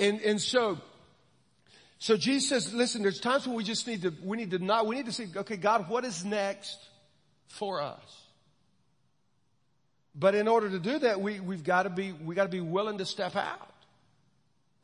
And, 0.00 0.20
and 0.22 0.40
so, 0.40 0.78
so 2.02 2.16
Jesus 2.16 2.48
says, 2.48 2.74
listen, 2.74 3.02
there's 3.02 3.20
times 3.20 3.46
when 3.46 3.54
we 3.54 3.62
just 3.62 3.86
need 3.86 4.02
to, 4.02 4.12
we 4.24 4.36
need 4.36 4.50
to 4.50 4.58
not, 4.58 4.88
we 4.88 4.96
need 4.96 5.06
to 5.06 5.12
say, 5.12 5.28
okay, 5.36 5.56
God, 5.56 5.88
what 5.88 6.04
is 6.04 6.24
next 6.24 6.76
for 7.46 7.80
us? 7.80 8.26
But 10.12 10.34
in 10.34 10.48
order 10.48 10.68
to 10.68 10.80
do 10.80 10.98
that, 10.98 11.20
we, 11.20 11.38
we've 11.38 11.62
got 11.62 11.84
to 11.84 11.90
be, 11.90 12.10
we 12.10 12.34
got 12.34 12.42
to 12.42 12.50
be 12.50 12.60
willing 12.60 12.98
to 12.98 13.06
step 13.06 13.36
out. 13.36 13.71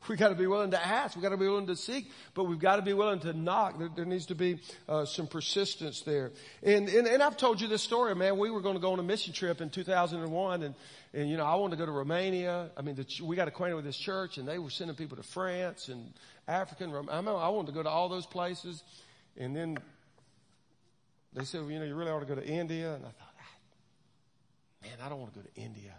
We 0.07 0.15
got 0.15 0.29
to 0.29 0.35
be 0.35 0.47
willing 0.47 0.71
to 0.71 0.83
ask. 0.83 1.15
We 1.15 1.21
got 1.21 1.29
to 1.29 1.37
be 1.37 1.47
willing 1.47 1.67
to 1.67 1.75
seek, 1.75 2.09
but 2.33 2.45
we've 2.45 2.59
got 2.59 2.77
to 2.77 2.81
be 2.81 2.93
willing 2.93 3.19
to 3.21 3.33
knock. 3.33 3.77
There, 3.77 3.89
there 3.93 4.05
needs 4.05 4.27
to 4.27 4.35
be 4.35 4.59
uh, 4.87 5.05
some 5.05 5.27
persistence 5.27 6.01
there. 6.01 6.31
And, 6.63 6.87
and 6.87 7.05
and 7.05 7.21
I've 7.21 7.35
told 7.35 7.59
you 7.59 7.67
this 7.67 7.83
story, 7.83 8.15
man. 8.15 8.37
We 8.37 8.49
were 8.49 8.61
going 8.61 8.75
to 8.75 8.81
go 8.81 8.93
on 8.93 8.99
a 8.99 9.03
mission 9.03 9.33
trip 9.33 9.59
in 9.59 9.69
2001, 9.69 10.63
and 10.63 10.75
and 11.13 11.29
you 11.29 11.35
know 11.35 11.45
I 11.45 11.55
wanted 11.55 11.75
to 11.75 11.81
go 11.81 11.85
to 11.85 11.91
Romania. 11.91 12.71
I 12.77 12.81
mean, 12.81 12.95
the, 12.95 13.05
we 13.23 13.35
got 13.35 13.49
acquainted 13.49 13.75
with 13.75 13.85
this 13.85 13.97
church, 13.97 14.37
and 14.37 14.47
they 14.47 14.57
were 14.57 14.69
sending 14.69 14.95
people 14.95 15.17
to 15.17 15.23
France 15.23 15.89
and 15.89 16.13
Africa. 16.47 16.85
I 17.11 17.17
I 17.17 17.49
wanted 17.49 17.67
to 17.67 17.73
go 17.73 17.83
to 17.83 17.89
all 17.89 18.07
those 18.07 18.25
places, 18.25 18.83
and 19.37 19.53
then 19.53 19.77
they 21.33 21.43
said, 21.43 21.61
well, 21.61 21.71
you 21.71 21.79
know, 21.79 21.85
you 21.85 21.95
really 21.95 22.11
ought 22.11 22.21
to 22.21 22.25
go 22.25 22.35
to 22.35 22.45
India, 22.45 22.95
and 22.95 23.05
I 23.05 23.09
thought, 23.09 23.35
ah, 23.39 23.57
man, 24.81 24.97
I 25.03 25.09
don't 25.09 25.19
want 25.19 25.33
to 25.33 25.39
go 25.39 25.45
to 25.45 25.61
India 25.61 25.93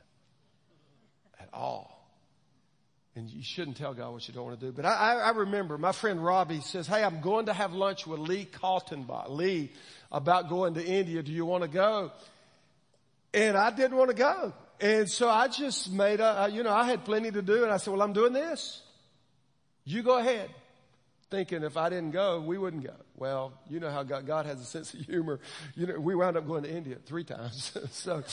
at 1.39 1.49
all. 1.53 2.00
And 3.17 3.29
you 3.29 3.43
shouldn't 3.43 3.77
tell 3.77 3.93
God 3.93 4.13
what 4.13 4.29
you 4.29 4.35
don't 4.35 4.45
want 4.45 4.61
to 4.61 4.67
do. 4.67 4.73
But 4.73 4.85
I, 4.85 5.17
I 5.17 5.31
remember 5.31 5.77
my 5.77 5.93
friend 5.93 6.25
Robbie 6.25 6.61
says, 6.61 6.87
Hey, 6.87 7.03
I'm 7.03 7.21
going 7.21 7.47
to 7.47 7.53
have 7.53 7.73
lunch 7.73 8.07
with 8.07 8.21
Lee 8.21 8.47
Kaltenbach, 8.47 9.31
Lee, 9.31 9.73
about 10.13 10.49
going 10.49 10.75
to 10.75 10.85
India. 10.85 11.23
Do 11.23 11.33
you 11.33 11.45
want 11.45 11.63
to 11.63 11.69
go? 11.69 12.13
And 13.35 13.57
I 13.57 13.71
didn't 13.71 13.97
want 13.97 14.11
to 14.11 14.17
go. 14.17 14.53
And 14.81 15.11
so 15.11 15.29
I 15.29 15.49
just 15.49 15.93
made 15.93 16.21
a, 16.21 16.49
you 16.53 16.63
know, 16.63 16.73
I 16.73 16.85
had 16.85 17.05
plenty 17.05 17.31
to 17.31 17.43
do 17.43 17.65
and 17.65 17.73
I 17.73 17.77
said, 17.77 17.93
well, 17.93 18.03
I'm 18.03 18.13
doing 18.13 18.33
this. 18.33 18.81
You 19.85 20.03
go 20.03 20.19
ahead 20.19 20.49
thinking 21.31 21.63
if 21.63 21.77
I 21.77 21.89
didn't 21.89 22.11
go, 22.11 22.41
we 22.41 22.59
wouldn't 22.59 22.85
go. 22.85 22.95
Well, 23.17 23.53
you 23.69 23.81
know 23.81 23.91
how 23.91 24.03
God, 24.03 24.27
God 24.27 24.47
has 24.47 24.61
a 24.61 24.65
sense 24.65 24.93
of 24.95 25.01
humor. 25.01 25.39
You 25.77 25.87
know, 25.87 26.01
we 26.01 26.15
wound 26.15 26.37
up 26.37 26.47
going 26.47 26.65
to 26.65 26.71
India 26.71 26.97
three 27.07 27.25
times. 27.25 27.77
so, 27.93 28.25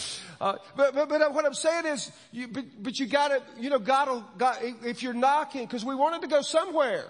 uh, 0.42 0.56
but, 0.76 0.96
but, 0.96 1.08
but 1.08 1.34
what 1.34 1.46
I'm 1.46 1.54
saying 1.54 1.86
is, 1.86 2.12
you, 2.32 2.48
but, 2.48 2.66
but 2.82 3.00
you 3.00 3.06
gotta, 3.06 3.44
you 3.60 3.70
know, 3.70 3.80
God 3.80 4.10
will, 4.10 4.26
God, 4.38 4.58
if 4.84 5.04
you're 5.04 5.14
knocking, 5.14 5.66
because 5.66 5.86
we 5.86 5.96
wanted 5.96 6.22
to 6.22 6.28
go 6.28 6.42
somewhere. 6.42 7.06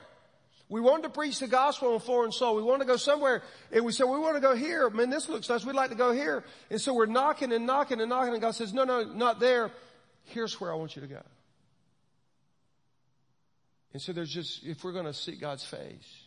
We 0.69 0.81
wanted 0.81 1.03
to 1.03 1.09
preach 1.09 1.39
the 1.39 1.47
gospel 1.47 1.93
in 1.93 2.01
foreign 2.01 2.33
soil. 2.33 2.57
We 2.57 2.61
want 2.61 2.81
to 2.81 2.87
go 2.87 2.97
somewhere. 2.97 3.41
And 3.71 3.85
we 3.85 3.93
said, 3.93 4.03
we 4.03 4.19
want 4.19 4.35
to 4.35 4.41
go 4.41 4.53
here. 4.53 4.89
Man, 4.89 5.09
this 5.09 5.29
looks 5.29 5.47
nice. 5.47 5.63
We'd 5.63 5.77
like 5.77 5.91
to 5.91 5.95
go 5.95 6.11
here. 6.11 6.43
And 6.69 6.81
so 6.81 6.93
we're 6.93 7.05
knocking 7.05 7.53
and 7.53 7.65
knocking 7.65 8.01
and 8.01 8.09
knocking 8.09 8.33
and 8.33 8.41
God 8.41 8.53
says, 8.53 8.73
no, 8.73 8.83
no, 8.83 9.05
not 9.05 9.39
there. 9.39 9.71
Here's 10.25 10.59
where 10.59 10.69
I 10.69 10.75
want 10.75 10.97
you 10.97 11.01
to 11.03 11.07
go. 11.07 11.21
And 13.93 14.01
so 14.01 14.13
there's 14.13 14.33
just, 14.33 14.65
if 14.65 14.83
we're 14.83 14.91
going 14.91 15.05
to 15.05 15.13
seek 15.13 15.39
God's 15.39 15.63
face, 15.63 16.23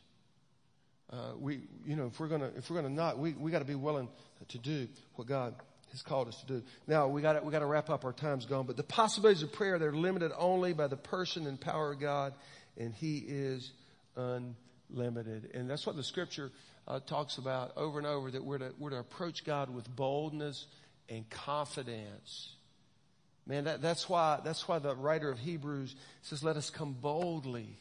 uh, 1.13 1.33
we, 1.39 1.61
you 1.85 1.97
know, 1.97 2.07
if 2.07 2.19
we're 2.21 2.29
going 2.29 2.41
to, 2.41 2.57
if 2.57 2.71
we're 2.71 2.83
to 2.83 2.89
not, 2.89 3.19
we, 3.19 3.33
we 3.33 3.51
got 3.51 3.59
to 3.59 3.65
be 3.65 3.75
willing 3.75 4.09
to 4.49 4.59
do 4.59 4.89
what 5.17 5.27
God 5.27 5.55
has 5.91 6.03
called 6.03 6.29
us 6.29 6.41
to 6.41 6.47
do. 6.47 6.63
Now 6.87 7.09
we 7.09 7.21
got 7.21 7.35
to, 7.35 7.43
we 7.43 7.51
got 7.51 7.59
to 7.61 7.67
wrap 7.67 7.91
up. 7.91 8.05
Our 8.05 8.13
time's 8.13 8.47
gone, 8.47 8.67
but 8.67 8.77
the 8.77 8.85
possibilities 8.85 9.43
of 9.43 9.53
prayer, 9.53 9.79
they're 9.79 9.93
limited 9.93 10.33
only 10.37 10.73
by 10.73 10.87
the 10.87 10.97
person 10.97 11.47
and 11.47 11.61
power 11.61 11.93
of 11.93 12.01
God, 12.01 12.33
and 12.77 12.95
He 12.95 13.19
is 13.19 13.73
unlimited. 14.17 15.51
And 15.53 15.69
that's 15.69 15.85
what 15.85 15.97
the 15.97 16.05
scripture 16.05 16.51
uh, 16.87 17.01
talks 17.01 17.39
about 17.39 17.77
over 17.77 17.99
and 17.99 18.07
over, 18.07 18.31
that 18.31 18.45
we're 18.45 18.59
to, 18.59 18.73
we're 18.79 18.91
to 18.91 18.99
approach 18.99 19.45
God 19.45 19.69
with 19.69 19.89
boldness 19.95 20.67
and 21.09 21.29
confidence 21.29 22.55
Man, 23.51 23.65
that, 23.65 23.83
that's 23.83 24.09
why, 24.09 24.39
that's 24.45 24.69
why 24.69 24.79
the 24.79 24.95
writer 24.95 25.29
of 25.29 25.41
Hebrews 25.41 25.97
says, 26.23 26.45
let 26.45 26.57
us 26.57 26.71
come 26.71 26.93
boldly 26.93 27.77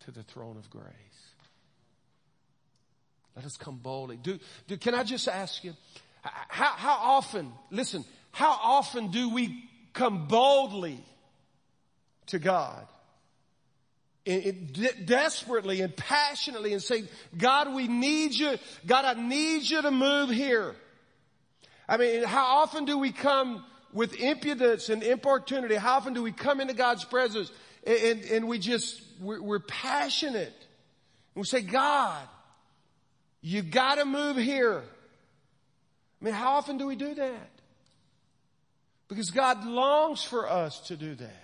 to 0.00 0.10
the 0.10 0.24
throne 0.24 0.56
of 0.56 0.68
grace. 0.68 0.84
Let 3.36 3.44
us 3.44 3.56
come 3.56 3.76
boldly. 3.76 4.16
Do, 4.16 4.40
do, 4.66 4.76
can 4.76 4.96
I 4.96 5.04
just 5.04 5.28
ask 5.28 5.62
you, 5.62 5.74
how, 6.22 6.72
how 6.72 6.98
often, 7.12 7.52
listen, 7.70 8.04
how 8.32 8.50
often 8.50 9.12
do 9.12 9.32
we 9.32 9.62
come 9.92 10.26
boldly 10.26 10.98
to 12.26 12.40
God? 12.40 12.84
It, 14.24 14.46
it, 14.46 14.72
de- 14.72 15.04
desperately 15.04 15.82
and 15.82 15.96
passionately 15.96 16.72
and 16.72 16.82
say, 16.82 17.04
God, 17.38 17.72
we 17.72 17.86
need 17.86 18.34
you. 18.34 18.56
God, 18.88 19.04
I 19.04 19.14
need 19.14 19.70
you 19.70 19.82
to 19.82 19.92
move 19.92 20.30
here. 20.30 20.74
I 21.88 21.96
mean, 21.96 22.24
how 22.24 22.56
often 22.56 22.86
do 22.86 22.98
we 22.98 23.12
come 23.12 23.64
with 23.92 24.14
impudence 24.14 24.88
and 24.88 25.02
importunity, 25.02 25.74
how 25.74 25.96
often 25.96 26.14
do 26.14 26.22
we 26.22 26.32
come 26.32 26.60
into 26.60 26.74
God's 26.74 27.04
presence 27.04 27.50
and, 27.84 27.98
and, 27.98 28.24
and 28.24 28.48
we 28.48 28.58
just, 28.58 29.02
we're, 29.20 29.40
we're 29.40 29.58
passionate. 29.58 30.54
And 31.34 31.42
we 31.42 31.44
say, 31.44 31.62
God, 31.62 32.26
you 33.40 33.62
gotta 33.62 34.04
move 34.04 34.36
here. 34.36 34.82
I 36.20 36.24
mean, 36.24 36.34
how 36.34 36.52
often 36.52 36.78
do 36.78 36.86
we 36.86 36.96
do 36.96 37.14
that? 37.14 37.50
Because 39.08 39.30
God 39.30 39.64
longs 39.66 40.22
for 40.22 40.48
us 40.48 40.80
to 40.88 40.96
do 40.96 41.14
that. 41.16 41.42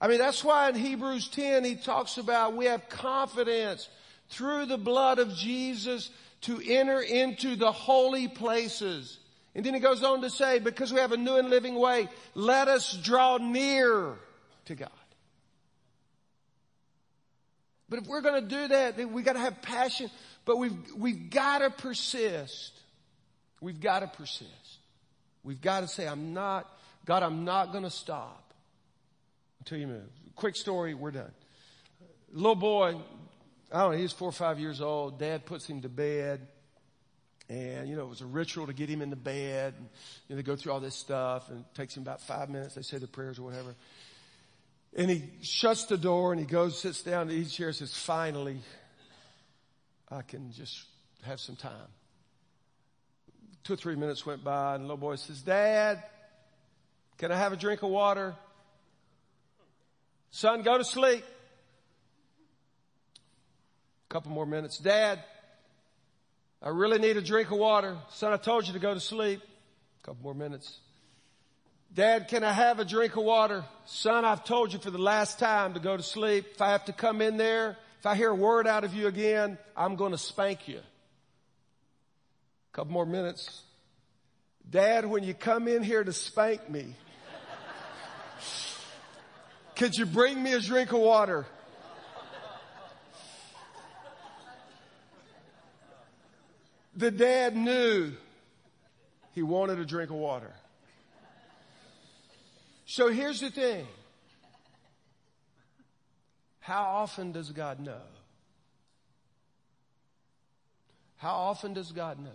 I 0.00 0.08
mean, 0.08 0.18
that's 0.18 0.42
why 0.42 0.68
in 0.68 0.74
Hebrews 0.74 1.28
10 1.28 1.64
he 1.64 1.76
talks 1.76 2.18
about 2.18 2.56
we 2.56 2.64
have 2.66 2.88
confidence 2.88 3.88
through 4.28 4.66
the 4.66 4.78
blood 4.78 5.18
of 5.18 5.34
Jesus 5.34 6.10
to 6.42 6.60
enter 6.66 7.00
into 7.00 7.56
the 7.56 7.70
holy 7.70 8.28
places 8.28 9.18
and 9.54 9.64
then 9.64 9.74
he 9.74 9.80
goes 9.80 10.02
on 10.02 10.22
to 10.22 10.30
say, 10.30 10.58
because 10.58 10.92
we 10.92 10.98
have 10.98 11.12
a 11.12 11.16
new 11.16 11.36
and 11.36 11.48
living 11.48 11.76
way, 11.76 12.08
let 12.34 12.68
us 12.68 12.92
draw 12.92 13.36
near 13.36 14.14
to 14.64 14.74
God. 14.74 14.90
But 17.88 18.00
if 18.00 18.08
we're 18.08 18.22
going 18.22 18.42
to 18.42 18.48
do 18.48 18.68
that, 18.68 18.96
then 18.96 19.12
we 19.12 19.22
got 19.22 19.34
to 19.34 19.38
have 19.38 19.62
passion, 19.62 20.10
but 20.44 20.56
we've, 20.56 20.76
we've 20.96 21.30
got 21.30 21.58
to 21.58 21.70
persist. 21.70 22.72
We've 23.60 23.80
got 23.80 24.00
to 24.00 24.08
persist. 24.08 24.78
We've 25.44 25.60
got 25.60 25.80
to 25.80 25.88
say, 25.88 26.08
I'm 26.08 26.34
not, 26.34 26.68
God, 27.04 27.22
I'm 27.22 27.44
not 27.44 27.70
going 27.70 27.84
to 27.84 27.90
stop 27.90 28.52
until 29.60 29.78
you 29.78 29.86
move. 29.86 30.10
Quick 30.34 30.56
story, 30.56 30.94
we're 30.94 31.12
done. 31.12 31.30
Little 32.32 32.56
boy, 32.56 32.96
I 33.70 33.80
don't 33.82 33.92
know, 33.92 33.98
he's 33.98 34.12
four 34.12 34.30
or 34.30 34.32
five 34.32 34.58
years 34.58 34.80
old. 34.80 35.20
Dad 35.20 35.46
puts 35.46 35.66
him 35.68 35.82
to 35.82 35.88
bed 35.88 36.48
And, 37.48 37.88
you 37.88 37.96
know, 37.96 38.02
it 38.02 38.08
was 38.08 38.22
a 38.22 38.26
ritual 38.26 38.66
to 38.66 38.72
get 38.72 38.88
him 38.88 39.02
into 39.02 39.16
bed. 39.16 39.74
And, 39.76 39.88
you 40.28 40.34
know, 40.34 40.36
they 40.36 40.42
go 40.42 40.56
through 40.56 40.72
all 40.72 40.80
this 40.80 40.96
stuff 40.96 41.50
and 41.50 41.60
it 41.60 41.74
takes 41.74 41.96
him 41.96 42.02
about 42.02 42.22
five 42.22 42.48
minutes. 42.48 42.74
They 42.74 42.82
say 42.82 42.98
the 42.98 43.06
prayers 43.06 43.38
or 43.38 43.42
whatever. 43.42 43.74
And 44.96 45.10
he 45.10 45.24
shuts 45.42 45.84
the 45.86 45.98
door 45.98 46.32
and 46.32 46.40
he 46.40 46.46
goes, 46.46 46.78
sits 46.78 47.02
down 47.02 47.28
in 47.28 47.42
the 47.42 47.44
chair 47.48 47.68
and 47.68 47.76
says, 47.76 47.94
finally, 47.94 48.60
I 50.10 50.22
can 50.22 50.52
just 50.52 50.84
have 51.24 51.40
some 51.40 51.56
time. 51.56 51.72
Two 53.64 53.74
or 53.74 53.76
three 53.76 53.96
minutes 53.96 54.24
went 54.24 54.44
by 54.44 54.74
and 54.74 54.84
the 54.84 54.88
little 54.88 54.96
boy 54.96 55.16
says, 55.16 55.42
Dad, 55.42 56.02
can 57.18 57.32
I 57.32 57.36
have 57.36 57.52
a 57.52 57.56
drink 57.56 57.82
of 57.82 57.90
water? 57.90 58.34
Son, 60.30 60.62
go 60.62 60.78
to 60.78 60.84
sleep. 60.84 61.24
A 64.10 64.12
couple 64.12 64.32
more 64.32 64.46
minutes. 64.46 64.78
Dad, 64.78 65.22
I 66.64 66.70
really 66.70 66.98
need 66.98 67.18
a 67.18 67.20
drink 67.20 67.50
of 67.50 67.58
water. 67.58 67.98
Son, 68.08 68.32
I 68.32 68.38
told 68.38 68.66
you 68.66 68.72
to 68.72 68.78
go 68.78 68.94
to 68.94 69.00
sleep. 69.00 69.42
A 70.02 70.06
couple 70.06 70.22
more 70.22 70.32
minutes. 70.32 70.78
Dad, 71.92 72.26
can 72.28 72.42
I 72.42 72.52
have 72.52 72.78
a 72.78 72.86
drink 72.86 73.16
of 73.16 73.22
water? 73.22 73.66
Son, 73.84 74.24
I've 74.24 74.44
told 74.44 74.72
you 74.72 74.78
for 74.78 74.90
the 74.90 74.96
last 74.96 75.38
time 75.38 75.74
to 75.74 75.80
go 75.80 75.94
to 75.94 76.02
sleep. 76.02 76.46
If 76.54 76.62
I 76.62 76.70
have 76.70 76.86
to 76.86 76.94
come 76.94 77.20
in 77.20 77.36
there, 77.36 77.76
if 78.00 78.06
I 78.06 78.14
hear 78.14 78.30
a 78.30 78.34
word 78.34 78.66
out 78.66 78.82
of 78.82 78.94
you 78.94 79.08
again, 79.08 79.58
I'm 79.76 79.96
going 79.96 80.12
to 80.12 80.18
spank 80.18 80.66
you. 80.66 80.78
A 80.78 80.82
couple 82.72 82.94
more 82.94 83.04
minutes. 83.04 83.60
Dad, 84.68 85.04
when 85.04 85.22
you 85.22 85.34
come 85.34 85.68
in 85.68 85.82
here 85.82 86.02
to 86.02 86.14
spank 86.14 86.70
me, 86.70 86.96
could 89.76 89.94
you 89.94 90.06
bring 90.06 90.42
me 90.42 90.54
a 90.54 90.60
drink 90.60 90.92
of 90.92 91.00
water? 91.00 91.44
The 96.96 97.10
dad 97.10 97.56
knew 97.56 98.12
he 99.32 99.42
wanted 99.42 99.78
a 99.78 99.84
drink 99.84 100.10
of 100.10 100.16
water. 100.16 100.52
So 102.86 103.08
here's 103.08 103.40
the 103.40 103.50
thing. 103.50 103.86
How 106.60 106.82
often 106.82 107.32
does 107.32 107.50
God 107.50 107.80
know? 107.80 108.00
How 111.16 111.34
often 111.34 111.74
does 111.74 111.90
God 111.92 112.18
know 112.18 112.30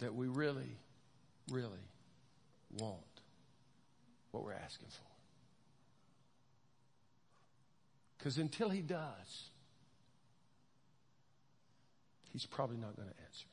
that 0.00 0.14
we 0.14 0.26
really, 0.26 0.76
really 1.50 1.68
want 2.78 3.00
what 4.30 4.44
we're 4.44 4.52
asking 4.52 4.88
for? 4.88 5.02
Because 8.18 8.38
until 8.38 8.70
He 8.70 8.80
does, 8.80 9.50
He's 12.34 12.46
probably 12.46 12.76
not 12.76 12.96
going 12.96 13.08
to 13.08 13.14
answer. 13.22 13.46